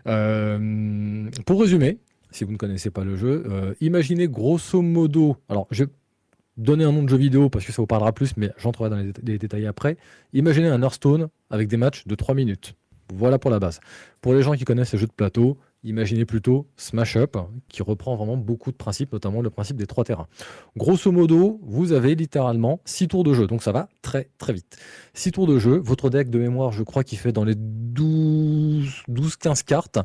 [0.07, 1.99] Euh, pour résumer,
[2.31, 5.37] si vous ne connaissez pas le jeu, euh, imaginez grosso modo.
[5.49, 5.91] Alors, je vais
[6.57, 8.97] donner un nom de jeu vidéo parce que ça vous parlera plus, mais j'entrerai dans
[9.23, 9.97] les détails après.
[10.33, 12.73] Imaginez un Hearthstone avec des matchs de 3 minutes.
[13.13, 13.79] Voilà pour la base.
[14.21, 17.37] Pour les gens qui connaissent les jeux de plateau, imaginez plutôt Smash Up,
[17.67, 20.27] qui reprend vraiment beaucoup de principes, notamment le principe des trois terrains.
[20.77, 24.77] Grosso modo, vous avez littéralement 6 tours de jeu, donc ça va très très vite.
[25.13, 29.63] 6 tours de jeu, votre deck de mémoire, je crois qu'il fait dans les 12-15
[29.63, 29.99] cartes.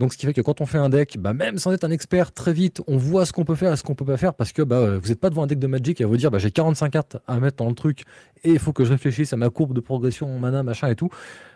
[0.00, 1.90] Donc ce qui fait que quand on fait un deck, bah, même sans être un
[1.90, 4.34] expert, très vite, on voit ce qu'on peut faire et ce qu'on peut pas faire,
[4.34, 6.16] parce que bah, euh, vous n'êtes pas devant un deck de Magic et à vous
[6.16, 8.04] dire bah, j'ai 45 cartes à mettre dans le truc,
[8.44, 10.96] et il faut que je réfléchisse à ma courbe de progression, mon mana, machin et
[10.96, 11.08] tout.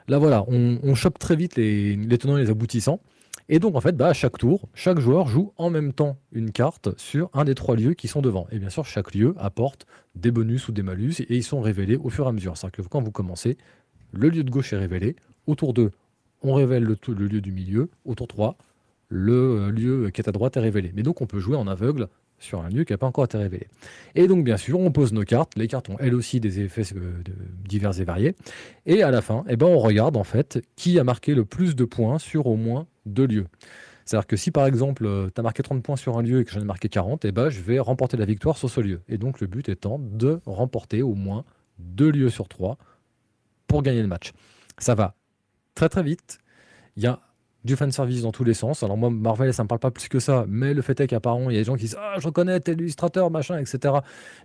[0.09, 3.01] Là voilà, on, chope très vite les, les tenants et les aboutissants.
[3.49, 6.51] Et donc en fait, bah, à chaque tour, chaque joueur joue en même temps une
[6.51, 8.47] carte sur un des trois lieux qui sont devant.
[8.51, 11.97] Et bien sûr, chaque lieu apporte des bonus ou des malus et ils sont révélés
[11.97, 12.57] au fur et à mesure.
[12.57, 13.57] C'est-à-dire que quand vous commencez,
[14.13, 15.15] le lieu de gauche est révélé.
[15.47, 15.93] Au tour 2,
[16.43, 16.97] on révèle le,
[17.27, 17.89] lieu du milieu.
[18.05, 18.57] Au tour 3,
[19.09, 20.91] le euh, lieu qui est à droite est révélé.
[20.95, 22.09] Mais donc on peut jouer en aveugle
[22.39, 23.69] sur un lieu qui n'a pas encore été révélé.
[24.17, 25.53] Et donc bien sûr, on pose nos cartes.
[25.57, 27.23] Les cartes ont elles aussi des effets euh,
[27.65, 28.35] divers et variés.
[28.87, 31.77] Et à la fin, eh ben, on regarde en fait qui a marqué le plus
[31.77, 33.47] de points sur au moins de lieux.
[34.05, 36.53] C'est-à-dire que si par exemple tu as marqué 30 points sur un lieu et que
[36.53, 39.01] j'en ai marqué 40, eh ben, je vais remporter la victoire sur ce lieu.
[39.09, 41.45] Et donc le but étant de remporter au moins
[41.79, 42.79] deux lieux sur trois
[43.67, 44.33] pour gagner le match.
[44.79, 45.15] Ça va
[45.75, 46.39] très très vite.
[46.97, 47.21] Il y a
[47.67, 48.83] du fanservice dans tous les sens.
[48.83, 51.51] Alors moi, Marvel, ça me parle pas plus que ça, mais le fait est qu'apparemment,
[51.51, 53.95] il y a des gens qui disent «Ah, je reconnais tel illustrateur, machin, etc.»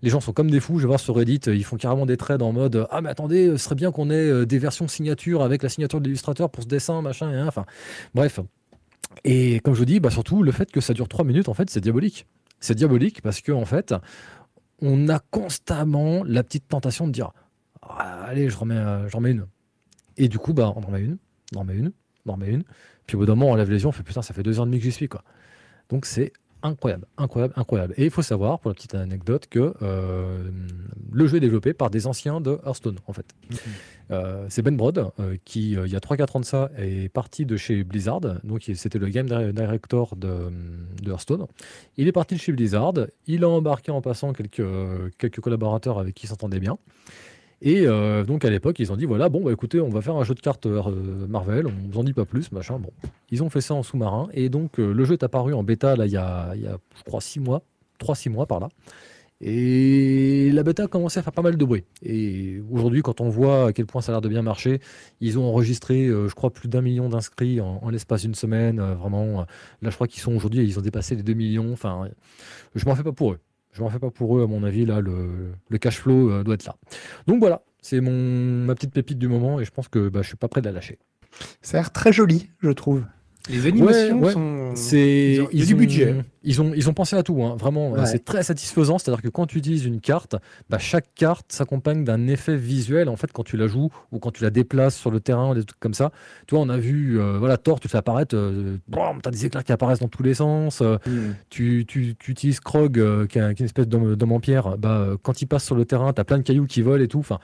[0.02, 0.80] Les gens sont comme des fous.
[0.80, 3.48] Je vais voir sur Reddit, ils font carrément des trades en mode «Ah, mais attendez,
[3.52, 6.64] ce serait bien qu'on ait euh, des versions signature avec la signature de l'illustrateur pour
[6.64, 7.42] ce dessin, machin, et.
[7.42, 7.66] Enfin,
[8.14, 8.40] bref.
[9.24, 11.54] Et comme je vous dis, bah, surtout, le fait que ça dure 3 minutes, en
[11.54, 12.28] fait, c'est diabolique.
[12.60, 13.94] C'est diabolique parce que en fait,
[14.82, 17.32] on a constamment la petite tentation de dire
[17.82, 19.48] ah, Allez, je remets, euh, une.
[20.18, 21.18] Et du coup, bah, on en met une,
[21.56, 21.92] on en met une,
[22.26, 22.64] on en une.
[23.08, 24.60] Puis au bout d'un moment, on lève les yeux, on fait putain, ça fait deux
[24.60, 25.08] heures et demie que j'y suis.
[25.10, 25.24] Quoi.
[25.90, 26.32] Donc c'est
[26.64, 27.94] incroyable, incroyable, incroyable.
[27.98, 30.48] Et il faut savoir, pour la petite anecdote, que euh,
[31.12, 33.26] le jeu est développé par des anciens de Hearthstone, en fait.
[33.50, 33.58] Mhm.
[34.12, 37.48] Euh, c'est Ben Brod, euh, qui, il y a 3-4 ans de ça, est parti
[37.48, 38.22] de chez Blizzard.
[38.44, 40.52] Donc, c'était le game di- director de,
[41.02, 41.48] de Hearthstone.
[41.98, 42.94] Il est parti de chez Blizzard.
[43.26, 44.62] Il a embarqué en passant quelques,
[45.18, 46.78] quelques collaborateurs avec qui il s'entendait bien.
[47.62, 50.16] Et euh, donc, à l'époque, ils ont dit voilà, bon, bah écoutez, on va faire
[50.16, 52.80] un jeu de cartes euh, Marvel, on vous en dit pas plus, machin.
[52.80, 52.92] Bon,
[53.30, 54.30] ils ont fait ça en sous-marin.
[54.34, 56.78] Et donc, euh, le jeu est apparu en bêta, là, il y a, y a
[56.98, 57.62] je crois, 6 mois,
[58.00, 58.70] 3-6 mois par là.
[59.44, 61.84] Et la bêta a commencé à faire pas mal de bruit.
[62.04, 64.80] Et aujourd'hui, quand on voit à quel point ça a l'air de bien marcher,
[65.20, 68.80] ils ont enregistré, je crois, plus d'un million d'inscrits en, l'espace d'une semaine.
[68.80, 69.48] vraiment,
[69.82, 71.74] là, je crois qu'ils sont aujourd'hui, ils ont dépassé les 2 millions.
[71.74, 72.08] Enfin,
[72.76, 73.40] je m'en fais pas pour eux.
[73.74, 76.56] Je m'en fais pas pour eux, à mon avis, là, le, cash flow euh, doit
[76.56, 76.76] être là.
[77.28, 80.38] Donc voilà, c'est ma petite pépite du moment et je pense que bah, je suis
[80.38, 81.00] pas prêt de la lâcher.
[81.62, 83.06] Ça a l'air très joli, je trouve.
[83.50, 84.32] Les animations Ouais, ouais.
[84.34, 84.72] sont.
[84.76, 86.16] C'est Ils ont- il y a du budget.
[86.44, 87.92] Ils ont ils ont pensé à tout, hein, vraiment.
[87.92, 88.06] Ouais.
[88.06, 88.98] C'est très satisfaisant.
[88.98, 90.36] C'est-à-dire que quand tu utilises une carte,
[90.70, 93.10] bah, chaque carte s'accompagne d'un effet visuel.
[93.10, 95.64] En fait, quand tu la joues ou quand tu la déplaces sur le terrain, des
[95.64, 96.12] trucs comme ça.
[96.48, 98.78] Tu vois, on a vu, euh, voilà, Thor, tu fais apparaître, euh,
[99.22, 100.82] t'as des éclairs qui apparaissent dans tous les sens.
[100.82, 100.98] euh,
[101.50, 105.18] tu, tu- tu utilises Krog, euh, qui, est, une espèce d'homme en pierre, bah, euh,
[105.22, 107.20] quand il passe sur le terrain, tu as plein de cailloux qui volent et tout.
[107.20, 107.40] Enfin,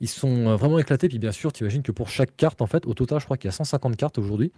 [0.00, 1.08] ils sont euh, vraiment éclatés.
[1.08, 3.36] Puis bien sûr, tu imagines que pour chaque carte, en fait, au total, je crois
[3.36, 4.52] qu'il y a 150 cartes aujourd'hui.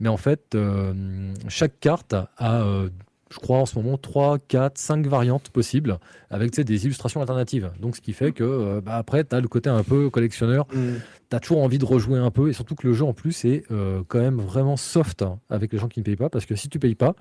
[0.00, 2.88] Mais en fait, euh, chaque carte a, euh,
[3.30, 5.98] je crois, en ce moment, 3, 4, 5 variantes possibles
[6.30, 7.70] avec des illustrations alternatives.
[7.80, 10.66] Donc, ce qui fait que euh, bah, après, tu as le côté un peu collectionneur.
[10.68, 13.44] Tu as toujours envie de rejouer un peu et surtout que le jeu en plus
[13.44, 16.30] est euh, quand même vraiment soft hein, avec les gens qui ne payent pas.
[16.30, 17.16] Parce que si tu payes pas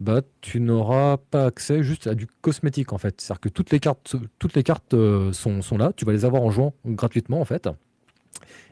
[0.00, 3.20] bah tu n'auras pas accès juste à du cosmétique en fait.
[3.20, 5.92] C'est à dire que toutes les cartes toutes les cartes euh, sont, sont là.
[5.96, 7.68] Tu vas les avoir en jouant gratuitement en fait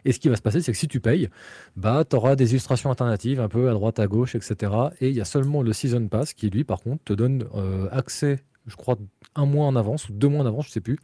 [0.05, 1.29] et ce qui va se passer c'est que si tu payes
[1.77, 5.15] bah tu auras des illustrations alternatives un peu à droite à gauche etc et il
[5.15, 8.77] y a seulement le season pass qui lui par contre te donne euh, accès je
[8.77, 8.97] crois
[9.35, 10.99] un mois en avance ou deux mois en avance je sais plus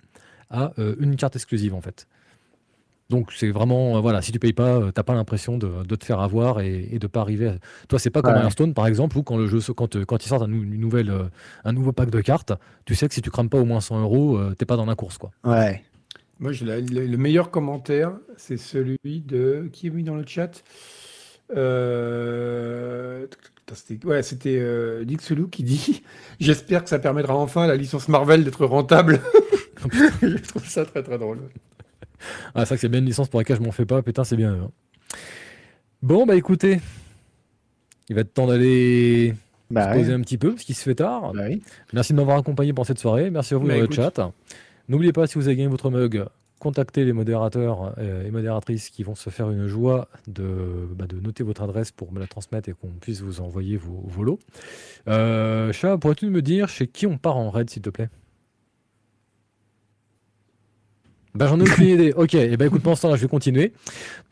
[0.51, 2.07] à euh, une carte exclusive en fait
[3.09, 5.97] donc c'est vraiment, euh, voilà, si tu payes pas, euh, t'as pas l'impression de, de
[5.97, 7.49] te faire avoir et, et de pas arriver.
[7.49, 7.55] à-
[7.89, 8.41] Toi, c'est pas comme Ouais.
[8.43, 10.79] Hearthstone par exemple, où quand le jeu, quand, euh, quand ils sortent un, nou- une
[10.79, 11.13] nouvelle,
[11.65, 12.53] un nouveau pack de cartes,
[12.85, 14.95] tu sais que si tu crames pas au moins 100 euros, t'es pas dans la
[14.95, 15.33] course, quoi.
[15.43, 15.83] Ouais.
[16.41, 19.69] Moi, le, le meilleur commentaire, c'est celui de.
[19.73, 20.63] Qui est mis dans le chat?
[21.57, 23.27] Euh,
[23.75, 25.05] C'était ouais, c'était, euh,
[25.51, 26.03] qui dit
[26.41, 29.21] J'espère que ça permettra enfin à la licence Marvel d'être rentable.
[30.23, 31.39] Je trouve ça très très drôle.
[32.55, 34.25] Ah, c'est vrai que c'est bien une licence pour laquelle je m'en fais pas, putain,
[34.25, 34.53] c'est bien.
[34.55, 34.71] eux, hein.
[36.03, 36.81] Bon, bah écoutez,
[38.09, 39.35] il va être temps d'aller
[39.71, 40.15] Bah, se poser ouais.
[40.15, 41.33] un petit peu, parce qu'il se fait tard.
[41.33, 41.63] Bah oui.
[41.93, 43.31] Merci de m'avoir accompagné pour cette soirée.
[43.31, 44.33] Merci à vous Bah, dans le chat.
[44.91, 46.25] N'oubliez pas, si vous avez gagné votre mug,
[46.59, 51.21] contactez les modérateurs euh, et modératrices qui vont se faire une joie de, bah, de
[51.21, 54.41] noter votre adresse pour me la transmettre et qu'on puisse vous envoyer vos, vos lots.
[55.07, 58.09] Euh, Chat, pourrais-tu me dire chez qui on part en raid, s'il te plaît?
[61.35, 62.13] Bah, j'en ai aucune idée.
[62.17, 63.73] Ok, et ben écoute, pendant ce temps-là, je vais continuer.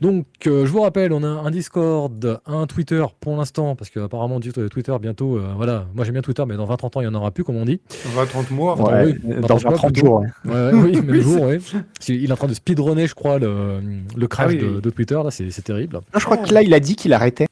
[0.01, 4.41] Donc, euh, je vous rappelle, on a un Discord, un Twitter pour l'instant, parce qu'apparemment,
[4.41, 7.15] Twitter, bientôt, euh, voilà, moi j'aime bien Twitter, mais dans 20-30 ans, il n'y en
[7.15, 7.81] aura plus, comme on dit.
[8.17, 8.81] 20-30 mois.
[8.81, 10.07] Ouais, oui, dans Martin 30 plutôt.
[10.07, 10.25] jours.
[10.45, 10.53] ouais.
[10.53, 11.47] Ouais, oui, même Oui, jour.
[11.95, 13.81] Parce qu'il est en train de speedrunner, je crois, le,
[14.17, 14.81] le crash Ah oui, de, oui.
[14.81, 15.97] de Twitter, là, c'est c'est terrible.
[15.97, 17.47] Non, je crois que là, il a dit qu'il arrêtait.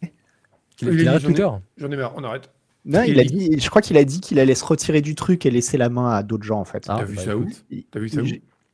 [0.77, 1.49] Qu'il Oui, qu'il il arrête Twitter.
[1.79, 2.51] J'en ai marre, on arrête.
[2.85, 5.15] Non, Il il a dit- je crois qu'il a dit qu'il allait se retirer du
[5.17, 6.85] truc et laisser la main à d'autres gens, en fait.
[6.89, 7.65] Ah, T'as vu bah, ça où écoute.
[7.91, 8.27] T'as vu ça où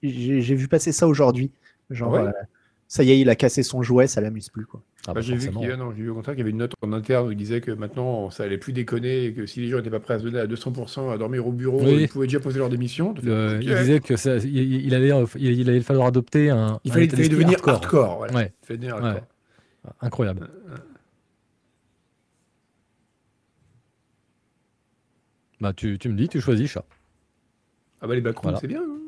[0.02, 1.50] J'ai- vu passer ça aujourd'hui.
[1.90, 2.32] Genre, Ah ouais euh,
[2.88, 4.82] ça y est, il a cassé son jouet, ça l'amuse plus, quoi.
[4.84, 6.42] Ah, Bah, bah, j'ai vu qu'il y a- non, j'ai vu au contraire qu'il y
[6.42, 9.32] avait une note en interne où il disait que maintenant ça allait plus déconner et
[9.34, 11.52] que si les gens n'étaient pas prêts à se donner à 200% à dormir au
[11.52, 12.02] bureau, Oui.
[12.02, 13.14] ils pouvaient déjà poser leur démission.
[13.22, 14.56] Le- il disait que ça, il,
[14.86, 16.78] il allait, il, il allait falloir adopter un.
[16.84, 17.74] Il un fallait, devenir hardcore.
[17.74, 18.16] hardcore.
[18.18, 18.34] voilà.
[18.34, 18.52] Ouais.
[18.62, 19.08] Il fallait devenir Ouais.
[19.08, 19.26] hardcore.
[20.00, 20.48] Incroyable.
[25.60, 26.84] Bah, tu, tu me dis, tu choisis, chat.
[28.00, 28.58] Ah bah les backrooms, Voilà.
[28.60, 28.82] c'est bien.
[28.82, 28.98] hein.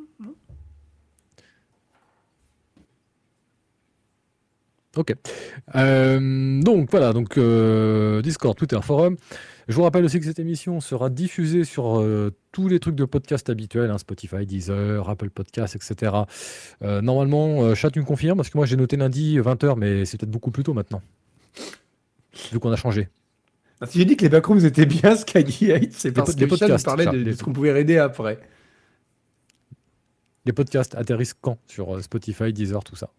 [4.97, 5.15] Ok.
[5.75, 9.17] Euh, donc voilà, donc euh, Discord, Twitter, forum.
[9.67, 13.07] Je vous rappelle aussi que cette émission sera diffusée sur euh, tous les trucs de
[13.07, 16.13] podcast habituels, hein, Spotify, Deezer, Apple Podcasts, etc.
[16.81, 20.31] Normalement, chat, tu me confirmes Parce que moi j'ai noté lundi 20h, mais c'est peut-être
[20.31, 21.03] beaucoup plus tôt maintenant.
[22.53, 23.09] Vu qu'on a changé.
[23.81, 27.07] Ah, Si j'ai dit que les backrooms étaient bien, 8, c'est parce que podcasts, parlait
[27.07, 28.39] de, de ce qu'on pouvait aider après.
[30.45, 33.11] Les podcasts atterrissent quand sur Spotify, Deezer, tout ça?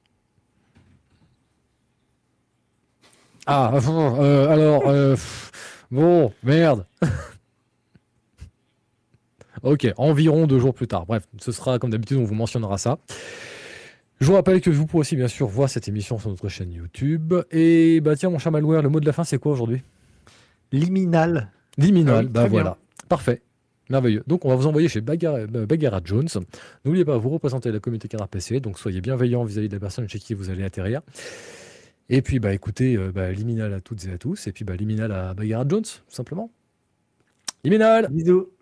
[3.46, 5.16] Ah, euh, alors, euh,
[5.92, 6.86] bon, merde.
[9.64, 11.06] ok, environ deux jours plus tard.
[11.06, 12.98] Bref, ce sera comme d'habitude, on vous mentionnera ça.
[14.20, 16.72] Je vous rappelle que vous pouvez aussi bien sûr voir cette émission sur notre chaîne
[16.72, 17.34] YouTube.
[17.52, 19.84] Et bah tiens, mon cher Malware, le mot de la fin, c'est quoi aujourd'hui?
[20.72, 21.52] Liminal.
[21.78, 22.50] Liminal, Ah oui, bah bien.
[22.50, 22.78] voilà.
[23.10, 23.42] Parfait.
[23.90, 24.24] Merveilleux.
[24.26, 26.28] Donc, on va vous envoyer chez Bagar- euh, Jones.
[26.86, 30.08] N'oubliez pas, vous représentez la communauté Canard PC, donc soyez bienveillants vis-à-vis de la personne
[30.10, 31.02] chez qui vous allez atterrir.
[32.10, 34.76] Et puis, bah écoutez, euh, bah, Liminal à toutes et à tous, et puis bah,
[34.76, 36.52] Liminal à Bagheera Jones, tout simplement.
[37.64, 38.55] Liminal Bisous.